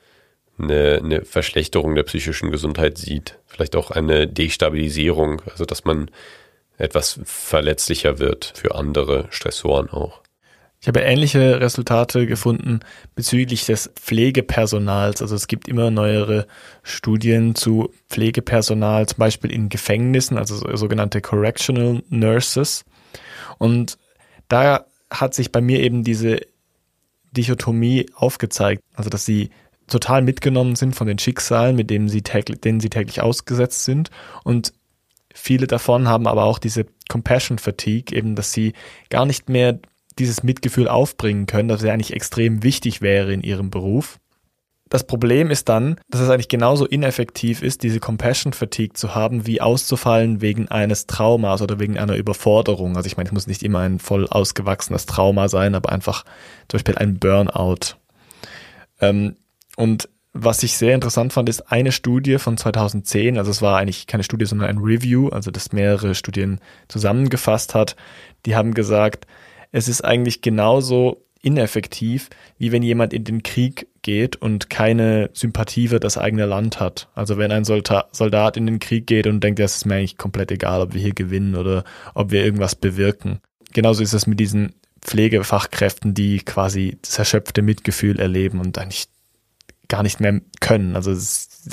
eine, 0.58 1.02
eine 1.04 1.26
Verschlechterung 1.26 1.93
der 1.93 2.04
psychischen 2.04 2.50
Gesundheit 2.50 2.98
sieht. 2.98 3.39
Vielleicht 3.46 3.76
auch 3.76 3.91
eine 3.91 4.26
Destabilisierung, 4.26 5.41
also 5.52 5.65
dass 5.65 5.84
man 5.84 6.10
etwas 6.78 7.19
verletzlicher 7.26 8.19
wird 8.19 8.54
für 8.56 8.74
andere 8.74 9.28
Stressoren 9.32 9.89
auch. 9.89 10.22
Ich 10.80 10.88
habe 10.88 11.02
ähnliche 11.02 11.60
Resultate 11.60 12.26
gefunden 12.26 12.80
bezüglich 13.15 13.65
des 13.65 13.91
Pflegepersonals. 13.96 15.22
Also 15.22 15.36
es 15.36 15.48
gibt 15.48 15.67
immer 15.67 15.91
neuere 15.91 16.48
Studien 16.84 17.54
zu 17.56 17.93
Pflegepersonal, 18.10 19.08
zum 19.08 19.17
Beispiel 19.17 19.52
in 19.52 19.67
Gefängnissen, 19.67 20.38
also 20.38 20.74
sogenannte 20.78 21.19
Correctional 21.19 22.02
Nurses. 22.08 22.86
Und 23.58 23.98
da 24.48 24.86
hat 25.10 25.34
sich 25.34 25.52
bei 25.52 25.62
mir 25.62 25.80
eben 25.80 26.04
diese 26.04 26.42
Dichotomie 27.32 28.08
aufgezeigt, 28.16 28.84
also 28.94 29.10
dass 29.10 29.26
sie 29.26 29.50
total 29.88 30.22
mitgenommen 30.22 30.76
sind 30.76 30.96
von 30.96 31.08
den 31.08 31.20
Schicksalen, 31.20 31.76
mit 31.76 31.89
denen 31.89 32.10
sie 32.10 32.22
täglich, 32.22 32.62
denen 32.62 32.80
sie 32.80 32.89
täglich 32.89 33.22
ausgesetzt 33.22 33.84
sind 33.84 34.10
und 34.44 34.74
viele 35.34 35.68
davon 35.68 36.08
haben 36.08 36.28
aber 36.28 36.44
auch 36.44 36.60
diese 36.60 36.86
Compassion 37.10 37.58
Fatigue, 37.58 38.16
eben, 38.16 38.36
dass 38.36 38.54
sie 38.54 38.74
gar 39.10 39.26
nicht 39.26 39.50
mehr 39.50 39.80
dieses 40.20 40.44
Mitgefühl 40.44 40.88
aufbringen 40.88 41.48
können, 41.48 41.68
dass 41.68 41.82
es 41.82 41.89
eigentlich 41.89 42.13
extrem 42.13 42.63
wichtig 42.63 43.02
wäre 43.02 43.34
in 43.34 43.42
ihrem 43.42 43.72
Beruf. 43.72 44.20
Das 44.94 45.06
Problem 45.06 45.50
ist 45.50 45.70
dann, 45.70 46.00
dass 46.08 46.22
es 46.22 46.30
eigentlich 46.30 46.50
genauso 46.50 46.86
ineffektiv 46.86 47.64
ist, 47.64 47.82
diese 47.82 48.00
Compassion 48.00 48.54
Fatigue 48.54 48.94
zu 48.94 49.16
haben, 49.16 49.48
wie 49.48 49.60
auszufallen 49.60 50.40
wegen 50.40 50.68
eines 50.68 51.08
Traumas 51.08 51.64
oder 51.64 51.80
wegen 51.80 51.98
einer 51.98 52.16
Überforderung. 52.16 52.96
Also 52.96 53.08
ich 53.08 53.18
meine, 53.18 53.26
es 53.26 53.34
muss 53.34 53.48
nicht 53.48 53.64
immer 53.64 53.80
ein 53.80 53.98
voll 53.98 54.28
ausgewachsenes 54.28 55.08
Trauma 55.08 55.50
sein, 55.50 55.74
aber 55.74 55.92
einfach 55.92 56.26
zum 56.68 56.78
Beispiel 56.78 56.96
ein 56.96 57.18
Burnout. 57.18 57.96
Ähm, 59.02 59.38
und 59.78 60.10
was 60.32 60.62
ich 60.62 60.78
sehr 60.78 60.94
interessant 60.94 61.34
fand, 61.34 61.50
ist 61.50 61.72
eine 61.72 61.92
Studie 61.92 62.38
von 62.38 62.56
2010, 62.56 63.40
also 63.40 63.50
es 63.50 63.64
war 63.64 63.80
eigentlich 63.80 64.06
keine 64.06 64.24
Studie, 64.24 64.46
sondern 64.46 64.70
ein 64.70 64.78
Review, 64.78 65.30
also 65.30 65.50
das 65.50 65.72
mehrere 65.72 66.14
Studien 66.14 66.60
zusammengefasst 66.88 67.74
hat. 67.74 67.96
Die 68.46 68.56
haben 68.56 68.76
gesagt, 68.76 69.26
es 69.72 69.88
ist 69.88 70.06
eigentlich 70.06 70.44
genauso 70.44 71.26
ineffektiv, 71.44 72.30
wie 72.58 72.72
wenn 72.72 72.82
jemand 72.82 73.14
in 73.14 73.26
den 73.26 73.44
Krieg 73.44 73.88
geht 74.02 74.38
und 74.38 74.70
keine 74.70 75.30
Sympathie 75.34 75.90
für 75.90 76.00
das 76.00 76.18
eigene 76.18 76.46
Land 76.46 76.80
hat. 76.80 77.10
Also 77.14 77.38
wenn 77.38 77.52
ein 77.52 77.66
Soldat 77.66 78.58
in 78.58 78.66
den 78.66 78.80
Krieg 78.80 79.06
geht 79.06 79.28
und 79.28 79.44
denkt, 79.44 79.60
das 79.60 79.76
ist 79.76 79.86
mir 79.86 79.96
eigentlich 79.96 80.18
komplett 80.18 80.52
egal, 80.52 80.82
ob 80.82 80.94
wir 80.94 81.02
hier 81.02 81.14
gewinnen 81.14 81.56
oder 81.56 81.84
ob 82.16 82.32
wir 82.32 82.44
irgendwas 82.44 82.76
bewirken. 82.76 83.40
Genauso 83.74 84.02
ist 84.02 84.14
es 84.14 84.26
mit 84.26 84.40
diesen 84.40 84.74
Pflegefachkräften, 85.02 86.14
die 86.14 86.40
quasi 86.40 86.98
das 87.02 87.20
erschöpfte 87.20 87.62
Mitgefühl 87.62 88.20
erleben 88.20 88.60
und 88.62 88.78
eigentlich 88.78 89.08
gar 89.90 90.02
nicht 90.02 90.22
mehr 90.22 90.40
können. 90.62 90.96
Also 90.96 91.14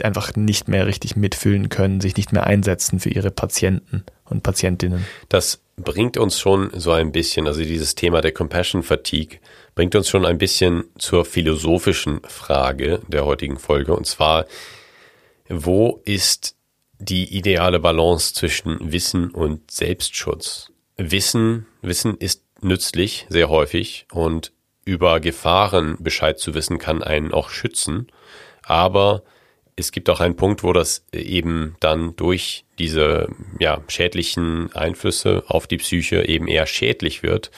einfach 0.02 0.34
nicht 0.34 0.66
mehr 0.66 0.86
richtig 0.86 1.14
mitfühlen 1.14 1.68
können, 1.68 2.00
sich 2.00 2.16
nicht 2.16 2.32
mehr 2.32 2.44
einsetzen 2.46 2.98
für 2.98 3.10
ihre 3.10 3.30
Patienten 3.30 4.02
und 4.24 4.42
Patientinnen. 4.42 5.06
Das 5.28 5.60
bringt 5.76 6.16
uns 6.16 6.38
schon 6.38 6.70
so 6.74 6.90
ein 6.90 7.12
bisschen, 7.12 7.46
also 7.46 7.62
dieses 7.62 7.94
Thema 7.94 8.20
der 8.20 8.32
Compassion 8.32 8.82
Fatigue, 8.82 9.38
bringt 9.80 9.94
uns 9.94 10.10
schon 10.10 10.26
ein 10.26 10.36
bisschen 10.36 10.84
zur 10.98 11.24
philosophischen 11.24 12.20
Frage 12.28 13.00
der 13.08 13.24
heutigen 13.24 13.58
Folge. 13.58 13.96
Und 13.96 14.06
zwar, 14.06 14.44
wo 15.48 16.02
ist 16.04 16.54
die 16.98 17.34
ideale 17.34 17.80
Balance 17.80 18.34
zwischen 18.34 18.92
Wissen 18.92 19.30
und 19.30 19.70
Selbstschutz? 19.70 20.70
Wissen, 20.98 21.64
Wissen 21.80 22.18
ist 22.18 22.44
nützlich, 22.60 23.24
sehr 23.30 23.48
häufig, 23.48 24.04
und 24.12 24.52
über 24.84 25.18
Gefahren 25.18 25.96
Bescheid 25.98 26.38
zu 26.38 26.52
wissen 26.52 26.76
kann 26.76 27.02
einen 27.02 27.32
auch 27.32 27.48
schützen. 27.48 28.08
Aber 28.62 29.22
es 29.76 29.92
gibt 29.92 30.10
auch 30.10 30.20
einen 30.20 30.36
Punkt, 30.36 30.62
wo 30.62 30.74
das 30.74 31.06
eben 31.10 31.76
dann 31.80 32.14
durch 32.16 32.66
diese 32.78 33.28
ja, 33.58 33.82
schädlichen 33.88 34.74
Einflüsse 34.74 35.42
auf 35.46 35.66
die 35.66 35.78
Psyche 35.78 36.28
eben 36.28 36.48
eher 36.48 36.66
schädlich 36.66 37.22
wird 37.22 37.50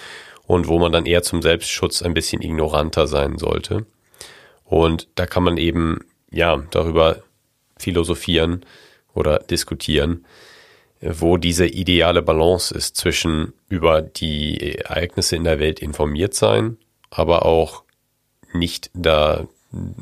und 0.46 0.68
wo 0.68 0.78
man 0.78 0.92
dann 0.92 1.06
eher 1.06 1.22
zum 1.22 1.42
Selbstschutz 1.42 2.02
ein 2.02 2.14
bisschen 2.14 2.42
ignoranter 2.42 3.06
sein 3.06 3.38
sollte. 3.38 3.86
Und 4.64 5.08
da 5.14 5.26
kann 5.26 5.42
man 5.42 5.56
eben 5.56 6.00
ja 6.30 6.62
darüber 6.70 7.22
philosophieren 7.76 8.64
oder 9.14 9.38
diskutieren, 9.38 10.24
wo 11.00 11.36
diese 11.36 11.66
ideale 11.66 12.22
Balance 12.22 12.74
ist 12.74 12.96
zwischen 12.96 13.52
über 13.68 14.02
die 14.02 14.76
Ereignisse 14.78 15.36
in 15.36 15.44
der 15.44 15.58
Welt 15.58 15.80
informiert 15.80 16.34
sein, 16.34 16.78
aber 17.10 17.44
auch 17.44 17.82
nicht 18.54 18.90
da 18.94 19.46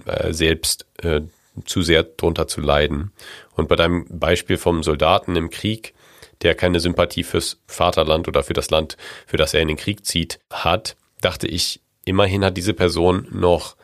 äh, 0.05 0.33
selbst 0.33 0.87
äh, 1.03 1.22
zu 1.64 1.83
sehr 1.83 2.03
drunter 2.03 2.46
zu 2.46 2.61
leiden. 2.61 3.12
Und 3.57 3.68
bei 3.68 3.76
deinem 3.76 4.07
Beispiel 4.09 4.57
vom 4.57 4.83
Soldaten 4.83 5.37
im 5.37 5.50
Krieg, 5.50 5.94
der 6.42 6.55
keine 6.55 6.81
Sympathie 6.81 7.24
fürs 7.24 7.59
Vaterland 7.66 8.29
oder 8.29 8.42
für 8.42 8.53
das 8.53 8.70
Land, 8.70 8.96
für 9.26 9.37
das 9.37 9.55
er 9.55 9.61
in 9.61 9.68
den 9.68 9.76
Krieg 9.76 10.05
zieht, 10.07 10.40
hat, 10.50 10.96
dachte 11.20 11.46
ich, 11.46 11.81
immerhin 12.05 12.44
hat 12.44 12.57
diese 12.57 12.74
Person 12.74 13.26
noch 13.31 13.76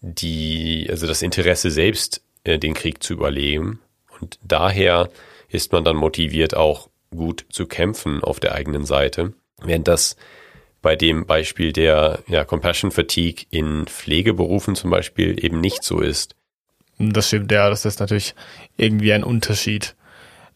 die, 0.00 0.86
also 0.90 1.06
das 1.06 1.22
Interesse 1.22 1.70
selbst, 1.70 2.22
äh, 2.44 2.58
den 2.58 2.74
Krieg 2.74 3.02
zu 3.02 3.14
überleben. 3.14 3.80
Und 4.20 4.38
daher 4.42 5.10
ist 5.48 5.72
man 5.72 5.84
dann 5.84 5.96
motiviert, 5.96 6.54
auch 6.54 6.88
gut 7.10 7.46
zu 7.48 7.66
kämpfen 7.66 8.22
auf 8.22 8.38
der 8.38 8.52
eigenen 8.52 8.84
Seite. 8.84 9.32
Während 9.62 9.88
das 9.88 10.16
bei 10.82 10.94
dem 10.94 11.26
Beispiel 11.26 11.72
der 11.72 12.20
ja, 12.28 12.44
Compassion 12.44 12.90
Fatigue 12.90 13.46
in 13.50 13.86
Pflegeberufen 13.86 14.76
zum 14.76 14.90
Beispiel 14.90 15.42
eben 15.42 15.60
nicht 15.60 15.82
so 15.82 16.00
ist. 16.00 16.34
Das 16.98 17.28
stimmt, 17.28 17.50
ja, 17.52 17.70
das 17.70 17.84
ist 17.84 18.00
natürlich 18.00 18.34
irgendwie 18.76 19.12
ein 19.12 19.24
Unterschied. 19.24 19.94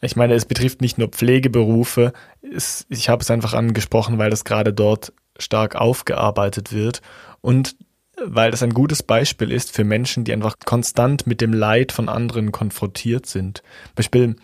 Ich 0.03 0.17
meine, 0.17 0.35
es 0.35 0.45
betrifft 0.45 0.81
nicht 0.81 0.99
nur 0.99 1.09
Pflegeberufe. 1.09 2.13
Es, 2.43 2.87
ich 2.89 3.09
habe 3.09 3.23
es 3.23 3.31
einfach 3.31 3.55
angesprochen, 3.55 4.19
weil 4.19 4.31
das 4.31 4.45
gerade 4.45 4.73
dort 4.73 5.13
stark 5.39 5.77
aufgearbeitet 5.77 6.73
wird 6.73 7.01
und 7.41 7.77
weil 8.25 8.51
das 8.51 8.63
ein 8.63 8.75
gutes 8.75 9.03
Beispiel 9.03 9.51
ist 9.51 9.73
für 9.75 9.85
Menschen, 9.85 10.25
die 10.25 10.33
einfach 10.33 10.57
konstant 10.65 11.27
mit 11.27 11.41
dem 11.41 11.53
Leid 11.53 11.93
von 11.93 12.09
anderen 12.09 12.53
konfrontiert 12.53 13.27
sind. 13.27 13.63
Beispiel 13.95 14.37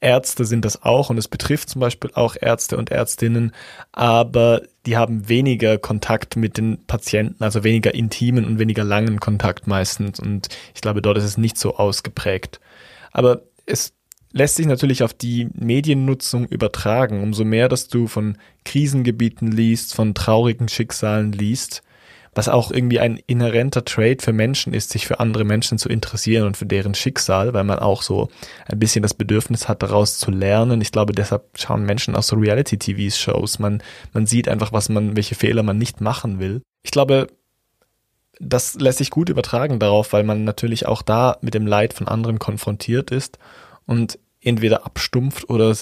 Ärzte 0.00 0.44
sind 0.44 0.64
das 0.64 0.82
auch 0.82 1.10
und 1.10 1.18
es 1.18 1.28
betrifft 1.28 1.68
zum 1.68 1.80
Beispiel 1.80 2.10
auch 2.14 2.34
Ärzte 2.38 2.76
und 2.76 2.90
Ärztinnen, 2.90 3.52
aber 3.92 4.62
die 4.84 4.96
haben 4.96 5.28
weniger 5.28 5.78
Kontakt 5.78 6.34
mit 6.36 6.56
den 6.56 6.84
Patienten, 6.86 7.44
also 7.44 7.62
weniger 7.62 7.94
intimen 7.94 8.44
und 8.44 8.58
weniger 8.58 8.82
langen 8.82 9.20
Kontakt 9.20 9.68
meistens 9.68 10.18
und 10.18 10.48
ich 10.74 10.80
glaube, 10.80 11.02
dort 11.02 11.18
ist 11.18 11.24
es 11.24 11.38
nicht 11.38 11.56
so 11.56 11.76
ausgeprägt. 11.76 12.60
Aber 13.12 13.42
es 13.64 13.94
lässt 14.32 14.56
sich 14.56 14.66
natürlich 14.66 15.02
auf 15.02 15.14
die 15.14 15.48
Mediennutzung 15.54 16.46
übertragen. 16.46 17.22
Umso 17.22 17.44
mehr, 17.44 17.68
dass 17.68 17.88
du 17.88 18.06
von 18.06 18.38
Krisengebieten 18.64 19.52
liest, 19.52 19.94
von 19.94 20.14
traurigen 20.14 20.68
Schicksalen 20.68 21.32
liest, 21.32 21.82
was 22.34 22.48
auch 22.48 22.70
irgendwie 22.70 22.98
ein 22.98 23.20
inhärenter 23.26 23.84
Trade 23.84 24.16
für 24.20 24.32
Menschen 24.32 24.72
ist, 24.72 24.90
sich 24.90 25.06
für 25.06 25.20
andere 25.20 25.44
Menschen 25.44 25.76
zu 25.76 25.90
interessieren 25.90 26.46
und 26.46 26.56
für 26.56 26.64
deren 26.64 26.94
Schicksal, 26.94 27.52
weil 27.52 27.64
man 27.64 27.78
auch 27.78 28.00
so 28.00 28.30
ein 28.66 28.78
bisschen 28.78 29.02
das 29.02 29.12
Bedürfnis 29.12 29.68
hat, 29.68 29.82
daraus 29.82 30.16
zu 30.16 30.30
lernen. 30.30 30.80
Ich 30.80 30.92
glaube, 30.92 31.12
deshalb 31.12 31.58
schauen 31.58 31.84
Menschen 31.84 32.16
auch 32.16 32.22
so 32.22 32.36
Reality-TV-Shows. 32.36 33.58
Man, 33.58 33.82
man 34.14 34.26
sieht 34.26 34.48
einfach, 34.48 34.72
was 34.72 34.88
man, 34.88 35.14
welche 35.14 35.34
Fehler 35.34 35.62
man 35.62 35.76
nicht 35.76 36.00
machen 36.00 36.38
will. 36.38 36.62
Ich 36.82 36.90
glaube, 36.90 37.26
das 38.40 38.74
lässt 38.74 38.98
sich 38.98 39.10
gut 39.10 39.28
übertragen 39.28 39.78
darauf, 39.78 40.14
weil 40.14 40.24
man 40.24 40.44
natürlich 40.44 40.86
auch 40.86 41.02
da 41.02 41.36
mit 41.42 41.52
dem 41.52 41.66
Leid 41.66 41.92
von 41.92 42.08
anderen 42.08 42.38
konfrontiert 42.38 43.10
ist 43.10 43.38
und 43.86 44.18
entweder 44.40 44.84
abstumpft 44.84 45.48
oder 45.48 45.76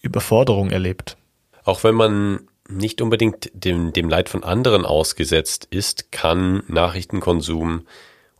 Überforderung 0.00 0.70
erlebt. 0.70 1.16
Auch 1.64 1.84
wenn 1.84 1.94
man 1.94 2.48
nicht 2.68 3.00
unbedingt 3.00 3.50
dem, 3.54 3.92
dem 3.92 4.08
Leid 4.08 4.28
von 4.28 4.44
anderen 4.44 4.84
ausgesetzt 4.84 5.68
ist, 5.70 6.10
kann 6.10 6.62
Nachrichtenkonsum 6.68 7.86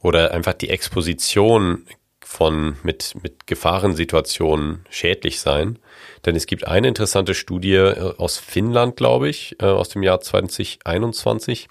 oder 0.01 0.33
einfach 0.33 0.55
die 0.55 0.71
Exposition 0.71 1.87
von 2.21 2.77
mit, 2.83 3.15
mit 3.23 3.47
Gefahrensituationen 3.47 4.87
schädlich 4.89 5.41
sein. 5.41 5.79
Denn 6.25 6.35
es 6.35 6.47
gibt 6.47 6.67
eine 6.67 6.89
interessante 6.89 7.35
Studie 7.35 7.75
äh, 7.75 8.15
aus 8.17 8.39
Finnland, 8.39 8.97
glaube 8.97 9.29
ich, 9.29 9.57
äh, 9.61 9.67
aus 9.67 9.91
dem 9.91 10.03
Jahr 10.03 10.21
2021, 10.21 11.69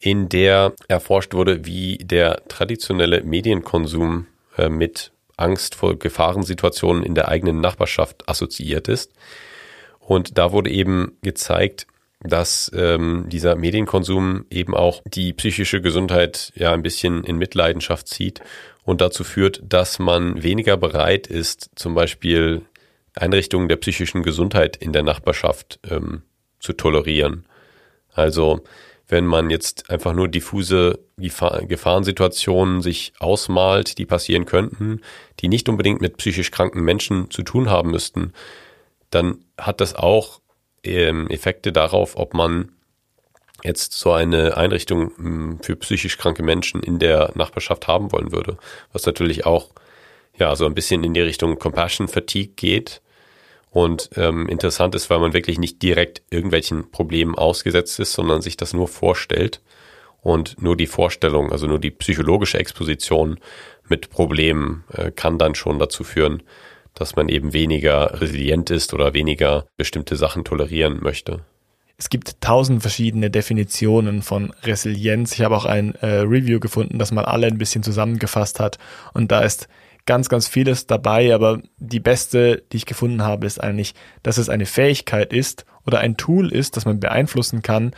in 0.00 0.28
der 0.28 0.74
erforscht 0.88 1.32
wurde, 1.32 1.64
wie 1.64 1.96
der 1.98 2.46
traditionelle 2.48 3.22
Medienkonsum 3.22 4.26
äh, 4.58 4.68
mit 4.68 5.13
Angst 5.36 5.74
vor 5.74 5.98
Gefahrensituationen 5.98 7.02
in 7.02 7.14
der 7.14 7.28
eigenen 7.28 7.60
Nachbarschaft 7.60 8.28
assoziiert 8.28 8.88
ist. 8.88 9.12
Und 9.98 10.38
da 10.38 10.52
wurde 10.52 10.70
eben 10.70 11.16
gezeigt, 11.22 11.86
dass 12.20 12.70
ähm, 12.74 13.26
dieser 13.28 13.54
Medienkonsum 13.54 14.46
eben 14.50 14.74
auch 14.74 15.02
die 15.04 15.32
psychische 15.32 15.80
Gesundheit 15.80 16.52
ja 16.54 16.72
ein 16.72 16.82
bisschen 16.82 17.22
in 17.24 17.36
Mitleidenschaft 17.36 18.08
zieht 18.08 18.40
und 18.84 19.00
dazu 19.00 19.24
führt, 19.24 19.62
dass 19.62 19.98
man 19.98 20.42
weniger 20.42 20.76
bereit 20.76 21.26
ist, 21.26 21.70
zum 21.74 21.94
Beispiel 21.94 22.62
Einrichtungen 23.14 23.68
der 23.68 23.76
psychischen 23.76 24.22
Gesundheit 24.22 24.76
in 24.76 24.92
der 24.92 25.02
Nachbarschaft 25.02 25.78
ähm, 25.88 26.22
zu 26.60 26.72
tolerieren. 26.72 27.46
Also 28.12 28.64
wenn 29.08 29.26
man 29.26 29.50
jetzt 29.50 29.90
einfach 29.90 30.14
nur 30.14 30.28
diffuse 30.28 30.98
Gefahrensituationen 31.18 32.82
sich 32.82 33.12
ausmalt, 33.18 33.98
die 33.98 34.06
passieren 34.06 34.46
könnten, 34.46 35.00
die 35.40 35.48
nicht 35.48 35.68
unbedingt 35.68 36.00
mit 36.00 36.16
psychisch 36.16 36.50
kranken 36.50 36.82
Menschen 36.82 37.30
zu 37.30 37.42
tun 37.42 37.68
haben 37.68 37.90
müssten, 37.90 38.32
dann 39.10 39.44
hat 39.58 39.80
das 39.80 39.94
auch 39.94 40.40
ähm, 40.82 41.28
Effekte 41.28 41.72
darauf, 41.72 42.16
ob 42.16 42.34
man 42.34 42.72
jetzt 43.62 43.92
so 43.92 44.12
eine 44.12 44.56
Einrichtung 44.56 45.12
hm, 45.16 45.58
für 45.62 45.76
psychisch 45.76 46.18
kranke 46.18 46.42
Menschen 46.42 46.82
in 46.82 46.98
der 46.98 47.32
Nachbarschaft 47.34 47.88
haben 47.88 48.12
wollen 48.12 48.32
würde. 48.32 48.58
Was 48.92 49.06
natürlich 49.06 49.46
auch 49.46 49.70
ja 50.36 50.54
so 50.56 50.66
ein 50.66 50.74
bisschen 50.74 51.04
in 51.04 51.14
die 51.14 51.20
Richtung 51.20 51.58
Compassion 51.58 52.08
Fatigue 52.08 52.54
geht. 52.54 53.00
Und 53.74 54.10
ähm, 54.14 54.48
interessant 54.48 54.94
ist, 54.94 55.10
weil 55.10 55.18
man 55.18 55.32
wirklich 55.32 55.58
nicht 55.58 55.82
direkt 55.82 56.22
irgendwelchen 56.30 56.92
Problemen 56.92 57.34
ausgesetzt 57.34 57.98
ist, 57.98 58.12
sondern 58.12 58.40
sich 58.40 58.56
das 58.56 58.72
nur 58.72 58.86
vorstellt. 58.86 59.62
Und 60.22 60.62
nur 60.62 60.76
die 60.76 60.86
Vorstellung, 60.86 61.50
also 61.50 61.66
nur 61.66 61.80
die 61.80 61.90
psychologische 61.90 62.56
Exposition 62.56 63.40
mit 63.88 64.10
Problemen 64.10 64.84
äh, 64.92 65.10
kann 65.10 65.38
dann 65.38 65.56
schon 65.56 65.80
dazu 65.80 66.04
führen, 66.04 66.44
dass 66.94 67.16
man 67.16 67.28
eben 67.28 67.52
weniger 67.52 68.20
resilient 68.20 68.70
ist 68.70 68.94
oder 68.94 69.12
weniger 69.12 69.66
bestimmte 69.76 70.14
Sachen 70.14 70.44
tolerieren 70.44 71.00
möchte. 71.02 71.40
Es 71.96 72.10
gibt 72.10 72.40
tausend 72.40 72.80
verschiedene 72.80 73.28
Definitionen 73.28 74.22
von 74.22 74.52
Resilienz. 74.62 75.32
Ich 75.32 75.40
habe 75.40 75.56
auch 75.56 75.64
ein 75.64 75.96
äh, 75.96 76.20
Review 76.20 76.60
gefunden, 76.60 77.00
das 77.00 77.10
mal 77.10 77.24
alle 77.24 77.48
ein 77.48 77.58
bisschen 77.58 77.82
zusammengefasst 77.82 78.60
hat. 78.60 78.78
Und 79.14 79.32
da 79.32 79.40
ist 79.40 79.66
ganz, 80.06 80.28
ganz 80.28 80.48
vieles 80.48 80.86
dabei, 80.86 81.34
aber 81.34 81.60
die 81.78 82.00
beste, 82.00 82.62
die 82.72 82.78
ich 82.78 82.86
gefunden 82.86 83.22
habe, 83.22 83.46
ist 83.46 83.60
eigentlich, 83.62 83.94
dass 84.22 84.38
es 84.38 84.48
eine 84.48 84.66
Fähigkeit 84.66 85.32
ist 85.32 85.64
oder 85.86 86.00
ein 86.00 86.16
Tool 86.16 86.52
ist, 86.52 86.76
das 86.76 86.84
man 86.84 87.00
beeinflussen 87.00 87.62
kann 87.62 87.92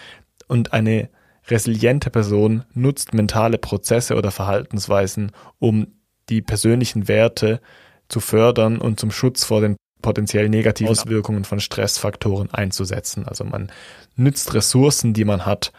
und 0.46 0.72
eine 0.72 1.08
resiliente 1.48 2.10
Person 2.10 2.64
nutzt 2.74 3.14
mentale 3.14 3.58
Prozesse 3.58 4.16
oder 4.16 4.30
Verhaltensweisen, 4.30 5.32
um 5.58 5.88
die 6.28 6.42
persönlichen 6.42 7.08
Werte 7.08 7.60
zu 8.08 8.20
fördern 8.20 8.78
und 8.78 8.98
zum 8.98 9.10
Schutz 9.10 9.44
vor 9.44 9.60
den 9.60 9.76
potenziell 10.02 10.48
negativen 10.48 10.90
Auswirkungen 10.90 11.44
von 11.44 11.60
Stressfaktoren 11.60 12.52
einzusetzen. 12.52 13.26
Also 13.26 13.44
man 13.44 13.70
nützt 14.16 14.54
Ressourcen, 14.54 15.14
die 15.14 15.24
man 15.24 15.46
hat, 15.46 15.72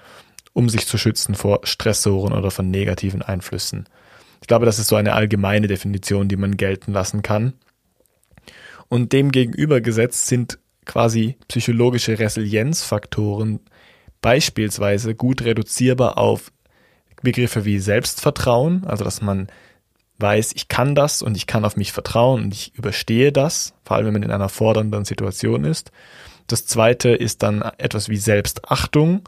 um 0.54 0.70
sich 0.70 0.88
zu 0.88 0.98
schützen 0.98 1.36
vor 1.36 1.62
Stressoren 1.64 2.34
oder 2.34 2.52
von 2.52 2.70
negativen 2.70 3.22
Einflüssen. 3.22 3.88
Ich 4.48 4.50
glaube, 4.50 4.66
das 4.66 4.80
ist 4.80 4.88
so 4.88 4.96
eine 4.96 5.12
allgemeine 5.12 5.68
Definition, 5.68 6.30
die 6.30 6.38
man 6.38 6.56
gelten 6.56 6.94
lassen 6.94 7.22
kann. 7.22 7.52
Und 8.88 9.12
dem 9.12 9.34
gegenübergesetzt 9.34 10.28
sind 10.28 10.58
quasi 10.86 11.36
psychologische 11.50 12.18
Resilienzfaktoren 12.18 13.60
beispielsweise 14.22 15.16
gut 15.16 15.42
reduzierbar 15.42 16.18
auf 16.18 16.54
Begriffe 17.22 17.66
wie 17.66 17.80
Selbstvertrauen, 17.80 18.86
also 18.86 19.04
dass 19.04 19.22
man 19.22 19.48
weiß, 20.20 20.54
ich 20.56 20.70
kann 20.70 20.96
das 20.96 21.22
und 21.22 21.36
ich 21.36 21.46
kann 21.46 21.66
auf 21.66 21.76
mich 21.76 21.92
vertrauen 21.92 22.44
und 22.44 22.54
ich 22.54 22.74
überstehe 22.74 23.34
das, 23.34 23.74
vor 23.84 23.98
allem 23.98 24.06
wenn 24.06 24.14
man 24.14 24.24
in 24.24 24.32
einer 24.32 24.48
fordernden 24.48 25.04
Situation 25.04 25.66
ist. 25.66 25.92
Das 26.48 26.66
zweite 26.66 27.10
ist 27.10 27.44
dann 27.44 27.64
etwas 27.80 28.08
wie 28.08 28.16
Selbstachtung, 28.16 29.28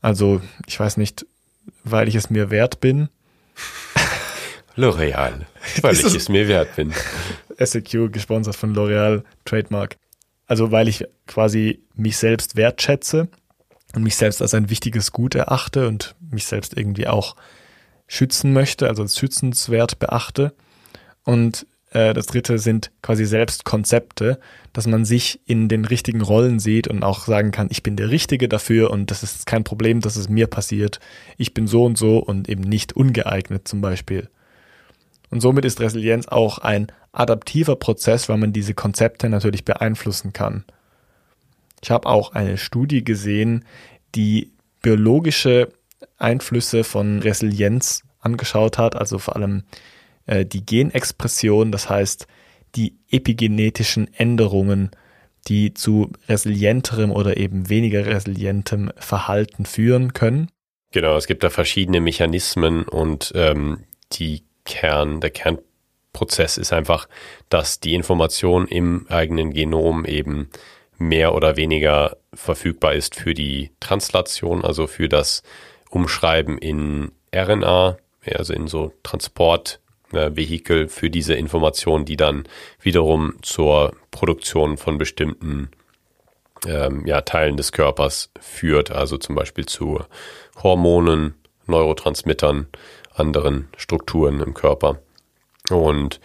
also 0.00 0.40
ich 0.66 0.80
weiß 0.80 0.96
nicht, 0.96 1.24
weil 1.84 2.08
ich 2.08 2.16
es 2.16 2.30
mir 2.30 2.50
wert 2.50 2.80
bin. 2.80 3.10
L'Oreal, 4.76 5.46
weil 5.82 5.94
ich 5.94 6.14
es 6.14 6.28
mir 6.28 6.48
wert 6.48 6.76
bin. 6.76 6.92
SEQ 7.58 8.12
gesponsert 8.12 8.56
von 8.56 8.74
L'Oreal 8.74 9.22
Trademark. 9.44 9.96
Also 10.46 10.70
weil 10.70 10.88
ich 10.88 11.04
quasi 11.26 11.82
mich 11.94 12.16
selbst 12.18 12.56
wertschätze 12.56 13.28
und 13.94 14.02
mich 14.02 14.16
selbst 14.16 14.42
als 14.42 14.54
ein 14.54 14.70
wichtiges 14.70 15.12
Gut 15.12 15.34
erachte 15.34 15.88
und 15.88 16.14
mich 16.30 16.46
selbst 16.46 16.76
irgendwie 16.76 17.08
auch 17.08 17.34
schützen 18.06 18.52
möchte, 18.52 18.88
also 18.88 19.02
als 19.02 19.18
schützenswert 19.18 19.98
beachte. 19.98 20.54
Und 21.24 21.66
äh, 21.90 22.14
das 22.14 22.26
dritte 22.26 22.58
sind 22.58 22.92
quasi 23.02 23.24
Selbstkonzepte, 23.24 24.38
dass 24.72 24.86
man 24.86 25.04
sich 25.04 25.40
in 25.46 25.68
den 25.68 25.84
richtigen 25.84 26.20
Rollen 26.20 26.60
sieht 26.60 26.88
und 26.88 27.02
auch 27.02 27.24
sagen 27.24 27.50
kann, 27.50 27.68
ich 27.70 27.82
bin 27.82 27.96
der 27.96 28.10
Richtige 28.10 28.48
dafür 28.48 28.90
und 28.90 29.10
das 29.10 29.22
ist 29.22 29.46
kein 29.46 29.64
Problem, 29.64 30.00
dass 30.00 30.16
es 30.16 30.28
mir 30.28 30.46
passiert. 30.46 31.00
Ich 31.38 31.54
bin 31.54 31.66
so 31.66 31.84
und 31.84 31.98
so 31.98 32.18
und 32.18 32.48
eben 32.48 32.62
nicht 32.62 32.94
ungeeignet 32.94 33.66
zum 33.66 33.80
Beispiel. 33.80 34.28
Und 35.30 35.40
somit 35.40 35.64
ist 35.64 35.80
Resilienz 35.80 36.28
auch 36.28 36.58
ein 36.58 36.88
adaptiver 37.12 37.76
Prozess, 37.76 38.28
weil 38.28 38.36
man 38.36 38.52
diese 38.52 38.74
Konzepte 38.74 39.28
natürlich 39.28 39.64
beeinflussen 39.64 40.32
kann. 40.32 40.64
Ich 41.82 41.90
habe 41.90 42.08
auch 42.08 42.32
eine 42.32 42.58
Studie 42.58 43.04
gesehen, 43.04 43.64
die 44.14 44.52
biologische 44.82 45.68
Einflüsse 46.18 46.84
von 46.84 47.20
Resilienz 47.20 48.02
angeschaut 48.20 48.78
hat, 48.78 48.96
also 48.96 49.18
vor 49.18 49.36
allem 49.36 49.64
äh, 50.26 50.44
die 50.44 50.64
Genexpression, 50.64 51.72
das 51.72 51.88
heißt 51.88 52.26
die 52.74 52.98
epigenetischen 53.10 54.12
Änderungen, 54.14 54.90
die 55.48 55.74
zu 55.74 56.12
resilienterem 56.28 57.10
oder 57.10 57.36
eben 57.36 57.68
weniger 57.68 58.04
resilientem 58.04 58.90
Verhalten 58.96 59.64
führen 59.64 60.12
können. 60.12 60.50
Genau, 60.92 61.16
es 61.16 61.26
gibt 61.26 61.44
da 61.44 61.50
verschiedene 61.50 62.00
Mechanismen 62.00 62.84
und 62.84 63.32
ähm, 63.34 63.84
die 64.12 64.45
Kern, 64.66 65.20
der 65.20 65.30
Kernprozess 65.30 66.58
ist 66.58 66.72
einfach, 66.72 67.08
dass 67.48 67.80
die 67.80 67.94
Information 67.94 68.68
im 68.68 69.06
eigenen 69.08 69.52
Genom 69.52 70.04
eben 70.04 70.50
mehr 70.98 71.34
oder 71.34 71.56
weniger 71.56 72.16
verfügbar 72.34 72.94
ist 72.94 73.14
für 73.14 73.34
die 73.34 73.70
Translation, 73.80 74.64
also 74.64 74.86
für 74.86 75.08
das 75.08 75.42
umschreiben 75.90 76.58
in 76.58 77.12
RNA, 77.34 77.96
also 78.34 78.52
in 78.52 78.66
so 78.66 78.92
Transportvehikel 79.02 80.88
für 80.88 81.10
diese 81.10 81.34
Informationen, 81.34 82.04
die 82.04 82.16
dann 82.16 82.44
wiederum 82.80 83.34
zur 83.42 83.94
Produktion 84.10 84.76
von 84.76 84.98
bestimmten 84.98 85.70
ähm, 86.66 87.06
ja, 87.06 87.20
Teilen 87.20 87.56
des 87.56 87.72
Körpers 87.72 88.30
führt, 88.40 88.90
also 88.90 89.18
zum 89.18 89.34
Beispiel 89.34 89.66
zu 89.66 90.00
Hormonen, 90.62 91.34
Neurotransmittern, 91.66 92.68
anderen 93.16 93.68
Strukturen 93.76 94.40
im 94.40 94.54
Körper. 94.54 95.00
Und 95.70 96.20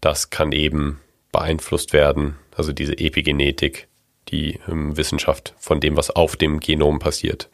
das 0.00 0.30
kann 0.30 0.52
eben 0.52 1.00
beeinflusst 1.32 1.92
werden, 1.92 2.36
also 2.56 2.72
diese 2.72 2.98
Epigenetik, 2.98 3.88
die 4.28 4.60
ähm, 4.68 4.96
Wissenschaft 4.96 5.54
von 5.58 5.80
dem, 5.80 5.96
was 5.96 6.10
auf 6.10 6.36
dem 6.36 6.60
Genom 6.60 6.98
passiert, 6.98 7.50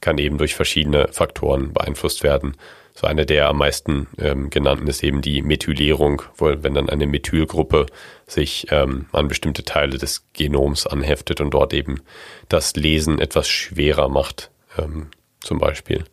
kann 0.00 0.18
eben 0.18 0.38
durch 0.38 0.54
verschiedene 0.54 1.08
Faktoren 1.08 1.72
beeinflusst 1.72 2.22
werden. 2.22 2.56
So 2.94 3.06
eine 3.06 3.26
der 3.26 3.48
am 3.48 3.58
meisten 3.58 4.08
ähm, 4.18 4.50
genannten 4.50 4.86
ist 4.86 5.02
eben 5.02 5.22
die 5.22 5.42
Methylierung, 5.42 6.22
wo, 6.36 6.46
wenn 6.46 6.74
dann 6.74 6.88
eine 6.88 7.06
Methylgruppe 7.06 7.86
sich 8.26 8.66
ähm, 8.70 9.06
an 9.12 9.28
bestimmte 9.28 9.64
Teile 9.64 9.98
des 9.98 10.24
Genoms 10.32 10.86
anheftet 10.86 11.40
und 11.40 11.50
dort 11.50 11.72
eben 11.74 12.00
das 12.48 12.74
Lesen 12.76 13.20
etwas 13.20 13.48
schwerer 13.48 14.08
macht, 14.08 14.50
ähm, 14.76 15.08
zum 15.40 15.58
Beispiel 15.58 16.04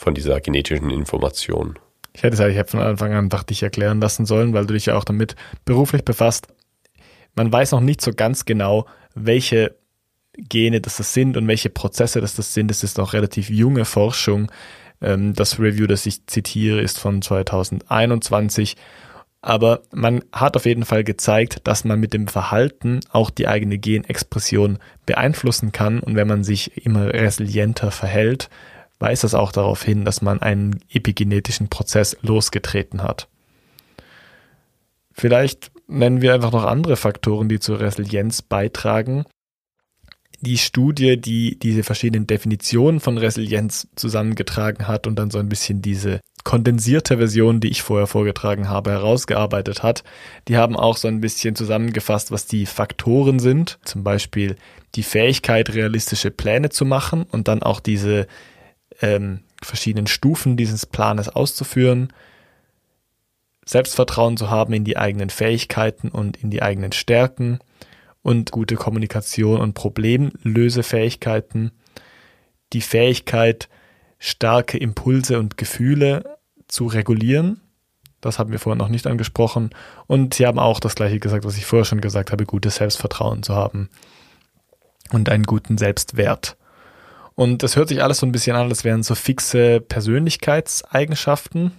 von 0.00 0.14
dieser 0.14 0.40
genetischen 0.40 0.90
Information. 0.90 1.78
Ich 2.14 2.22
hätte 2.22 2.34
es 2.34 2.40
eigentlich 2.40 2.70
von 2.70 2.80
Anfang 2.80 3.12
an 3.12 3.28
dachte 3.28 3.52
ich 3.52 3.62
erklären 3.62 4.00
lassen 4.00 4.24
sollen, 4.24 4.54
weil 4.54 4.66
du 4.66 4.72
dich 4.72 4.86
ja 4.86 4.96
auch 4.96 5.04
damit 5.04 5.36
beruflich 5.66 6.04
befasst. 6.04 6.48
Man 7.36 7.52
weiß 7.52 7.72
noch 7.72 7.80
nicht 7.80 8.00
so 8.00 8.12
ganz 8.12 8.46
genau, 8.46 8.86
welche 9.14 9.76
Gene 10.36 10.80
das 10.80 10.96
das 10.96 11.12
sind 11.12 11.36
und 11.36 11.46
welche 11.46 11.68
Prozesse 11.68 12.20
das 12.20 12.34
das 12.34 12.54
sind. 12.54 12.70
Es 12.70 12.82
ist 12.82 12.96
noch 12.96 13.12
relativ 13.12 13.50
junge 13.50 13.84
Forschung. 13.84 14.50
Ähm, 15.02 15.34
das 15.34 15.60
Review, 15.60 15.86
das 15.86 16.06
ich 16.06 16.26
zitiere, 16.26 16.80
ist 16.80 16.98
von 16.98 17.20
2021. 17.20 18.76
Aber 19.42 19.82
man 19.92 20.24
hat 20.32 20.56
auf 20.56 20.64
jeden 20.64 20.86
Fall 20.86 21.04
gezeigt, 21.04 21.60
dass 21.64 21.84
man 21.84 22.00
mit 22.00 22.14
dem 22.14 22.26
Verhalten 22.26 23.00
auch 23.10 23.30
die 23.30 23.48
eigene 23.48 23.78
Genexpression 23.78 24.78
beeinflussen 25.04 25.72
kann. 25.72 26.00
Und 26.00 26.16
wenn 26.16 26.28
man 26.28 26.42
sich 26.42 26.86
immer 26.86 27.12
resilienter 27.12 27.90
verhält, 27.90 28.48
weist 29.00 29.24
das 29.24 29.34
auch 29.34 29.50
darauf 29.50 29.82
hin, 29.82 30.04
dass 30.04 30.22
man 30.22 30.40
einen 30.40 30.80
epigenetischen 30.90 31.68
Prozess 31.68 32.16
losgetreten 32.22 33.02
hat. 33.02 33.28
Vielleicht 35.12 35.72
nennen 35.88 36.22
wir 36.22 36.34
einfach 36.34 36.52
noch 36.52 36.64
andere 36.64 36.96
Faktoren, 36.96 37.48
die 37.48 37.58
zur 37.58 37.80
Resilienz 37.80 38.42
beitragen 38.42 39.24
die 40.40 40.58
Studie, 40.58 41.20
die 41.20 41.58
diese 41.58 41.82
verschiedenen 41.82 42.26
Definitionen 42.26 43.00
von 43.00 43.18
Resilienz 43.18 43.88
zusammengetragen 43.94 44.88
hat 44.88 45.06
und 45.06 45.18
dann 45.18 45.30
so 45.30 45.38
ein 45.38 45.48
bisschen 45.48 45.82
diese 45.82 46.20
kondensierte 46.44 47.18
Version, 47.18 47.60
die 47.60 47.68
ich 47.68 47.82
vorher 47.82 48.06
vorgetragen 48.06 48.68
habe, 48.70 48.90
herausgearbeitet 48.90 49.82
hat. 49.82 50.02
Die 50.48 50.56
haben 50.56 50.76
auch 50.76 50.96
so 50.96 51.08
ein 51.08 51.20
bisschen 51.20 51.54
zusammengefasst, 51.54 52.30
was 52.30 52.46
die 52.46 52.64
Faktoren 52.64 53.38
sind. 53.38 53.78
Zum 53.84 54.02
Beispiel 54.02 54.56
die 54.94 55.02
Fähigkeit, 55.02 55.74
realistische 55.74 56.30
Pläne 56.30 56.70
zu 56.70 56.86
machen 56.86 57.24
und 57.30 57.46
dann 57.46 57.62
auch 57.62 57.80
diese 57.80 58.26
ähm, 59.00 59.40
verschiedenen 59.62 60.06
Stufen 60.06 60.56
dieses 60.56 60.86
Planes 60.86 61.28
auszuführen. 61.28 62.12
Selbstvertrauen 63.64 64.36
zu 64.36 64.50
haben 64.50 64.72
in 64.72 64.84
die 64.84 64.96
eigenen 64.96 65.30
Fähigkeiten 65.30 66.08
und 66.08 66.36
in 66.38 66.50
die 66.50 66.62
eigenen 66.62 66.92
Stärken 66.92 67.60
und 68.22 68.50
gute 68.50 68.76
Kommunikation 68.76 69.60
und 69.60 69.74
Problemlösefähigkeiten, 69.74 71.72
die 72.72 72.80
Fähigkeit, 72.80 73.68
starke 74.18 74.78
Impulse 74.78 75.38
und 75.38 75.56
Gefühle 75.56 76.38
zu 76.68 76.86
regulieren. 76.86 77.60
Das 78.20 78.38
haben 78.38 78.52
wir 78.52 78.58
vorhin 78.58 78.78
noch 78.78 78.88
nicht 78.88 79.06
angesprochen. 79.06 79.70
Und 80.06 80.34
sie 80.34 80.46
haben 80.46 80.58
auch 80.58 80.78
das 80.78 80.94
gleiche 80.94 81.18
gesagt, 81.18 81.44
was 81.44 81.56
ich 81.56 81.64
vorher 81.64 81.86
schon 81.86 82.02
gesagt 82.02 82.32
habe, 82.32 82.44
gutes 82.44 82.76
Selbstvertrauen 82.76 83.42
zu 83.42 83.54
haben 83.54 83.88
und 85.10 85.28
einen 85.28 85.44
guten 85.44 85.78
Selbstwert. 85.78 86.56
Und 87.40 87.62
das 87.62 87.74
hört 87.74 87.88
sich 87.88 88.02
alles 88.02 88.18
so 88.18 88.26
ein 88.26 88.32
bisschen 88.32 88.54
an, 88.54 88.68
als 88.68 88.84
wären 88.84 89.02
so 89.02 89.14
fixe 89.14 89.80
Persönlichkeitseigenschaften, 89.80 91.72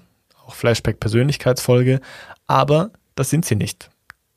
auch 0.43 0.55
Flashback-Persönlichkeitsfolge, 0.55 1.99
aber 2.47 2.89
das 3.14 3.30
sind 3.30 3.45
sie 3.45 3.53
nicht. 3.53 3.91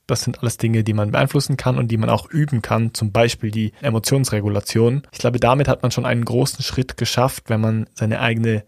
Das 0.06 0.20
sind 0.20 0.40
alles 0.40 0.58
Dinge, 0.58 0.84
die 0.84 0.92
man 0.92 1.12
beeinflussen 1.12 1.56
kann 1.56 1.78
und 1.78 1.88
die 1.88 1.96
man 1.96 2.10
auch 2.10 2.28
üben 2.28 2.60
kann, 2.60 2.92
zum 2.92 3.10
Beispiel 3.10 3.50
die 3.50 3.72
Emotionsregulation. 3.80 5.04
Ich 5.12 5.18
glaube, 5.18 5.40
damit 5.40 5.66
hat 5.66 5.80
man 5.80 5.90
schon 5.90 6.04
einen 6.04 6.26
großen 6.26 6.62
Schritt 6.62 6.98
geschafft, 6.98 7.44
wenn 7.48 7.62
man 7.62 7.88
seine 7.94 8.20
eigene 8.20 8.62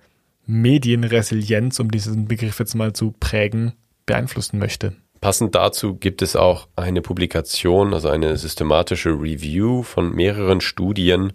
Medienresilienz, 0.47 1.79
um 1.79 1.91
diesen 1.91 2.27
Begriff 2.27 2.59
jetzt 2.59 2.75
mal 2.75 2.95
zu 2.95 3.13
prägen, 3.21 3.75
beeinflussen 4.07 4.59
möchte. 4.59 4.97
Passend 5.21 5.55
dazu 5.55 5.97
gibt 5.97 6.23
es 6.23 6.37
auch 6.37 6.69
eine 6.75 7.03
Publikation, 7.03 7.93
also 7.93 8.09
eine 8.09 8.39
systematische 8.39 9.11
Review 9.11 9.83
von 9.83 10.15
mehreren 10.15 10.63
Studien 10.63 11.35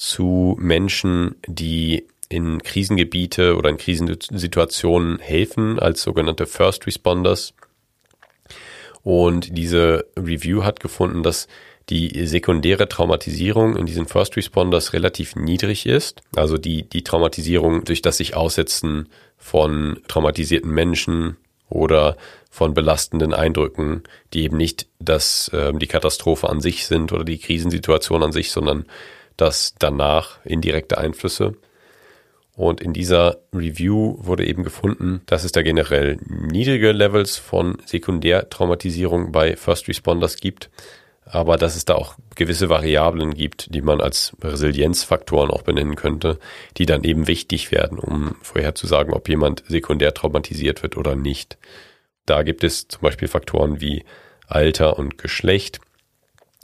zu 0.00 0.56
Menschen, 0.58 1.34
die 1.46 2.06
in 2.30 2.62
Krisengebiete 2.62 3.54
oder 3.54 3.68
in 3.68 3.76
Krisensituationen 3.76 5.18
helfen 5.18 5.78
als 5.78 6.00
sogenannte 6.00 6.46
First 6.46 6.86
Responders. 6.86 7.52
Und 9.02 9.58
diese 9.58 10.06
Review 10.18 10.64
hat 10.64 10.80
gefunden, 10.80 11.22
dass 11.22 11.48
die 11.90 12.26
sekundäre 12.26 12.88
Traumatisierung 12.88 13.76
in 13.76 13.84
diesen 13.84 14.06
First 14.06 14.38
Responders 14.38 14.94
relativ 14.94 15.36
niedrig 15.36 15.84
ist. 15.84 16.22
Also 16.34 16.56
die, 16.56 16.88
die 16.88 17.04
Traumatisierung 17.04 17.84
durch 17.84 18.00
das 18.00 18.16
sich 18.16 18.34
Aussetzen 18.34 19.10
von 19.36 20.00
traumatisierten 20.08 20.70
Menschen 20.70 21.36
oder 21.68 22.16
von 22.50 22.72
belastenden 22.72 23.34
Eindrücken, 23.34 24.04
die 24.32 24.44
eben 24.44 24.56
nicht 24.56 24.86
das, 24.98 25.48
äh, 25.48 25.74
die 25.74 25.86
Katastrophe 25.88 26.48
an 26.48 26.62
sich 26.62 26.86
sind 26.86 27.12
oder 27.12 27.24
die 27.24 27.38
Krisensituation 27.38 28.22
an 28.22 28.32
sich, 28.32 28.50
sondern 28.50 28.86
das 29.40 29.74
danach 29.78 30.44
indirekte 30.44 30.98
Einflüsse. 30.98 31.54
Und 32.54 32.80
in 32.80 32.92
dieser 32.92 33.38
Review 33.54 34.16
wurde 34.18 34.46
eben 34.46 34.64
gefunden, 34.64 35.22
dass 35.26 35.44
es 35.44 35.52
da 35.52 35.62
generell 35.62 36.18
niedrige 36.26 36.92
Levels 36.92 37.38
von 37.38 37.78
Sekundärtraumatisierung 37.86 39.32
bei 39.32 39.56
First 39.56 39.88
Responders 39.88 40.36
gibt, 40.36 40.68
aber 41.24 41.56
dass 41.56 41.76
es 41.76 41.84
da 41.84 41.94
auch 41.94 42.16
gewisse 42.34 42.68
Variablen 42.68 43.34
gibt, 43.34 43.74
die 43.74 43.82
man 43.82 44.00
als 44.00 44.36
Resilienzfaktoren 44.42 45.50
auch 45.50 45.62
benennen 45.62 45.94
könnte, 45.94 46.38
die 46.76 46.86
dann 46.86 47.04
eben 47.04 47.28
wichtig 47.28 47.70
werden, 47.70 47.98
um 47.98 48.34
vorherzusagen, 48.42 49.14
ob 49.14 49.28
jemand 49.28 49.62
sekundär 49.68 50.12
traumatisiert 50.12 50.82
wird 50.82 50.96
oder 50.96 51.14
nicht. 51.14 51.56
Da 52.26 52.42
gibt 52.42 52.64
es 52.64 52.88
zum 52.88 53.02
Beispiel 53.02 53.28
Faktoren 53.28 53.80
wie 53.80 54.04
Alter 54.46 54.98
und 54.98 55.18
Geschlecht. 55.18 55.80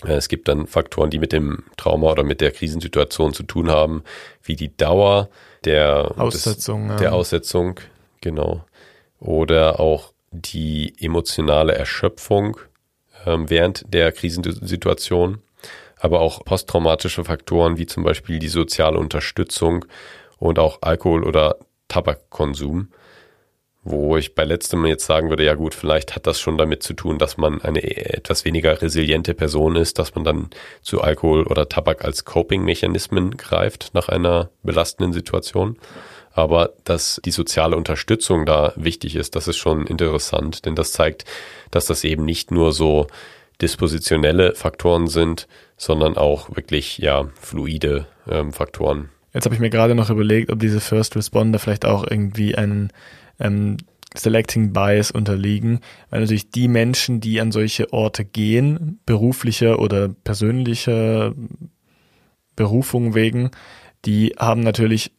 Es 0.02 0.28
gibt 0.28 0.48
dann 0.48 0.66
Faktoren, 0.66 1.10
die 1.10 1.18
mit 1.18 1.32
dem 1.32 1.64
Trauma 1.76 2.10
oder 2.10 2.22
mit 2.22 2.40
der 2.40 2.50
Krisensituation 2.50 3.32
zu 3.32 3.44
tun 3.44 3.70
haben, 3.70 4.02
wie 4.42 4.54
die 4.54 4.76
Dauer 4.76 5.30
der 5.64 6.12
Aussetzung, 6.18 6.88
des, 6.88 7.00
der 7.00 7.14
Aussetzung, 7.14 7.80
genau. 8.20 8.64
Oder 9.18 9.80
auch 9.80 10.12
die 10.30 10.94
emotionale 11.00 11.74
Erschöpfung 11.74 12.58
ähm, 13.24 13.48
während 13.48 13.92
der 13.92 14.12
Krisensituation, 14.12 15.42
aber 15.98 16.20
auch 16.20 16.44
posttraumatische 16.44 17.24
Faktoren 17.24 17.78
wie 17.78 17.86
zum 17.86 18.04
Beispiel 18.04 18.38
die 18.38 18.48
soziale 18.48 18.98
Unterstützung 18.98 19.86
und 20.38 20.58
auch 20.58 20.82
Alkohol- 20.82 21.24
oder 21.24 21.56
Tabakkonsum, 21.88 22.90
wo 23.88 24.16
ich 24.16 24.34
bei 24.34 24.44
letztem 24.44 24.84
jetzt 24.84 25.06
sagen 25.06 25.30
würde, 25.30 25.44
ja 25.44 25.54
gut, 25.54 25.72
vielleicht 25.72 26.16
hat 26.16 26.26
das 26.26 26.40
schon 26.40 26.58
damit 26.58 26.82
zu 26.82 26.92
tun, 26.92 27.18
dass 27.18 27.36
man 27.36 27.62
eine 27.62 27.82
etwas 27.82 28.44
weniger 28.44 28.82
resiliente 28.82 29.32
Person 29.32 29.76
ist, 29.76 30.00
dass 30.00 30.14
man 30.16 30.24
dann 30.24 30.50
zu 30.82 31.00
Alkohol 31.00 31.44
oder 31.44 31.68
Tabak 31.68 32.04
als 32.04 32.24
Coping-Mechanismen 32.24 33.36
greift 33.36 33.90
nach 33.94 34.08
einer 34.08 34.50
belastenden 34.64 35.12
Situation. 35.12 35.78
Aber 36.32 36.74
dass 36.82 37.20
die 37.24 37.30
soziale 37.30 37.76
Unterstützung 37.76 38.44
da 38.44 38.72
wichtig 38.74 39.14
ist, 39.14 39.36
das 39.36 39.46
ist 39.46 39.56
schon 39.56 39.86
interessant, 39.86 40.66
denn 40.66 40.74
das 40.74 40.92
zeigt, 40.92 41.24
dass 41.70 41.86
das 41.86 42.02
eben 42.02 42.24
nicht 42.24 42.50
nur 42.50 42.72
so 42.72 43.06
dispositionelle 43.62 44.54
Faktoren 44.54 45.06
sind, 45.06 45.46
sondern 45.76 46.16
auch 46.16 46.54
wirklich 46.56 46.98
ja 46.98 47.28
fluide 47.40 48.06
ähm, 48.28 48.52
Faktoren. 48.52 49.10
Jetzt 49.32 49.44
habe 49.44 49.54
ich 49.54 49.60
mir 49.60 49.70
gerade 49.70 49.94
noch 49.94 50.10
überlegt, 50.10 50.50
ob 50.50 50.58
diese 50.58 50.80
First 50.80 51.14
Responder 51.14 51.58
vielleicht 51.58 51.84
auch 51.84 52.04
irgendwie 52.10 52.54
einen 52.54 52.90
ähm, 53.38 53.76
Selecting 54.14 54.72
Bias 54.72 55.10
unterliegen, 55.10 55.80
weil 56.10 56.20
natürlich 56.20 56.50
die 56.50 56.68
Menschen, 56.68 57.20
die 57.20 57.40
an 57.40 57.52
solche 57.52 57.92
Orte 57.92 58.24
gehen, 58.24 59.00
beruflicher 59.04 59.78
oder 59.78 60.08
persönlicher 60.08 61.34
Berufung 62.54 63.14
wegen, 63.14 63.50
die 64.04 64.34
haben 64.38 64.60
natürlich 64.60 65.12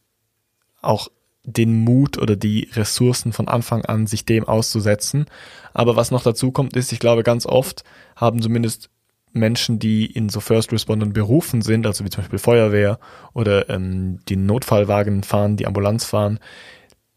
auch 0.80 1.08
den 1.44 1.84
Mut 1.84 2.18
oder 2.18 2.36
die 2.36 2.68
Ressourcen 2.74 3.32
von 3.32 3.48
Anfang 3.48 3.84
an, 3.84 4.06
sich 4.06 4.24
dem 4.24 4.44
auszusetzen. 4.44 5.26
Aber 5.72 5.96
was 5.96 6.10
noch 6.10 6.22
dazu 6.22 6.52
kommt, 6.52 6.76
ist, 6.76 6.92
ich 6.92 6.98
glaube, 6.98 7.22
ganz 7.22 7.46
oft 7.46 7.84
haben 8.16 8.42
zumindest 8.42 8.90
Menschen, 9.32 9.78
die 9.78 10.06
in 10.06 10.28
so 10.28 10.40
First 10.40 10.72
Respondern 10.72 11.12
berufen 11.12 11.62
sind, 11.62 11.86
also 11.86 12.04
wie 12.04 12.10
zum 12.10 12.22
Beispiel 12.22 12.38
Feuerwehr 12.38 12.98
oder 13.32 13.68
ähm, 13.70 14.20
die 14.28 14.36
Notfallwagen 14.36 15.22
fahren, 15.22 15.56
die 15.56 15.66
Ambulanz 15.66 16.04
fahren 16.04 16.38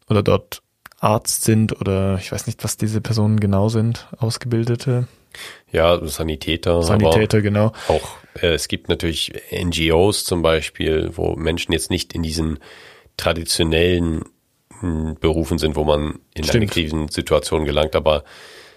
oder 0.08 0.22
dort 0.22 0.62
Arzt 1.02 1.44
sind 1.44 1.78
oder 1.80 2.18
ich 2.20 2.30
weiß 2.30 2.46
nicht, 2.46 2.62
was 2.62 2.76
diese 2.76 3.00
Personen 3.00 3.40
genau 3.40 3.68
sind, 3.68 4.08
Ausgebildete. 4.18 5.08
Ja, 5.72 5.98
Sanitäter. 6.06 6.82
Sanitäter, 6.82 7.42
genau. 7.42 7.72
Auch 7.88 8.16
äh, 8.40 8.54
es 8.54 8.68
gibt 8.68 8.88
natürlich 8.88 9.32
NGOs 9.50 10.24
zum 10.24 10.42
Beispiel, 10.42 11.10
wo 11.14 11.34
Menschen 11.34 11.72
jetzt 11.72 11.90
nicht 11.90 12.12
in 12.14 12.22
diesen 12.22 12.58
traditionellen 13.16 14.24
hm, 14.80 15.16
Berufen 15.20 15.58
sind, 15.58 15.74
wo 15.76 15.84
man 15.84 16.20
in 16.34 16.44
Stimmt. 16.44 16.54
eine 16.54 16.66
Krisensituation 16.66 17.64
gelangt, 17.64 17.96
aber 17.96 18.24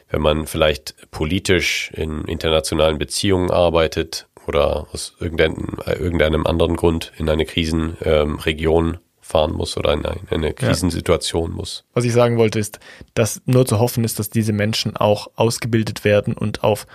wenn 0.10 0.22
man 0.22 0.48
vielleicht 0.48 0.96
politisch 1.12 1.92
in 1.94 2.26
internationalen 2.26 2.98
Beziehungen 2.98 3.52
arbeitet 3.52 4.28
oder 4.48 4.88
aus 4.92 5.14
irgendeinem, 5.20 5.78
irgendeinem 5.86 6.46
anderen 6.46 6.76
Grund 6.76 7.12
in 7.18 7.30
eine 7.30 7.46
Krisenregion 7.46 8.88
ähm, 8.88 9.00
fahren 9.26 9.54
muss 9.54 9.76
oder 9.76 9.94
in 9.94 10.06
eine, 10.06 10.20
in 10.30 10.38
eine 10.38 10.54
Krisensituation 10.54 11.50
ja. 11.50 11.56
muss. 11.58 11.84
Was 11.96 12.06
ich 12.06 12.14
sagen 12.14 12.38
wollte 12.38 12.60
ist, 12.60 12.80
dass 13.16 13.42
nur 13.46 13.66
zu 13.66 13.80
hoffen 13.80 14.04
ist, 14.04 14.20
dass 14.20 14.30
diese 14.30 14.54
Menschen 14.54 14.96
auch 14.96 15.32
ausgebildet 15.36 16.04
werden 16.04 16.36
und 16.36 16.64
auf 16.64 16.86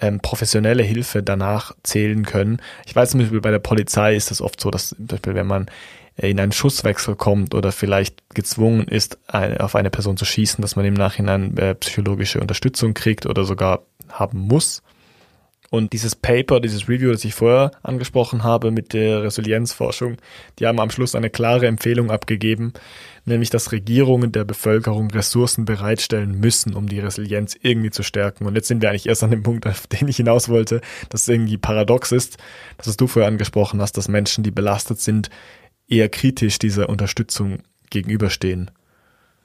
ähm, 0.00 0.18
professionelle 0.18 0.82
Hilfe 0.82 1.22
danach 1.22 1.72
zählen 1.84 2.24
können. 2.24 2.60
Ich 2.86 2.96
weiß 2.96 3.10
zum 3.10 3.20
Beispiel 3.20 3.40
bei 3.40 3.52
der 3.52 3.60
Polizei 3.60 4.16
ist 4.16 4.32
es 4.32 4.40
oft 4.40 4.60
so, 4.60 4.70
dass 4.70 4.88
zum 4.88 5.06
Beispiel 5.06 5.36
wenn 5.36 5.46
man 5.46 5.66
in 6.16 6.40
einen 6.40 6.52
Schusswechsel 6.52 7.14
kommt 7.14 7.54
oder 7.54 7.70
vielleicht 7.70 8.28
gezwungen 8.34 8.88
ist, 8.88 9.18
auf 9.28 9.76
eine 9.76 9.90
Person 9.90 10.16
zu 10.16 10.24
schießen, 10.24 10.60
dass 10.60 10.74
man 10.74 10.84
im 10.84 10.94
Nachhinein 10.94 11.56
äh, 11.56 11.74
psychologische 11.76 12.40
Unterstützung 12.40 12.94
kriegt 12.94 13.26
oder 13.26 13.44
sogar 13.44 13.84
haben 14.08 14.40
muss. 14.40 14.82
Und 15.70 15.92
dieses 15.92 16.16
Paper, 16.16 16.58
dieses 16.58 16.88
Review, 16.88 17.12
das 17.12 17.24
ich 17.24 17.34
vorher 17.34 17.70
angesprochen 17.84 18.42
habe 18.42 18.72
mit 18.72 18.92
der 18.92 19.22
Resilienzforschung, 19.22 20.16
die 20.58 20.66
haben 20.66 20.80
am 20.80 20.90
Schluss 20.90 21.14
eine 21.14 21.30
klare 21.30 21.68
Empfehlung 21.68 22.10
abgegeben, 22.10 22.72
nämlich 23.24 23.50
dass 23.50 23.70
Regierungen 23.70 24.32
der 24.32 24.44
Bevölkerung 24.44 25.12
Ressourcen 25.12 25.64
bereitstellen 25.64 26.40
müssen, 26.40 26.74
um 26.74 26.88
die 26.88 26.98
Resilienz 26.98 27.56
irgendwie 27.62 27.90
zu 27.90 28.02
stärken. 28.02 28.46
Und 28.46 28.56
jetzt 28.56 28.66
sind 28.66 28.82
wir 28.82 28.90
eigentlich 28.90 29.06
erst 29.06 29.22
an 29.22 29.30
dem 29.30 29.44
Punkt, 29.44 29.64
auf 29.68 29.86
den 29.86 30.08
ich 30.08 30.16
hinaus 30.16 30.48
wollte, 30.48 30.80
dass 31.08 31.22
es 31.22 31.28
irgendwie 31.28 31.56
paradox 31.56 32.10
ist, 32.10 32.38
dass 32.76 32.88
es 32.88 32.96
du 32.96 33.06
vorher 33.06 33.28
angesprochen 33.28 33.80
hast, 33.80 33.96
dass 33.96 34.08
Menschen, 34.08 34.42
die 34.42 34.50
belastet 34.50 35.00
sind, 35.00 35.30
eher 35.86 36.08
kritisch 36.08 36.58
dieser 36.58 36.88
Unterstützung 36.88 37.62
gegenüberstehen. 37.90 38.72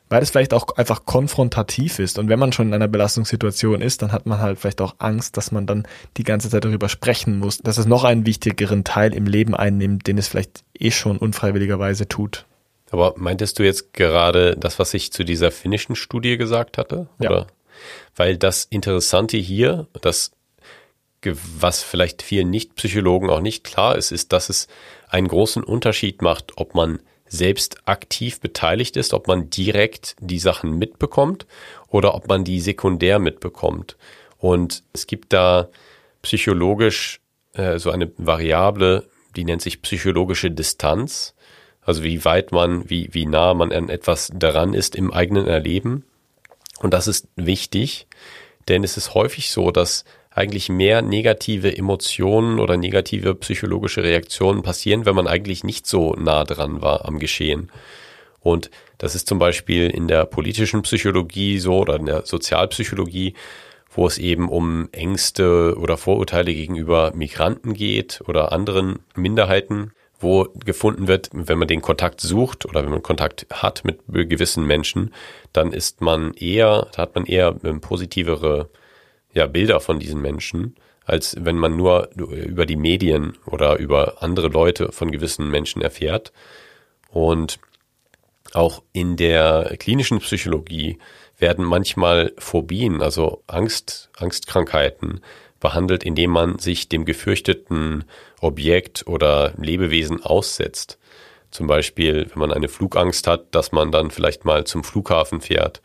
Weil 0.07 0.21
es 0.21 0.29
vielleicht 0.29 0.53
auch 0.53 0.67
einfach 0.77 1.05
konfrontativ 1.05 1.97
ist. 1.97 2.19
Und 2.19 2.29
wenn 2.29 2.37
man 2.37 2.51
schon 2.51 2.67
in 2.67 2.73
einer 2.75 2.87
Belastungssituation 2.87 3.81
ist, 3.81 4.03
dann 4.03 4.11
hat 4.11 4.27
man 4.27 4.39
halt 4.39 4.59
vielleicht 4.59 4.81
auch 4.81 4.95
Angst, 4.99 5.35
dass 5.35 5.51
man 5.51 5.65
dann 5.65 5.87
die 6.17 6.23
ganze 6.23 6.49
Zeit 6.49 6.63
darüber 6.63 6.89
sprechen 6.89 7.39
muss, 7.39 7.57
dass 7.57 7.79
es 7.79 7.87
noch 7.87 8.03
einen 8.03 8.25
wichtigeren 8.27 8.83
Teil 8.83 9.13
im 9.15 9.25
Leben 9.25 9.55
einnimmt, 9.55 10.05
den 10.05 10.19
es 10.19 10.27
vielleicht 10.27 10.63
eh 10.77 10.91
schon 10.91 11.17
unfreiwilligerweise 11.17 12.07
tut. 12.07 12.45
Aber 12.91 13.15
meintest 13.17 13.57
du 13.57 13.63
jetzt 13.63 13.93
gerade 13.93 14.55
das, 14.55 14.77
was 14.77 14.93
ich 14.93 15.11
zu 15.11 15.23
dieser 15.23 15.51
finnischen 15.51 15.95
Studie 15.95 16.37
gesagt 16.37 16.77
hatte? 16.77 17.07
Ja. 17.19 17.29
Oder? 17.31 17.47
Weil 18.15 18.37
das 18.37 18.65
Interessante 18.65 19.37
hier, 19.37 19.87
das, 20.01 20.31
was 21.23 21.81
vielleicht 21.81 22.21
vielen 22.21 22.49
Nicht-Psychologen 22.51 23.29
auch 23.29 23.41
nicht 23.41 23.63
klar 23.63 23.97
ist, 23.97 24.11
ist, 24.11 24.31
dass 24.33 24.49
es 24.49 24.67
einen 25.09 25.27
großen 25.27 25.63
Unterschied 25.63 26.21
macht, 26.21 26.53
ob 26.57 26.75
man 26.75 26.99
selbst 27.27 27.87
aktiv 27.87 28.39
beteiligt 28.39 28.97
ist, 28.97 29.13
ob 29.13 29.27
man 29.27 29.49
direkt 29.49 30.15
die 30.19 30.39
Sachen 30.39 30.77
mitbekommt 30.77 31.45
oder 31.87 32.13
ob 32.13 32.27
man 32.27 32.43
die 32.43 32.59
sekundär 32.59 33.19
mitbekommt. 33.19 33.97
Und 34.37 34.83
es 34.93 35.07
gibt 35.07 35.33
da 35.33 35.69
psychologisch 36.21 37.19
äh, 37.53 37.79
so 37.79 37.91
eine 37.91 38.11
Variable, 38.17 39.07
die 39.35 39.43
nennt 39.43 39.61
sich 39.61 39.81
psychologische 39.81 40.51
Distanz. 40.51 41.35
Also 41.81 42.03
wie 42.03 42.25
weit 42.25 42.51
man, 42.51 42.89
wie, 42.89 43.09
wie 43.11 43.25
nah 43.25 43.53
man 43.53 43.71
an 43.71 43.89
etwas 43.89 44.31
daran 44.33 44.73
ist 44.73 44.95
im 44.95 45.13
eigenen 45.13 45.47
Erleben. 45.47 46.03
Und 46.79 46.93
das 46.93 47.07
ist 47.07 47.27
wichtig, 47.35 48.07
denn 48.67 48.83
es 48.83 48.97
ist 48.97 49.13
häufig 49.13 49.51
so, 49.51 49.71
dass 49.71 50.03
eigentlich 50.35 50.67
mehr 50.67 51.01
negative 51.01 51.75
Emotionen 51.75 52.59
oder 52.59 52.75
negative 52.75 53.33
psychologische 53.35 54.03
Reaktionen 54.03 54.63
passieren, 54.63 55.05
wenn 55.05 55.15
man 55.15 55.27
eigentlich 55.27 55.63
nicht 55.63 55.87
so 55.87 56.13
nah 56.13 56.43
dran 56.43 56.81
war 56.81 57.05
am 57.05 57.19
Geschehen. 57.19 57.71
Und 58.41 58.69
das 58.97 59.15
ist 59.15 59.27
zum 59.27 59.39
Beispiel 59.39 59.89
in 59.89 60.09
der 60.09 60.25
politischen 60.25 60.81
Psychologie 60.81 61.57
so 61.57 61.79
oder 61.79 61.95
in 61.95 62.05
der 62.05 62.25
Sozialpsychologie, 62.25 63.33
wo 63.89 64.05
es 64.05 64.17
eben 64.17 64.49
um 64.49 64.89
Ängste 64.91 65.77
oder 65.79 65.95
Vorurteile 65.95 66.53
gegenüber 66.53 67.13
Migranten 67.15 67.73
geht 67.73 68.21
oder 68.27 68.51
anderen 68.51 68.99
Minderheiten, 69.15 69.93
wo 70.19 70.49
gefunden 70.65 71.07
wird, 71.07 71.29
wenn 71.31 71.57
man 71.57 71.69
den 71.69 71.81
Kontakt 71.81 72.19
sucht 72.19 72.65
oder 72.65 72.83
wenn 72.83 72.91
man 72.91 73.03
Kontakt 73.03 73.47
hat 73.51 73.85
mit 73.85 73.99
gewissen 74.09 74.65
Menschen, 74.65 75.13
dann 75.53 75.71
ist 75.71 76.01
man 76.01 76.33
eher, 76.33 76.87
hat 76.97 77.15
man 77.15 77.25
eher 77.25 77.53
positivere 77.53 78.69
ja, 79.35 79.45
Bilder 79.47 79.79
von 79.79 79.99
diesen 79.99 80.21
Menschen, 80.21 80.75
als 81.05 81.35
wenn 81.39 81.57
man 81.57 81.75
nur 81.75 82.09
über 82.15 82.65
die 82.65 82.77
Medien 82.77 83.37
oder 83.45 83.77
über 83.77 84.23
andere 84.23 84.47
Leute 84.47 84.91
von 84.91 85.11
gewissen 85.11 85.51
Menschen 85.51 85.81
erfährt. 85.81 86.31
Und 87.11 87.59
auch 88.53 88.81
in 88.93 89.17
der 89.17 89.75
klinischen 89.77 90.19
Psychologie 90.19 90.97
werden 91.37 91.65
manchmal 91.65 92.33
Phobien, 92.37 93.01
also 93.01 93.43
Angst, 93.45 94.09
Angstkrankheiten 94.17 95.19
behandelt, 95.59 96.03
indem 96.03 96.31
man 96.31 96.57
sich 96.57 96.87
dem 96.87 97.05
gefürchteten 97.05 98.05
Objekt 98.39 99.05
oder 99.05 99.53
Lebewesen 99.57 100.23
aussetzt. 100.23 100.97
Zum 101.51 101.67
Beispiel, 101.67 102.27
wenn 102.31 102.39
man 102.39 102.53
eine 102.53 102.69
Flugangst 102.69 103.27
hat, 103.27 103.53
dass 103.53 103.71
man 103.71 103.91
dann 103.91 104.11
vielleicht 104.11 104.45
mal 104.45 104.65
zum 104.65 104.83
Flughafen 104.83 105.41
fährt 105.41 105.81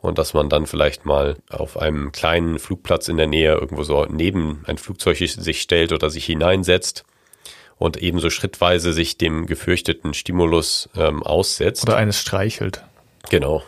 und 0.00 0.18
dass 0.18 0.34
man 0.34 0.48
dann 0.48 0.66
vielleicht 0.66 1.04
mal 1.04 1.36
auf 1.48 1.78
einem 1.78 2.12
kleinen 2.12 2.58
Flugplatz 2.58 3.08
in 3.08 3.16
der 3.16 3.26
Nähe 3.26 3.54
irgendwo 3.54 3.82
so 3.82 4.06
neben 4.08 4.62
ein 4.66 4.78
Flugzeug 4.78 5.16
sich 5.18 5.60
stellt 5.60 5.92
oder 5.92 6.10
sich 6.10 6.24
hineinsetzt 6.26 7.04
und 7.78 7.96
ebenso 7.96 8.30
schrittweise 8.30 8.92
sich 8.92 9.18
dem 9.18 9.46
gefürchteten 9.46 10.14
Stimulus 10.14 10.88
ähm, 10.96 11.22
aussetzt. 11.22 11.84
Oder 11.84 11.96
eines 11.96 12.20
streichelt. 12.20 12.82
Genau. 13.30 13.62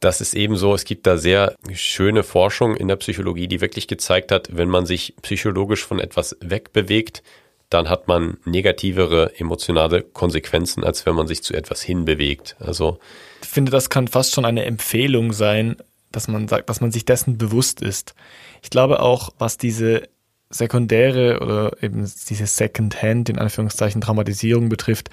Das 0.00 0.20
ist 0.20 0.34
ebenso, 0.34 0.74
es 0.74 0.84
gibt 0.84 1.06
da 1.06 1.16
sehr 1.16 1.56
schöne 1.74 2.22
Forschung 2.22 2.76
in 2.76 2.86
der 2.86 2.96
Psychologie, 2.96 3.48
die 3.48 3.60
wirklich 3.60 3.88
gezeigt 3.88 4.30
hat, 4.30 4.56
wenn 4.56 4.68
man 4.68 4.86
sich 4.86 5.14
psychologisch 5.22 5.84
von 5.84 5.98
etwas 5.98 6.36
wegbewegt, 6.40 7.22
dann 7.70 7.88
hat 7.88 8.08
man 8.08 8.38
negativere 8.44 9.38
emotionale 9.38 10.02
Konsequenzen, 10.02 10.84
als 10.84 11.04
wenn 11.06 11.14
man 11.14 11.26
sich 11.26 11.42
zu 11.42 11.54
etwas 11.54 11.82
hinbewegt. 11.82 12.56
Also 12.60 12.98
ich 13.42 13.48
finde, 13.48 13.70
das 13.70 13.90
kann 13.90 14.08
fast 14.08 14.34
schon 14.34 14.44
eine 14.44 14.64
Empfehlung 14.64 15.32
sein, 15.32 15.76
dass 16.10 16.28
man 16.28 16.48
sagt, 16.48 16.70
dass 16.70 16.80
man 16.80 16.90
sich 16.90 17.04
dessen 17.04 17.36
bewusst 17.36 17.82
ist. 17.82 18.14
Ich 18.62 18.70
glaube 18.70 19.00
auch, 19.00 19.30
was 19.38 19.58
diese 19.58 20.08
sekundäre 20.50 21.40
oder 21.40 21.82
eben 21.82 22.10
diese 22.28 22.46
Second-Hand 22.46 23.28
in 23.28 23.38
Anführungszeichen 23.38 24.00
Traumatisierung 24.00 24.70
betrifft, 24.70 25.10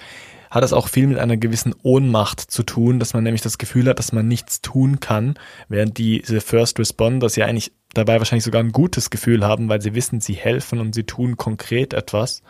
hat 0.50 0.64
es 0.64 0.72
auch 0.72 0.88
viel 0.88 1.06
mit 1.06 1.18
einer 1.18 1.36
gewissen 1.36 1.74
Ohnmacht 1.82 2.40
zu 2.40 2.62
tun, 2.62 2.98
dass 2.98 3.12
man 3.12 3.24
nämlich 3.24 3.42
das 3.42 3.58
Gefühl 3.58 3.88
hat, 3.88 3.98
dass 3.98 4.12
man 4.12 4.26
nichts 4.26 4.62
tun 4.62 5.00
kann, 5.00 5.34
während 5.68 5.98
diese 5.98 6.40
First 6.40 6.78
Responders 6.78 7.36
ja 7.36 7.44
eigentlich 7.44 7.72
dabei 7.96 8.18
wahrscheinlich 8.18 8.44
sogar 8.44 8.62
ein 8.62 8.72
gutes 8.72 9.10
Gefühl 9.10 9.44
haben, 9.44 9.68
weil 9.68 9.80
sie 9.80 9.94
wissen, 9.94 10.20
sie 10.20 10.34
helfen 10.34 10.80
und 10.80 10.94
sie 10.94 11.04
tun 11.04 11.36
konkret 11.36 11.94
etwas. 11.94 12.42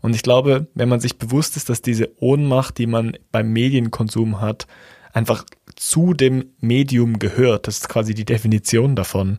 Und 0.00 0.14
ich 0.14 0.22
glaube, 0.22 0.68
wenn 0.74 0.88
man 0.88 1.00
sich 1.00 1.18
bewusst 1.18 1.56
ist, 1.56 1.68
dass 1.68 1.82
diese 1.82 2.10
Ohnmacht, 2.20 2.78
die 2.78 2.86
man 2.86 3.16
beim 3.32 3.52
Medienkonsum 3.52 4.40
hat, 4.40 4.66
einfach 5.12 5.44
zu 5.74 6.14
dem 6.14 6.52
Medium 6.60 7.18
gehört, 7.18 7.66
das 7.66 7.78
ist 7.78 7.88
quasi 7.88 8.14
die 8.14 8.24
Definition 8.24 8.94
davon, 8.94 9.38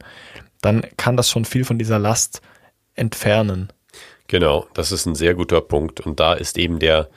dann 0.61 0.85
kann 0.97 1.15
das 1.15 1.29
schon 1.29 1.45
viel 1.45 1.63
von 1.63 1.79
dieser 1.79 1.99
Last 1.99 2.41
entfernen. 2.95 3.71
Genau, 4.27 4.67
das 4.73 4.91
ist 4.91 5.05
ein 5.05 5.15
sehr 5.15 5.33
guter 5.33 5.61
Punkt. 5.61 6.01
Und 6.01 6.19
da 6.19 6.33
ist 6.33 6.57
eben 6.57 6.79
der, 6.79 7.09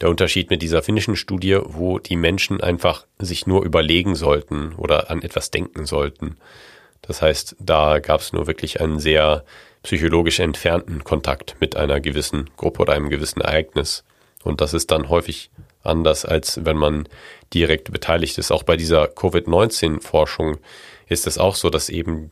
der 0.00 0.10
Unterschied 0.10 0.50
mit 0.50 0.62
dieser 0.62 0.82
finnischen 0.82 1.16
Studie, 1.16 1.58
wo 1.62 1.98
die 1.98 2.16
Menschen 2.16 2.60
einfach 2.60 3.06
sich 3.18 3.46
nur 3.46 3.64
überlegen 3.64 4.14
sollten 4.14 4.74
oder 4.74 5.10
an 5.10 5.22
etwas 5.22 5.50
denken 5.50 5.86
sollten. 5.86 6.36
Das 7.02 7.22
heißt, 7.22 7.56
da 7.58 7.98
gab 8.00 8.20
es 8.20 8.32
nur 8.32 8.46
wirklich 8.46 8.80
einen 8.80 8.98
sehr 8.98 9.44
psychologisch 9.82 10.40
entfernten 10.40 11.04
Kontakt 11.04 11.56
mit 11.60 11.76
einer 11.76 12.00
gewissen 12.00 12.50
Gruppe 12.56 12.82
oder 12.82 12.92
einem 12.94 13.08
gewissen 13.08 13.40
Ereignis. 13.40 14.04
Und 14.42 14.60
das 14.60 14.74
ist 14.74 14.90
dann 14.90 15.08
häufig 15.08 15.50
anders, 15.82 16.24
als 16.24 16.64
wenn 16.64 16.76
man 16.76 17.08
direkt 17.54 17.92
beteiligt 17.92 18.38
ist. 18.38 18.50
Auch 18.50 18.62
bei 18.62 18.76
dieser 18.76 19.06
Covid-19-Forschung 19.08 20.58
ist 21.08 21.26
es 21.26 21.38
auch 21.38 21.54
so, 21.54 21.70
dass 21.70 21.88
eben 21.88 22.30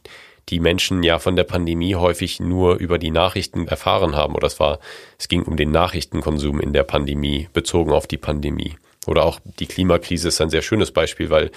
die 0.49 0.61
Menschen 0.61 1.03
ja 1.03 1.19
von 1.19 1.35
der 1.35 1.45
Pandemie 1.45 1.97
häufig 1.97 2.39
nur 2.39 2.77
über 2.77 2.99
die 2.99 3.11
Nachrichten 3.11 3.67
erfahren 3.67 4.14
haben. 4.14 4.35
Oder 4.35 4.47
es 4.47 4.61
war, 4.61 4.79
es 5.19 5.29
ging 5.29 5.43
um 5.43 5.57
den 5.57 5.73
Nachrichtenkonsum 5.73 6.61
in 6.61 6.73
der 6.73 6.85
Pandemie, 6.85 7.49
bezogen 7.53 7.93
auf 7.93 8.07
die 8.07 8.19
Pandemie. 8.19 8.77
Oder 9.07 9.25
auch 9.25 9.41
die 9.59 9.67
Klimakrise 9.67 10.29
ist 10.29 10.41
ein 10.41 10.51
sehr 10.51 10.62
schönes 10.62 10.93
Beispiel, 10.93 11.31
weil 11.31 11.51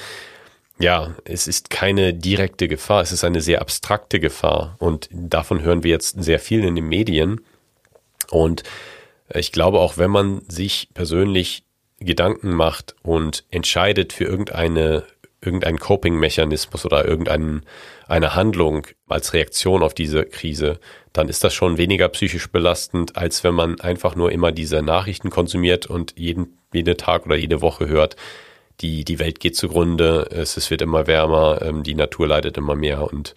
ja, 0.80 1.14
es 1.26 1.48
ist 1.48 1.70
keine 1.70 2.14
direkte 2.14 2.68
Gefahr, 2.68 3.02
es 3.02 3.12
ist 3.12 3.24
eine 3.24 3.42
sehr 3.42 3.62
abstrakte 3.62 4.20
Gefahr. 4.20 4.76
Und 4.80 5.10
davon 5.12 5.62
hören 5.62 5.84
wir 5.84 5.92
jetzt 5.92 6.24
sehr 6.24 6.40
viel 6.40 6.64
in 6.64 6.76
den 6.76 6.88
Medien. 6.88 7.42
Und 8.32 8.64
ich 9.34 9.52
glaube 9.52 9.80
auch, 9.80 9.98
wenn 9.98 10.12
man 10.12 10.42
sich 10.48 10.90
persönlich 10.94 11.64
Gedanken 12.00 12.54
macht 12.54 12.96
und 13.04 13.44
entscheidet 13.52 14.14
für 14.14 14.24
irgendeine 14.24 15.04
irgendein 15.42 15.80
Coping-Mechanismus 15.80 16.86
oder 16.86 17.06
irgendeine 17.06 17.62
eine 18.08 18.36
Handlung 18.36 18.88
als 19.08 19.34
Reaktion 19.34 19.84
auf 19.84 19.94
diese 19.94 20.26
Krise, 20.26 20.80
dann 21.14 21.30
ist 21.30 21.44
das 21.44 21.54
schon 21.54 21.78
weniger 21.78 22.10
psychisch 22.10 22.52
belastend, 22.52 23.16
als 23.16 23.44
wenn 23.44 23.54
man 23.54 23.80
einfach 23.80 24.16
nur 24.16 24.32
immer 24.32 24.52
diese 24.52 24.82
Nachrichten 24.82 25.30
konsumiert 25.30 25.86
und 25.86 26.14
jeden, 26.18 26.58
jeden 26.74 26.98
Tag 26.98 27.26
oder 27.26 27.38
jede 27.38 27.62
Woche 27.62 27.88
hört, 27.88 28.16
die, 28.82 29.06
die 29.06 29.20
Welt 29.20 29.40
geht 29.40 29.56
zugrunde, 29.56 30.28
es, 30.32 30.58
es 30.58 30.72
wird 30.72 30.82
immer 30.82 31.08
wärmer, 31.08 31.62
ähm, 31.62 31.84
die 31.84 31.96
Natur 31.96 32.28
leidet 32.28 32.58
immer 32.58 32.76
mehr 32.76 33.10
und 33.12 33.36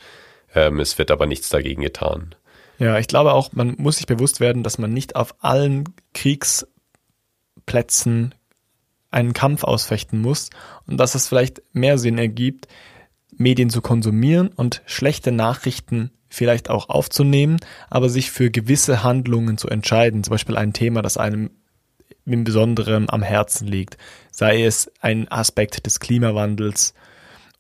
ähm, 0.55 0.81
es 0.81 0.99
wird 0.99 1.11
aber 1.11 1.27
nichts 1.27 1.49
dagegen 1.49 1.81
getan. 1.83 2.35
Ja, 2.79 2.99
ich 2.99 3.09
glaube 3.09 3.33
auch, 3.33 3.53
man 3.53 3.75
muss 3.79 3.97
sich 3.99 4.07
bewusst 4.07 4.41
werden, 4.41 4.63
dass 4.63 4.79
man 4.79 4.93
nicht 4.93 5.17
auf 5.17 5.35
allen 5.41 5.85
Kriegsplätzen 6.15 8.35
einen 9.11 9.33
Kampf 9.35 9.65
ausfechten 9.65 10.21
muss 10.21 10.51
und 10.87 10.97
dass 10.97 11.15
es 11.15 11.29
vielleicht 11.29 11.63
mehr 11.73 11.99
Sinn 11.99 12.17
ergibt, 12.19 12.69
Medien 13.37 13.69
zu 13.71 13.81
konsumieren 13.83 14.49
und 14.49 14.83
schlechte 14.87 15.33
Nachrichten 15.33 16.13
vielleicht 16.29 16.71
auch 16.71 16.89
aufzunehmen, 16.89 17.59
aber 17.91 18.09
sich 18.09 18.31
für 18.31 18.51
gewisse 18.51 19.03
Handlungen 19.03 19.59
zu 19.59 19.69
entscheiden, 19.69 20.25
zum 20.25 20.31
Beispiel 20.33 20.57
ein 20.57 20.73
Thema, 20.73 21.03
das 21.03 21.19
einem 21.19 21.51
im 22.27 22.45
Besonderen 22.45 23.11
am 23.11 23.23
Herzen 23.23 23.67
liegt, 23.67 23.97
sei 24.31 24.65
es 24.65 24.91
ein 25.01 25.31
Aspekt 25.31 25.87
des 25.87 26.01
Klimawandels 26.01 26.95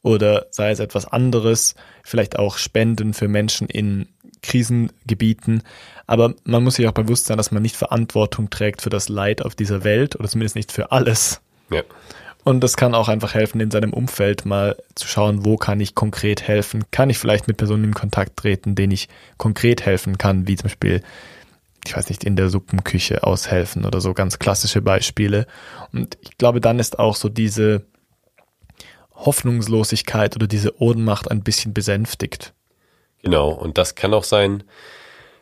oder 0.02 0.46
sei 0.50 0.70
es 0.70 0.80
etwas 0.80 1.06
anderes, 1.06 1.74
vielleicht 2.02 2.38
auch 2.38 2.58
Spenden 2.58 3.14
für 3.14 3.28
Menschen 3.28 3.68
in 3.68 4.08
Krisengebieten. 4.42 5.62
Aber 6.06 6.34
man 6.44 6.64
muss 6.64 6.74
sich 6.74 6.88
auch 6.88 6.92
bewusst 6.92 7.26
sein, 7.26 7.36
dass 7.36 7.52
man 7.52 7.62
nicht 7.62 7.76
Verantwortung 7.76 8.50
trägt 8.50 8.82
für 8.82 8.90
das 8.90 9.08
Leid 9.08 9.42
auf 9.42 9.54
dieser 9.54 9.84
Welt 9.84 10.16
oder 10.16 10.28
zumindest 10.28 10.56
nicht 10.56 10.72
für 10.72 10.90
alles. 10.90 11.40
Ja. 11.70 11.82
Und 12.44 12.60
das 12.60 12.76
kann 12.76 12.94
auch 12.94 13.08
einfach 13.08 13.34
helfen, 13.34 13.60
in 13.60 13.70
seinem 13.70 13.92
Umfeld 13.92 14.44
mal 14.44 14.76
zu 14.96 15.06
schauen, 15.06 15.44
wo 15.44 15.56
kann 15.56 15.78
ich 15.78 15.94
konkret 15.94 16.42
helfen? 16.42 16.84
Kann 16.90 17.08
ich 17.08 17.18
vielleicht 17.18 17.46
mit 17.46 17.56
Personen 17.56 17.84
in 17.84 17.94
Kontakt 17.94 18.36
treten, 18.36 18.74
denen 18.74 18.92
ich 18.92 19.08
konkret 19.36 19.86
helfen 19.86 20.18
kann, 20.18 20.48
wie 20.48 20.56
zum 20.56 20.64
Beispiel, 20.64 21.02
ich 21.86 21.96
weiß 21.96 22.08
nicht, 22.08 22.24
in 22.24 22.36
der 22.36 22.48
Suppenküche 22.48 23.24
aushelfen 23.24 23.84
oder 23.84 24.00
so 24.00 24.14
ganz 24.14 24.38
klassische 24.38 24.82
Beispiele. 24.82 25.46
Und 25.92 26.16
ich 26.20 26.38
glaube, 26.38 26.60
dann 26.60 26.78
ist 26.78 26.98
auch 26.98 27.16
so 27.16 27.28
diese 27.28 27.86
Hoffnungslosigkeit 29.14 30.36
oder 30.36 30.46
diese 30.46 30.80
Ohnmacht 30.80 31.30
ein 31.30 31.42
bisschen 31.42 31.74
besänftigt. 31.74 32.54
Genau, 33.22 33.50
und 33.50 33.78
das 33.78 33.94
kann 33.94 34.14
auch 34.14 34.24
sein, 34.24 34.64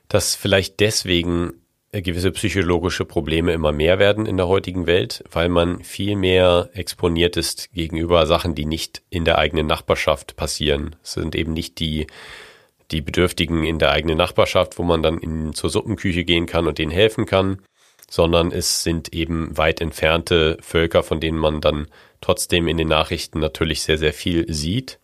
dass 0.09 0.35
vielleicht 0.35 0.81
deswegen 0.81 1.55
gewisse 1.93 2.31
psychologische 2.31 3.05
Probleme 3.05 3.53
immer 3.53 3.73
mehr 3.73 3.99
werden 3.99 4.27
in 4.27 4.37
der 4.37 4.47
heutigen 4.47 4.87
Welt, 4.87 5.25
weil 5.31 5.49
man 5.49 5.83
viel 5.83 6.15
mehr 6.15 6.71
exponiert 6.73 7.37
ist 7.37 7.73
gegenüber 7.73 8.27
Sachen, 8.27 8.55
die 8.55 8.65
nicht 8.65 9.03
in 9.11 9.25
der 9.25 9.39
eigenen 9.39 9.67
Nachbarschaft 9.67 10.37
passieren. 10.37 10.95
Es 11.03 11.15
sind 11.15 11.35
eben 11.35 11.53
nicht 11.53 11.81
die, 11.81 12.07
die 12.91 13.01
Bedürftigen 13.01 13.65
in 13.65 13.79
der 13.79 13.91
eigenen 13.91 14.19
Nachbarschaft, 14.19 14.79
wo 14.79 14.83
man 14.83 15.03
dann 15.03 15.19
in, 15.19 15.55
zur 15.55 15.71
Suppenküche 15.71 16.25
gehen 16.25 16.47
kann 16.47 16.67
und 16.67 16.79
denen 16.79 16.91
helfen 16.91 17.27
kann, 17.27 17.61
sondern 18.09 18.51
es 18.51 18.83
sind 18.83 19.13
eben 19.15 19.57
weit 19.57 19.81
entfernte 19.81 20.59
Völker, 20.61 21.03
von 21.03 21.21
denen 21.21 21.39
man 21.39 21.61
dann 21.61 21.87
trotzdem 22.21 22.69
in 22.69 22.77
den 22.77 22.89
Nachrichten 22.89 23.39
natürlich 23.39 23.83
sehr, 23.83 23.99
sehr 23.99 24.13
viel 24.13 24.53
sieht. 24.53 24.99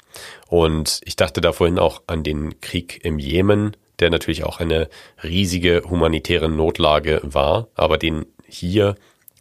Und 0.49 1.01
ich 1.05 1.17
dachte 1.17 1.41
da 1.41 1.53
vorhin 1.53 1.79
auch 1.79 2.03
an 2.07 2.23
den 2.23 2.61
Krieg 2.61 3.05
im 3.05 3.19
Jemen, 3.19 3.77
der 4.01 4.11
natürlich 4.11 4.45
auch 4.45 4.61
eine 4.61 4.89
riesige 5.23 5.83
humanitäre 5.89 6.49
Notlage 6.49 7.21
war, 7.23 7.69
aber 7.75 7.97
den 7.97 8.27
hier 8.47 8.97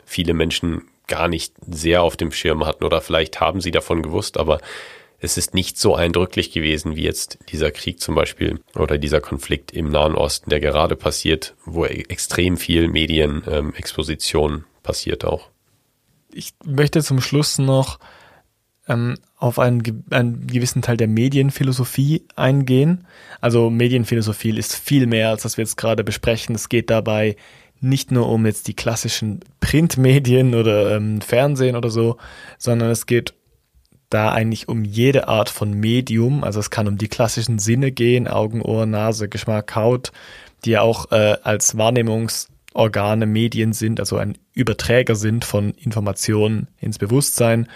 viele 0.05 0.33
Menschen 0.33 0.83
gar 1.07 1.27
nicht 1.27 1.53
sehr 1.67 2.03
auf 2.03 2.17
dem 2.17 2.31
Schirm 2.31 2.65
hatten 2.65 2.83
oder 2.83 3.01
vielleicht 3.01 3.39
haben 3.39 3.61
sie 3.61 3.71
davon 3.71 4.01
gewusst, 4.01 4.37
aber 4.37 4.59
es 5.19 5.37
ist 5.37 5.53
nicht 5.53 5.77
so 5.77 5.95
eindrücklich 5.95 6.51
gewesen 6.51 6.95
wie 6.95 7.03
jetzt 7.03 7.39
dieser 7.49 7.71
Krieg 7.71 7.99
zum 7.99 8.15
Beispiel 8.15 8.59
oder 8.75 8.97
dieser 8.97 9.21
Konflikt 9.21 9.71
im 9.71 9.89
Nahen 9.89 10.15
Osten, 10.15 10.49
der 10.49 10.59
gerade 10.59 10.95
passiert, 10.95 11.55
wo 11.65 11.85
extrem 11.85 12.57
viel 12.57 12.87
Medienexposition 12.87 14.53
ähm, 14.53 14.63
passiert 14.83 15.25
auch. 15.25 15.49
Ich 16.33 16.53
möchte 16.65 17.01
zum 17.01 17.21
Schluss 17.21 17.57
noch 17.57 17.99
ähm, 18.87 19.15
auf 19.37 19.59
einen, 19.59 20.05
einen 20.09 20.47
gewissen 20.47 20.81
Teil 20.81 20.97
der 20.97 21.07
Medienphilosophie 21.07 22.25
eingehen. 22.35 23.07
Also 23.41 23.69
Medienphilosophie 23.69 24.57
ist 24.57 24.75
viel 24.75 25.07
mehr, 25.07 25.29
als 25.29 25.45
was 25.45 25.57
wir 25.57 25.63
jetzt 25.63 25.77
gerade 25.77 26.03
besprechen. 26.03 26.55
Es 26.55 26.69
geht 26.69 26.89
dabei 26.89 27.35
nicht 27.81 28.11
nur 28.11 28.29
um 28.29 28.45
jetzt 28.45 28.67
die 28.67 28.73
klassischen 28.73 29.41
Printmedien 29.59 30.55
oder 30.55 30.95
ähm, 30.95 31.21
Fernsehen 31.21 31.75
oder 31.75 31.89
so, 31.89 32.17
sondern 32.57 32.89
es 32.89 33.05
geht 33.05 33.33
da 34.09 34.31
eigentlich 34.31 34.67
um 34.67 34.83
jede 34.83 35.27
Art 35.27 35.49
von 35.49 35.73
Medium. 35.73 36.43
Also 36.43 36.59
es 36.59 36.69
kann 36.69 36.87
um 36.87 36.97
die 36.97 37.07
klassischen 37.07 37.59
Sinne 37.59 37.91
gehen, 37.91 38.27
Augen, 38.27 38.61
Ohr, 38.61 38.85
Nase, 38.85 39.29
Geschmack, 39.29 39.75
Haut, 39.75 40.11
die 40.63 40.71
ja 40.71 40.81
auch 40.81 41.11
äh, 41.11 41.37
als 41.43 41.77
Wahrnehmungsorgane 41.77 43.25
Medien 43.25 43.73
sind, 43.73 43.99
also 43.99 44.17
ein 44.17 44.37
Überträger 44.53 45.15
sind 45.15 45.45
von 45.45 45.71
Informationen 45.71 46.67
ins 46.79 46.97
Bewusstsein. 46.97 47.67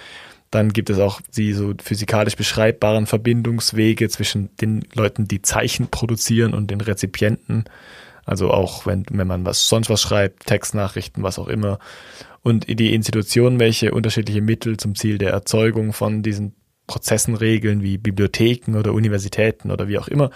Dann 0.51 0.73
gibt 0.73 0.89
es 0.89 0.97
auch 0.97 1.21
die 1.35 1.53
so 1.53 1.73
physikalisch 1.79 2.35
beschreibbaren 2.35 3.05
Verbindungswege 3.05 4.09
zwischen 4.09 4.55
den 4.57 4.83
Leuten, 4.93 5.27
die 5.27 5.43
Zeichen 5.43 5.89
produzieren 5.89 6.53
und 6.53 6.71
den 6.71 6.81
Rezipienten. 6.81 7.65
Also 8.25 8.51
auch 8.51 8.85
wenn, 8.85 9.05
wenn 9.09 9.27
man 9.27 9.45
was 9.45 9.67
sonst 9.67 9.89
was 9.89 10.01
schreibt, 10.01 10.45
Textnachrichten, 10.45 11.23
was 11.23 11.39
auch 11.39 11.47
immer. 11.47 11.79
Und 12.41 12.67
die 12.67 12.93
Institutionen, 12.93 13.59
welche 13.59 13.91
unterschiedliche 13.91 14.41
Mittel 14.41 14.77
zum 14.77 14.95
Ziel 14.95 15.17
der 15.17 15.31
Erzeugung 15.31 15.93
von 15.93 16.23
diesen 16.23 16.55
Prozessen 16.87 17.35
regeln, 17.35 17.83
wie 17.83 17.97
Bibliotheken 17.97 18.75
oder 18.75 18.93
Universitäten 18.93 19.71
oder 19.71 19.87
wie 19.87 19.99
auch 19.99 20.07
immer. 20.07 20.31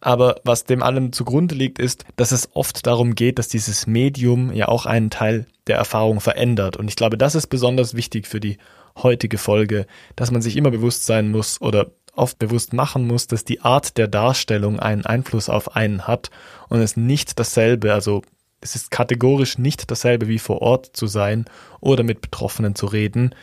Aber 0.00 0.40
was 0.42 0.64
dem 0.64 0.82
allem 0.82 1.12
zugrunde 1.12 1.54
liegt, 1.54 1.78
ist, 1.78 2.04
dass 2.16 2.32
es 2.32 2.48
oft 2.54 2.86
darum 2.86 3.14
geht, 3.14 3.38
dass 3.38 3.48
dieses 3.48 3.86
Medium 3.86 4.52
ja 4.52 4.68
auch 4.68 4.86
einen 4.86 5.10
Teil 5.10 5.46
der 5.68 5.76
Erfahrung 5.76 6.20
verändert. 6.20 6.76
Und 6.76 6.88
ich 6.88 6.96
glaube, 6.96 7.16
das 7.16 7.34
ist 7.34 7.46
besonders 7.46 7.94
wichtig 7.94 8.26
für 8.26 8.40
die 8.40 8.58
heutige 8.96 9.38
Folge, 9.38 9.86
dass 10.16 10.30
man 10.30 10.42
sich 10.42 10.56
immer 10.56 10.70
bewusst 10.70 11.06
sein 11.06 11.30
muss 11.30 11.60
oder 11.60 11.92
oft 12.14 12.38
bewusst 12.38 12.72
machen 12.72 13.06
muss, 13.06 13.26
dass 13.26 13.44
die 13.44 13.60
Art 13.60 13.96
der 13.96 14.08
Darstellung 14.08 14.80
einen 14.80 15.06
Einfluss 15.06 15.48
auf 15.48 15.76
einen 15.76 16.06
hat 16.06 16.30
und 16.68 16.80
es 16.80 16.96
nicht 16.96 17.38
dasselbe, 17.38 17.92
also 17.92 18.22
es 18.62 18.76
ist 18.76 18.90
kategorisch 18.90 19.58
nicht 19.58 19.90
dasselbe 19.90 20.28
wie 20.28 20.38
vor 20.38 20.62
Ort 20.62 20.96
zu 20.96 21.06
sein 21.06 21.44
oder 21.80 22.04
mit 22.04 22.20
Betroffenen 22.20 22.74
zu 22.74 22.86
reden. 22.86 23.34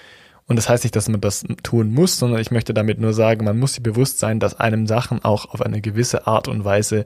Und 0.47 0.55
das 0.55 0.67
heißt 0.67 0.83
nicht, 0.83 0.95
dass 0.95 1.09
man 1.09 1.21
das 1.21 1.43
tun 1.61 1.93
muss, 1.93 2.17
sondern 2.17 2.41
ich 2.41 2.49
möchte 2.49 2.73
damit 2.73 2.99
nur 2.99 3.13
sagen, 3.13 3.45
man 3.45 3.59
muss 3.59 3.73
sich 3.73 3.83
bewusst 3.83 4.17
sein, 4.17 4.39
dass 4.39 4.59
einem 4.59 4.87
Sachen 4.87 5.23
auch 5.23 5.53
auf 5.53 5.61
eine 5.61 5.81
gewisse 5.81 6.25
Art 6.25 6.47
und 6.47 6.65
Weise 6.65 7.05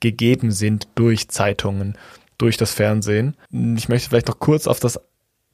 gegeben 0.00 0.50
sind 0.50 0.88
durch 0.94 1.28
Zeitungen, 1.28 1.96
durch 2.36 2.58
das 2.58 2.72
Fernsehen. 2.72 3.34
Ich 3.76 3.88
möchte 3.88 4.10
vielleicht 4.10 4.28
noch 4.28 4.40
kurz 4.40 4.66
auf 4.66 4.80
das 4.80 5.00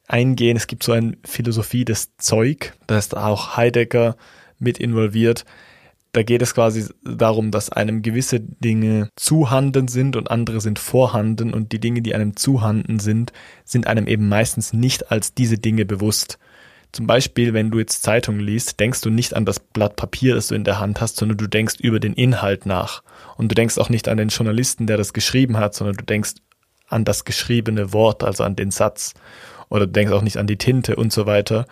eingehen. 0.08 0.56
Es 0.56 0.66
gibt 0.66 0.82
so 0.82 0.92
eine 0.92 1.16
Philosophie 1.24 1.84
des 1.84 2.16
Zeug, 2.16 2.74
da 2.86 2.98
ist 2.98 3.16
auch 3.16 3.56
Heidegger 3.56 4.16
mit 4.58 4.78
involviert. 4.78 5.44
Da 6.18 6.24
geht 6.24 6.42
es 6.42 6.52
quasi 6.52 6.84
darum, 7.04 7.52
dass 7.52 7.70
einem 7.70 8.02
gewisse 8.02 8.40
Dinge 8.40 9.08
zuhanden 9.14 9.86
sind 9.86 10.16
und 10.16 10.32
andere 10.32 10.60
sind 10.60 10.80
vorhanden 10.80 11.54
und 11.54 11.70
die 11.70 11.78
Dinge, 11.78 12.02
die 12.02 12.12
einem 12.12 12.34
zuhanden 12.34 12.98
sind, 12.98 13.32
sind 13.64 13.86
einem 13.86 14.08
eben 14.08 14.28
meistens 14.28 14.72
nicht 14.72 15.12
als 15.12 15.32
diese 15.32 15.58
Dinge 15.58 15.84
bewusst. 15.84 16.40
Zum 16.90 17.06
Beispiel, 17.06 17.54
wenn 17.54 17.70
du 17.70 17.78
jetzt 17.78 18.02
Zeitung 18.02 18.40
liest, 18.40 18.80
denkst 18.80 19.00
du 19.02 19.10
nicht 19.10 19.34
an 19.34 19.44
das 19.44 19.60
Blatt 19.60 19.94
Papier, 19.94 20.34
das 20.34 20.48
du 20.48 20.56
in 20.56 20.64
der 20.64 20.80
Hand 20.80 21.00
hast, 21.00 21.18
sondern 21.18 21.38
du 21.38 21.46
denkst 21.46 21.76
über 21.78 22.00
den 22.00 22.14
Inhalt 22.14 22.66
nach. 22.66 23.04
Und 23.36 23.52
du 23.52 23.54
denkst 23.54 23.78
auch 23.78 23.88
nicht 23.88 24.08
an 24.08 24.16
den 24.16 24.30
Journalisten, 24.30 24.88
der 24.88 24.96
das 24.96 25.12
geschrieben 25.12 25.56
hat, 25.56 25.76
sondern 25.76 25.98
du 25.98 26.04
denkst 26.04 26.32
an 26.88 27.04
das 27.04 27.26
geschriebene 27.26 27.92
Wort, 27.92 28.24
also 28.24 28.42
an 28.42 28.56
den 28.56 28.72
Satz 28.72 29.14
oder 29.68 29.86
du 29.86 29.92
denkst 29.92 30.12
auch 30.12 30.22
nicht 30.22 30.38
an 30.38 30.48
die 30.48 30.58
Tinte 30.58 30.96
und 30.96 31.12
so 31.12 31.26
weiter. 31.26 31.66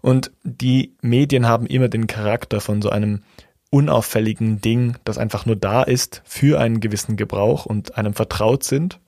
Und 0.00 0.30
die 0.44 0.94
Medien 1.02 1.48
haben 1.48 1.66
immer 1.66 1.88
den 1.88 2.06
Charakter 2.06 2.60
von 2.60 2.82
so 2.82 2.90
einem 2.90 3.22
unauffälligen 3.70 4.60
Ding, 4.60 4.96
das 5.04 5.18
einfach 5.18 5.46
nur 5.46 5.56
da 5.56 5.82
ist 5.82 6.22
für 6.24 6.60
einen 6.60 6.80
gewissen 6.80 7.16
Gebrauch 7.16 7.66
und 7.66 7.96
einem 7.96 8.14
vertraut 8.14 8.64
sind. 8.64 8.98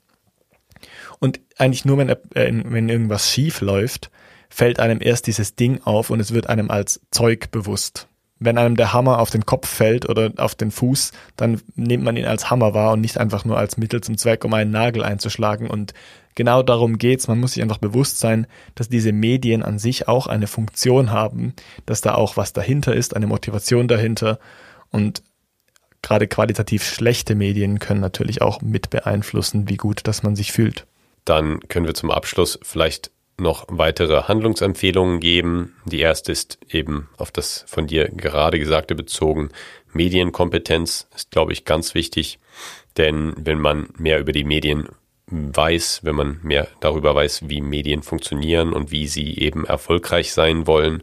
Und 1.19 1.41
eigentlich 1.59 1.85
nur, 1.85 1.99
wenn, 1.99 2.09
äh, 2.09 2.17
wenn 2.35 2.89
irgendwas 2.89 3.31
schief 3.31 3.61
läuft, 3.61 4.11
fällt 4.49 4.81
einem 4.81 5.01
erst 5.01 5.27
dieses 5.27 5.55
Ding 5.55 5.81
auf 5.83 6.11
und 6.11 6.21
es 6.21 6.33
wird 6.33 6.49
einem 6.49 6.71
als 6.71 7.01
Zeug 7.11 7.51
bewusst 7.51 8.09
wenn 8.45 8.59
einem 8.59 8.77
der 8.77 8.93
Hammer 8.93 9.19
auf 9.19 9.31
den 9.31 9.47
Kopf 9.47 9.69
fällt 9.69 10.09
oder 10.09 10.33
auf 10.37 10.55
den 10.55 10.71
Fuß, 10.71 11.13
dann 11.37 11.61
nimmt 11.75 12.05
man 12.05 12.17
ihn 12.17 12.25
als 12.25 12.51
Hammer 12.51 12.75
wahr 12.75 12.93
und 12.93 13.01
nicht 13.01 13.19
einfach 13.19 13.45
nur 13.45 13.59
als 13.59 13.77
Mittel 13.77 14.01
zum 14.01 14.19
Zweck, 14.19 14.45
um 14.45 14.53
einen 14.55 14.71
Nagel 14.71 15.05
einzuschlagen. 15.05 15.71
Und 15.71 15.95
genau 16.35 16.63
darum 16.63 16.99
geht's. 16.99 17.29
Man 17.29 17.39
muss 17.39 17.53
sich 17.53 17.63
einfach 17.63 17.79
bewusst 17.79 18.19
sein, 18.19 18.47
dass 18.75 18.89
diese 18.89 19.13
Medien 19.13 19.63
an 19.63 19.79
sich 19.79 20.09
auch 20.09 20.27
eine 20.27 20.47
Funktion 20.47 21.11
haben, 21.11 21.55
dass 21.87 22.01
da 22.01 22.15
auch 22.15 22.37
was 22.37 22.53
dahinter 22.53 22.95
ist, 22.95 23.15
eine 23.15 23.27
Motivation 23.27 23.87
dahinter. 23.87 24.39
Und 24.91 25.23
gerade 26.03 26.27
qualitativ 26.27 26.85
schlechte 26.85 27.35
Medien 27.35 27.79
können 27.79 28.01
natürlich 28.01 28.43
auch 28.43 28.61
mit 28.61 28.91
beeinflussen, 28.91 29.69
wie 29.69 29.77
gut, 29.77 30.07
dass 30.09 30.23
man 30.23 30.35
sich 30.35 30.53
fühlt. 30.53 30.87
Dann 31.25 31.61
können 31.69 31.87
wir 31.87 31.95
zum 31.95 32.11
Abschluss 32.11 32.59
vielleicht 32.63 33.12
noch 33.43 33.67
weitere 33.69 34.23
Handlungsempfehlungen 34.23 35.21
geben. 35.21 35.77
Die 35.85 36.01
erste 36.01 36.33
ist 36.33 36.59
eben 36.71 37.09
auf 37.19 37.31
das 37.31 37.65
von 37.69 37.87
dir 37.87 38.09
gerade 38.09 38.59
Gesagte 38.59 38.95
bezogen. 38.95 39.51
Medienkompetenz 39.93 41.09
ist, 41.15 41.31
glaube 41.31 41.53
ich, 41.53 41.65
ganz 41.65 41.95
wichtig, 41.95 42.39
denn 42.97 43.35
wenn 43.37 43.59
man 43.59 43.89
mehr 43.99 44.21
über 44.21 44.33
die 44.33 44.45
Medien 44.45 44.89
weiß, 45.27 46.01
wenn 46.05 46.15
man 46.15 46.41
mehr 46.43 46.69
darüber 46.81 47.15
weiß, 47.15 47.49
wie 47.49 47.61
Medien 47.61 48.03
funktionieren 48.03 48.73
und 48.73 48.91
wie 48.91 49.07
sie 49.07 49.39
eben 49.39 49.65
erfolgreich 49.65 50.33
sein 50.33 50.67
wollen, 50.67 51.03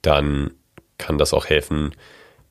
dann 0.00 0.52
kann 0.98 1.18
das 1.18 1.34
auch 1.34 1.46
helfen, 1.46 1.94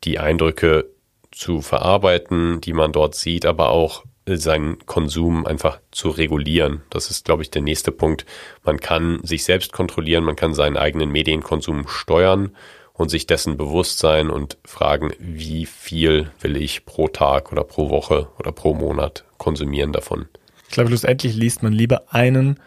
die 0.04 0.20
Eindrücke 0.20 0.90
zu 1.32 1.62
verarbeiten, 1.62 2.62
die 2.62 2.74
man 2.74 2.92
dort 2.92 3.16
sieht, 3.16 3.46
aber 3.46 3.70
auch 3.70 4.04
seinen 4.28 4.86
Konsum 4.86 5.46
einfach 5.46 5.80
zu 5.92 6.10
regulieren. 6.10 6.82
Das 6.90 7.10
ist, 7.10 7.26
glaube 7.26 7.44
ich, 7.44 7.52
der 7.52 7.62
nächste 7.62 7.92
Punkt. 7.92 8.26
Man 8.64 8.80
kann 8.80 9.20
sich 9.24 9.44
selbst 9.44 9.74
kontrollieren, 9.74 10.24
man 10.24 10.36
kann 10.36 10.54
seinen 10.54 10.78
eigenen 10.78 11.12
Medienkonsum 11.12 11.88
steuern 11.88 12.56
und 12.94 13.10
sich 13.10 13.26
dessen 13.26 13.58
bewusst 13.58 14.00
sein 14.00 14.30
und 14.30 14.58
fragen, 14.64 15.12
wie 15.20 15.66
viel 15.66 16.32
will 16.40 16.56
ich 16.56 16.86
pro 16.86 17.08
Tag 17.08 17.52
oder 17.52 17.64
pro 17.64 17.90
Woche 17.90 18.28
oder 18.38 18.52
pro 18.52 18.74
Monat 18.74 19.26
konsumieren 19.38 19.92
davon. 19.92 20.28
Ich 20.68 20.74
glaube, 20.76 20.90
schlussendlich 20.90 21.36
liest 21.36 21.64
man 21.64 21.74
lieber 21.74 22.14
einen 22.14 22.60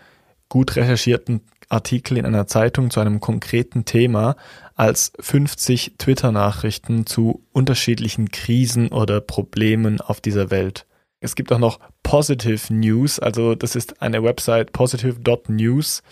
gut 0.48 0.76
recherchierten 0.76 1.40
Artikel 1.68 2.18
in 2.18 2.26
einer 2.26 2.46
Zeitung 2.46 2.90
zu 2.90 3.00
einem 3.00 3.20
konkreten 3.20 3.84
Thema 3.84 4.36
als 4.74 5.12
50 5.20 5.94
Twitter-Nachrichten 5.98 7.06
zu 7.06 7.44
unterschiedlichen 7.52 8.30
Krisen 8.30 8.88
oder 8.88 9.20
Problemen 9.20 10.00
auf 10.00 10.20
dieser 10.20 10.50
Welt. 10.50 10.86
Es 11.20 11.34
gibt 11.34 11.52
auch 11.52 11.58
noch 11.58 11.78
Positive 12.02 12.72
News, 12.72 13.18
also 13.18 13.54
das 13.54 13.76
ist 13.76 14.02
eine 14.02 14.22
Website 14.22 14.72
positive.news. 14.72 16.02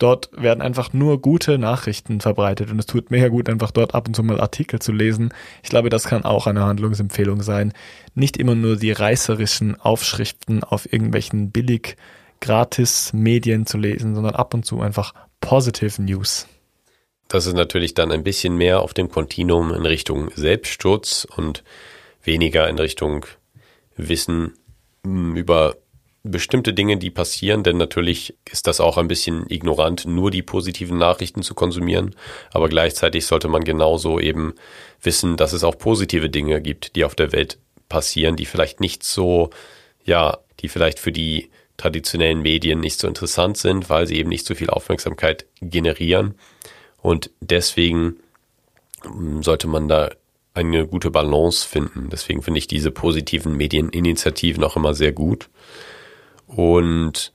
Dort 0.00 0.30
werden 0.32 0.62
einfach 0.62 0.94
nur 0.94 1.20
gute 1.20 1.58
Nachrichten 1.58 2.22
verbreitet 2.22 2.70
und 2.70 2.78
es 2.78 2.86
tut 2.86 3.10
mega 3.10 3.28
gut, 3.28 3.50
einfach 3.50 3.70
dort 3.70 3.94
ab 3.94 4.08
und 4.08 4.14
zu 4.14 4.22
mal 4.22 4.40
Artikel 4.40 4.78
zu 4.78 4.92
lesen. 4.92 5.34
Ich 5.62 5.68
glaube, 5.68 5.90
das 5.90 6.04
kann 6.04 6.24
auch 6.24 6.46
eine 6.46 6.64
Handlungsempfehlung 6.64 7.42
sein. 7.42 7.74
Nicht 8.14 8.38
immer 8.38 8.54
nur 8.54 8.76
die 8.76 8.92
reißerischen 8.92 9.78
Aufschriften 9.78 10.64
auf 10.64 10.90
irgendwelchen 10.90 11.50
billig 11.50 11.96
gratis 12.40 13.12
Medien 13.12 13.66
zu 13.66 13.76
lesen, 13.76 14.14
sondern 14.14 14.34
ab 14.34 14.54
und 14.54 14.64
zu 14.64 14.80
einfach 14.80 15.12
Positive 15.42 16.00
News. 16.02 16.46
Das 17.28 17.46
ist 17.46 17.54
natürlich 17.54 17.92
dann 17.92 18.10
ein 18.10 18.24
bisschen 18.24 18.56
mehr 18.56 18.80
auf 18.80 18.94
dem 18.94 19.10
Kontinuum 19.10 19.72
in 19.72 19.84
Richtung 19.84 20.30
Selbstschutz 20.34 21.26
und 21.36 21.62
weniger 22.22 22.68
in 22.68 22.78
Richtung 22.78 23.26
Wissen 24.08 24.54
hm, 25.04 25.36
über 25.36 25.76
bestimmte 26.22 26.74
Dinge, 26.74 26.98
die 26.98 27.10
passieren, 27.10 27.62
denn 27.62 27.78
natürlich 27.78 28.34
ist 28.50 28.66
das 28.66 28.80
auch 28.80 28.98
ein 28.98 29.08
bisschen 29.08 29.48
ignorant, 29.48 30.04
nur 30.04 30.30
die 30.30 30.42
positiven 30.42 30.98
Nachrichten 30.98 31.42
zu 31.42 31.54
konsumieren, 31.54 32.14
aber 32.52 32.68
gleichzeitig 32.68 33.24
sollte 33.24 33.48
man 33.48 33.64
genauso 33.64 34.20
eben 34.20 34.54
wissen, 35.00 35.38
dass 35.38 35.54
es 35.54 35.64
auch 35.64 35.78
positive 35.78 36.28
Dinge 36.28 36.60
gibt, 36.60 36.94
die 36.94 37.04
auf 37.04 37.14
der 37.14 37.32
Welt 37.32 37.58
passieren, 37.88 38.36
die 38.36 38.44
vielleicht 38.44 38.80
nicht 38.80 39.02
so, 39.02 39.50
ja, 40.04 40.38
die 40.60 40.68
vielleicht 40.68 40.98
für 40.98 41.12
die 41.12 41.50
traditionellen 41.78 42.42
Medien 42.42 42.80
nicht 42.80 43.00
so 43.00 43.08
interessant 43.08 43.56
sind, 43.56 43.88
weil 43.88 44.06
sie 44.06 44.16
eben 44.16 44.28
nicht 44.28 44.46
so 44.46 44.54
viel 44.54 44.68
Aufmerksamkeit 44.68 45.46
generieren. 45.62 46.34
Und 46.98 47.30
deswegen 47.40 48.16
hm, 49.02 49.42
sollte 49.42 49.66
man 49.66 49.88
da 49.88 50.10
eine 50.54 50.86
gute 50.86 51.10
Balance 51.10 51.66
finden. 51.66 52.08
Deswegen 52.10 52.42
finde 52.42 52.58
ich 52.58 52.66
diese 52.66 52.90
positiven 52.90 53.56
Medieninitiativen 53.56 54.64
auch 54.64 54.76
immer 54.76 54.94
sehr 54.94 55.12
gut. 55.12 55.48
Und 56.46 57.32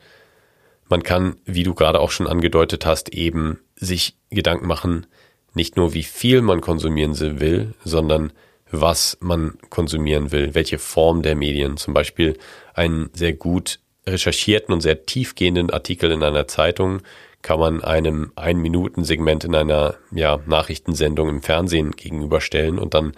man 0.88 1.04
kann, 1.04 1.38
wie 1.46 1.64
du 1.64 1.74
gerade 1.74 2.00
auch 2.00 2.12
schon 2.12 2.28
angedeutet 2.28 2.86
hast, 2.86 3.10
eben 3.10 3.60
sich 3.76 4.18
Gedanken 4.30 4.68
machen, 4.68 5.08
nicht 5.54 5.78
nur 5.78 5.94
wie 5.94 6.04
viel 6.04 6.42
man 6.42 6.62
konsumieren 6.62 7.18
will, 7.40 7.74
sondern 7.84 8.34
was 8.70 9.18
man 9.22 9.58
konsumieren 9.70 10.32
will, 10.32 10.54
welche 10.54 10.78
Form 10.78 11.22
der 11.22 11.36
Medien. 11.36 11.78
Zum 11.78 11.94
Beispiel 11.94 12.38
einen 12.74 13.10
sehr 13.14 13.34
gut 13.34 13.80
recherchierten 14.06 14.74
und 14.74 14.82
sehr 14.82 15.06
tiefgehenden 15.06 15.72
Artikel 15.72 16.12
in 16.12 16.24
einer 16.24 16.48
Zeitung 16.48 17.02
kann 17.46 17.60
man 17.60 17.84
einem 17.84 18.32
Ein-Minuten-Segment 18.36 19.44
in 19.44 19.54
einer 19.54 19.94
ja, 20.12 20.40
Nachrichtensendung 20.48 21.30
im 21.30 21.44
Fernsehen 21.44 21.92
gegenüberstellen 21.92 22.80
und 22.80 22.96
dann 22.96 23.14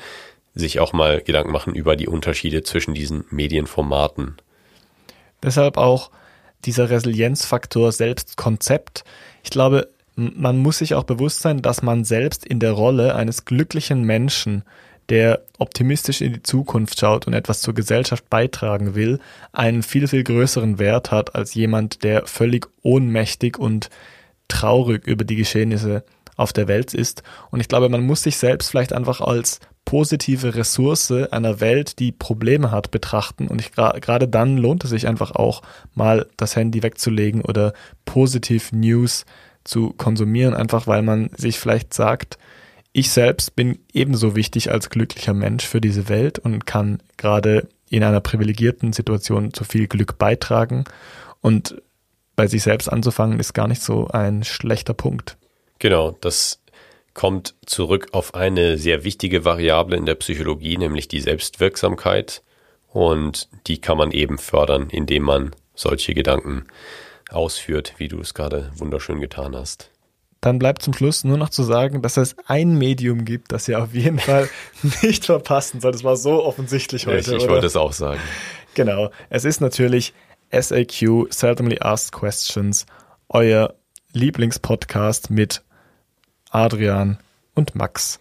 sich 0.54 0.82
auch 0.82 0.92
mal 0.92 1.22
Gedanken 1.22 1.54
machen 1.54 1.74
über 1.74 1.96
die 1.96 2.10
Unterschiede 2.10 2.62
zwischen 2.62 2.94
diesen 2.94 3.24
Medienformaten. 3.30 4.36
Deshalb 5.42 5.78
auch 5.78 6.12
dieser 6.66 6.90
Resilienzfaktor 6.90 7.94
Selbstkonzept. 7.94 9.06
Ich 9.46 9.50
glaube, 9.50 9.88
man 10.18 10.58
muss 10.58 10.80
sich 10.80 10.94
auch 10.94 11.06
bewusst 11.06 11.40
sein, 11.40 11.62
dass 11.62 11.82
man 11.82 12.04
selbst 12.04 12.46
in 12.46 12.60
der 12.60 12.74
Rolle 12.74 13.16
eines 13.16 13.46
glücklichen 13.46 14.04
Menschen, 14.04 14.64
der 15.08 15.46
optimistisch 15.58 16.20
in 16.20 16.34
die 16.34 16.44
Zukunft 16.44 17.00
schaut 17.00 17.28
und 17.28 17.34
etwas 17.34 17.62
zur 17.62 17.74
Gesellschaft 17.74 18.30
beitragen 18.30 18.94
will, 18.94 19.22
einen 19.54 19.84
viel, 19.84 20.10
viel 20.10 20.26
größeren 20.26 20.80
Wert 20.80 21.12
hat 21.12 21.34
als 21.34 21.54
jemand, 21.54 22.04
der 22.04 22.26
völlig 22.26 22.68
ohnmächtig 22.84 23.58
und 23.58 23.90
traurig 24.48 25.06
über 25.08 25.24
die 25.24 25.36
Geschehnisse 25.36 26.04
auf 26.36 26.54
der 26.54 26.68
Welt 26.68 26.94
ist. 26.94 27.24
Und 27.50 27.60
ich 27.60 27.68
glaube, 27.68 27.90
man 27.90 28.06
muss 28.06 28.24
sich 28.24 28.38
selbst 28.38 28.70
vielleicht 28.70 28.94
einfach 28.94 29.22
als 29.22 29.60
positive 29.86 30.56
Ressource 30.56 31.12
einer 31.12 31.60
Welt, 31.60 32.00
die 32.00 32.12
Probleme 32.12 32.72
hat, 32.72 32.92
betrachten. 32.92 33.48
Und 33.48 33.62
ich 33.62 33.72
gerade 33.72 34.28
dann 34.28 34.58
lohnt 34.58 34.84
es 34.84 34.90
sich 34.90 35.08
einfach 35.08 35.32
auch 35.32 35.62
mal 35.96 36.28
das 36.38 36.56
Handy 36.56 36.84
wegzulegen 36.84 37.42
oder 37.42 37.74
positiv 38.06 38.72
News 38.72 39.26
zu 39.64 39.94
konsumieren, 39.94 40.54
einfach 40.54 40.88
weil 40.88 41.02
man 41.02 41.30
sich 41.36 41.60
vielleicht 41.60 41.94
sagt, 41.94 42.38
ich 42.94 43.12
selbst 43.12 43.56
bin 43.56 43.80
ebenso 43.94 44.36
wichtig 44.36 44.72
als 44.72 44.90
glücklicher 44.90 45.34
Mensch 45.34 45.66
für 45.66 45.82
diese 45.82 46.10
Welt 46.10 46.40
und 46.40 46.66
kann 46.66 47.02
gerade 47.18 47.68
in 47.90 48.04
einer 48.04 48.22
privilegierten 48.22 48.92
Situation 48.92 49.54
zu 49.54 49.64
viel 49.64 49.88
Glück 49.88 50.18
beitragen. 50.18 50.84
Und 51.42 51.82
bei 52.38 52.48
sich 52.48 52.64
selbst 52.64 52.88
anzufangen, 52.88 53.42
ist 53.42 53.54
gar 53.54 53.68
nicht 53.68 53.82
so 53.82 54.08
ein 54.08 54.46
schlechter 54.46 54.94
Punkt. 54.94 55.38
Genau, 55.80 56.16
das 56.22 56.62
kommt 57.14 57.56
zurück 57.66 58.10
auf 58.12 58.36
eine 58.36 58.78
sehr 58.78 59.04
wichtige 59.04 59.44
Variable 59.44 59.98
in 59.98 60.06
der 60.06 60.16
Psychologie, 60.16 60.78
nämlich 60.78 61.10
die 61.10 61.20
Selbstwirksamkeit. 61.20 62.44
Und 62.94 63.50
die 63.66 63.82
kann 63.82 63.98
man 63.98 64.12
eben 64.12 64.38
fördern, 64.38 64.90
indem 64.90 65.24
man 65.24 65.52
solche 65.76 66.14
Gedanken 66.14 66.66
ausführt, 67.30 67.96
wie 67.98 68.08
du 68.08 68.22
es 68.22 68.34
gerade 68.34 68.72
wunderschön 68.76 69.20
getan 69.20 69.56
hast. 69.56 69.90
Dann 70.40 70.60
bleibt 70.60 70.84
zum 70.84 70.94
Schluss 70.94 71.24
nur 71.24 71.38
noch 71.38 71.50
zu 71.50 71.64
sagen, 71.64 72.04
dass 72.04 72.18
es 72.18 72.36
ein 72.46 72.78
Medium 72.78 73.26
gibt, 73.26 73.52
das 73.52 73.68
ihr 73.68 73.82
auf 73.82 73.96
jeden 73.96 74.20
Fall 74.20 74.48
nicht 75.02 75.26
verpassen 75.26 75.82
sollt. 75.82 75.96
Das 75.96 76.04
war 76.04 76.16
so 76.16 76.44
offensichtlich 76.44 77.08
heute. 77.08 77.36
Ich, 77.36 77.44
ich 77.44 77.50
wollte 77.50 77.66
es 77.66 77.76
auch 77.76 77.94
sagen. 77.94 78.22
Genau. 78.76 79.10
Es 79.32 79.44
ist 79.44 79.60
natürlich 79.60 80.14
SAQ, 80.52 81.28
Seldomly 81.30 81.80
Asked 81.80 82.12
Questions, 82.14 82.86
euer 83.30 83.76
Lieblingspodcast 84.14 85.30
mit 85.30 85.62
Adrian 86.50 87.18
und 87.54 87.76
Max. 87.76 88.20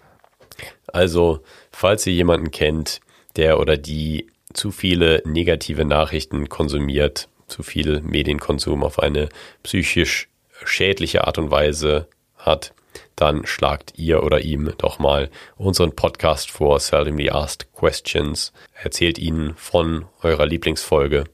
Also, 0.88 1.40
falls 1.70 2.06
ihr 2.06 2.12
jemanden 2.14 2.50
kennt, 2.50 3.00
der 3.36 3.60
oder 3.60 3.76
die 3.76 4.30
zu 4.52 4.70
viele 4.70 5.22
negative 5.24 5.84
Nachrichten 5.84 6.48
konsumiert, 6.48 7.28
zu 7.48 7.62
viel 7.62 8.00
Medienkonsum 8.00 8.82
auf 8.82 8.98
eine 8.98 9.28
psychisch 9.62 10.28
schädliche 10.64 11.26
Art 11.26 11.38
und 11.38 11.50
Weise 11.50 12.08
hat, 12.36 12.72
dann 13.14 13.46
schlagt 13.46 13.94
ihr 13.96 14.22
oder 14.22 14.40
ihm 14.40 14.72
doch 14.78 14.98
mal 14.98 15.30
unseren 15.56 15.94
Podcast 15.94 16.50
vor, 16.50 16.80
Seldomly 16.80 17.30
Asked 17.30 17.72
Questions. 17.74 18.52
Erzählt 18.74 19.18
ihnen 19.18 19.54
von 19.56 20.06
eurer 20.22 20.46
Lieblingsfolge. 20.46 21.24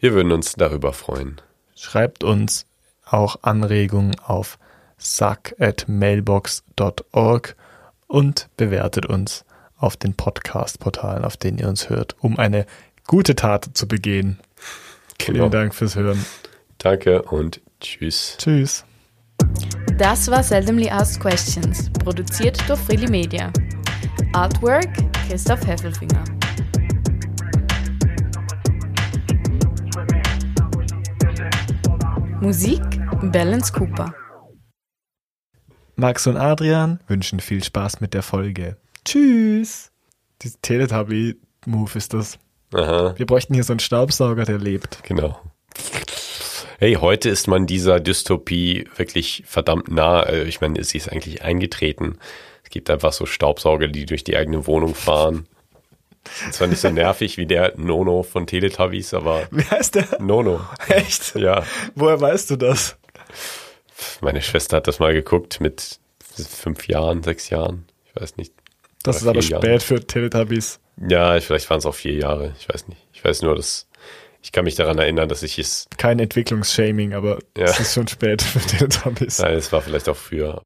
Wir 0.00 0.14
würden 0.14 0.32
uns 0.32 0.54
darüber 0.54 0.94
freuen. 0.94 1.40
Schreibt 1.76 2.24
uns 2.24 2.64
auch 3.04 3.36
Anregungen 3.42 4.18
auf 4.18 4.58
suck@mailbox.org 4.98 7.56
und 8.06 8.48
bewertet 8.56 9.04
uns 9.06 9.44
auf 9.76 9.98
den 9.98 10.14
Podcast-Portalen, 10.14 11.24
auf 11.24 11.36
denen 11.36 11.58
ihr 11.58 11.68
uns 11.68 11.90
hört, 11.90 12.16
um 12.20 12.38
eine 12.38 12.64
gute 13.06 13.36
Tat 13.36 13.68
zu 13.74 13.86
begehen. 13.86 14.40
Genau. 15.18 15.38
Vielen 15.38 15.50
Dank 15.50 15.74
fürs 15.74 15.96
Hören. 15.96 16.24
Danke 16.78 17.20
und 17.22 17.60
tschüss. 17.80 18.36
Tschüss. 18.38 18.86
Das 19.98 20.30
war 20.30 20.42
Seldomly 20.42 20.88
Asked 20.88 21.20
Questions, 21.20 21.90
produziert 21.92 22.58
durch 22.68 22.80
Freely 22.80 23.10
Media. 23.10 23.52
Artwork 24.32 24.88
Christoph 25.28 25.66
Heffelfinger. 25.66 26.24
Musik 32.40 32.80
Balance 33.32 33.70
Cooper. 33.70 34.14
Max 35.96 36.26
und 36.26 36.38
Adrian 36.38 36.98
wünschen 37.06 37.38
viel 37.38 37.62
Spaß 37.62 38.00
mit 38.00 38.14
der 38.14 38.22
Folge. 38.22 38.78
Tschüss. 39.04 39.92
Die 40.40 40.50
Teletubby-Move 40.62 41.98
ist 41.98 42.14
das. 42.14 42.38
Aha. 42.72 43.12
Wir 43.18 43.26
bräuchten 43.26 43.52
hier 43.52 43.64
so 43.64 43.74
einen 43.74 43.80
Staubsauger, 43.80 44.46
der 44.46 44.56
lebt. 44.56 45.02
Genau. 45.02 45.38
Hey, 46.78 46.94
heute 46.94 47.28
ist 47.28 47.46
man 47.46 47.66
dieser 47.66 48.00
Dystopie 48.00 48.88
wirklich 48.96 49.42
verdammt 49.46 49.90
nah. 49.90 50.22
Äh, 50.22 50.44
ich 50.44 50.62
meine, 50.62 50.82
sie 50.82 50.96
ist 50.96 51.12
eigentlich 51.12 51.42
eingetreten. 51.42 52.16
Es 52.64 52.70
gibt 52.70 52.88
einfach 52.88 53.12
so 53.12 53.26
Staubsauger, 53.26 53.88
die 53.88 54.06
durch 54.06 54.24
die 54.24 54.36
eigene 54.38 54.66
Wohnung 54.66 54.94
fahren. 54.94 55.46
Zwar 56.50 56.68
nicht 56.68 56.80
so 56.80 56.90
nervig 56.90 57.36
wie 57.36 57.46
der 57.46 57.74
Nono 57.76 58.22
von 58.22 58.46
Teletubbies, 58.46 59.14
aber. 59.14 59.48
Wie 59.50 59.64
heißt 59.64 59.94
der? 59.94 60.06
Nono. 60.20 60.60
Echt? 60.88 61.34
Ja. 61.34 61.64
Woher 61.94 62.20
weißt 62.20 62.50
du 62.50 62.56
das? 62.56 62.96
Meine 64.20 64.42
Schwester 64.42 64.78
hat 64.78 64.86
das 64.86 64.98
mal 64.98 65.12
geguckt 65.12 65.60
mit 65.60 65.98
fünf 66.34 66.88
Jahren, 66.88 67.22
sechs 67.22 67.50
Jahren. 67.50 67.86
Ich 68.06 68.20
weiß 68.20 68.36
nicht. 68.36 68.52
Das 69.02 69.16
ist 69.16 69.26
aber 69.26 69.42
spät 69.42 69.64
Jahren. 69.64 69.80
für 69.80 70.06
Teletubbies. 70.06 70.80
Ja, 71.08 71.40
vielleicht 71.40 71.70
waren 71.70 71.78
es 71.78 71.86
auch 71.86 71.94
vier 71.94 72.14
Jahre. 72.14 72.54
Ich 72.58 72.68
weiß 72.68 72.88
nicht. 72.88 73.00
Ich 73.12 73.24
weiß 73.24 73.42
nur, 73.42 73.56
dass 73.56 73.86
ich 74.42 74.52
kann 74.52 74.64
mich 74.64 74.74
daran 74.74 74.98
erinnern, 74.98 75.28
dass 75.28 75.42
ich 75.42 75.58
es. 75.58 75.86
Kein 75.96 76.18
Entwicklungsshaming, 76.18 77.14
aber 77.14 77.38
ja. 77.56 77.64
es 77.64 77.80
ist 77.80 77.94
schon 77.94 78.08
spät 78.08 78.42
für 78.42 78.58
Teletubbies. 78.58 79.38
Nein, 79.38 79.54
es 79.54 79.70
war 79.72 79.82
vielleicht 79.82 80.08
auch 80.08 80.16
früher. 80.16 80.62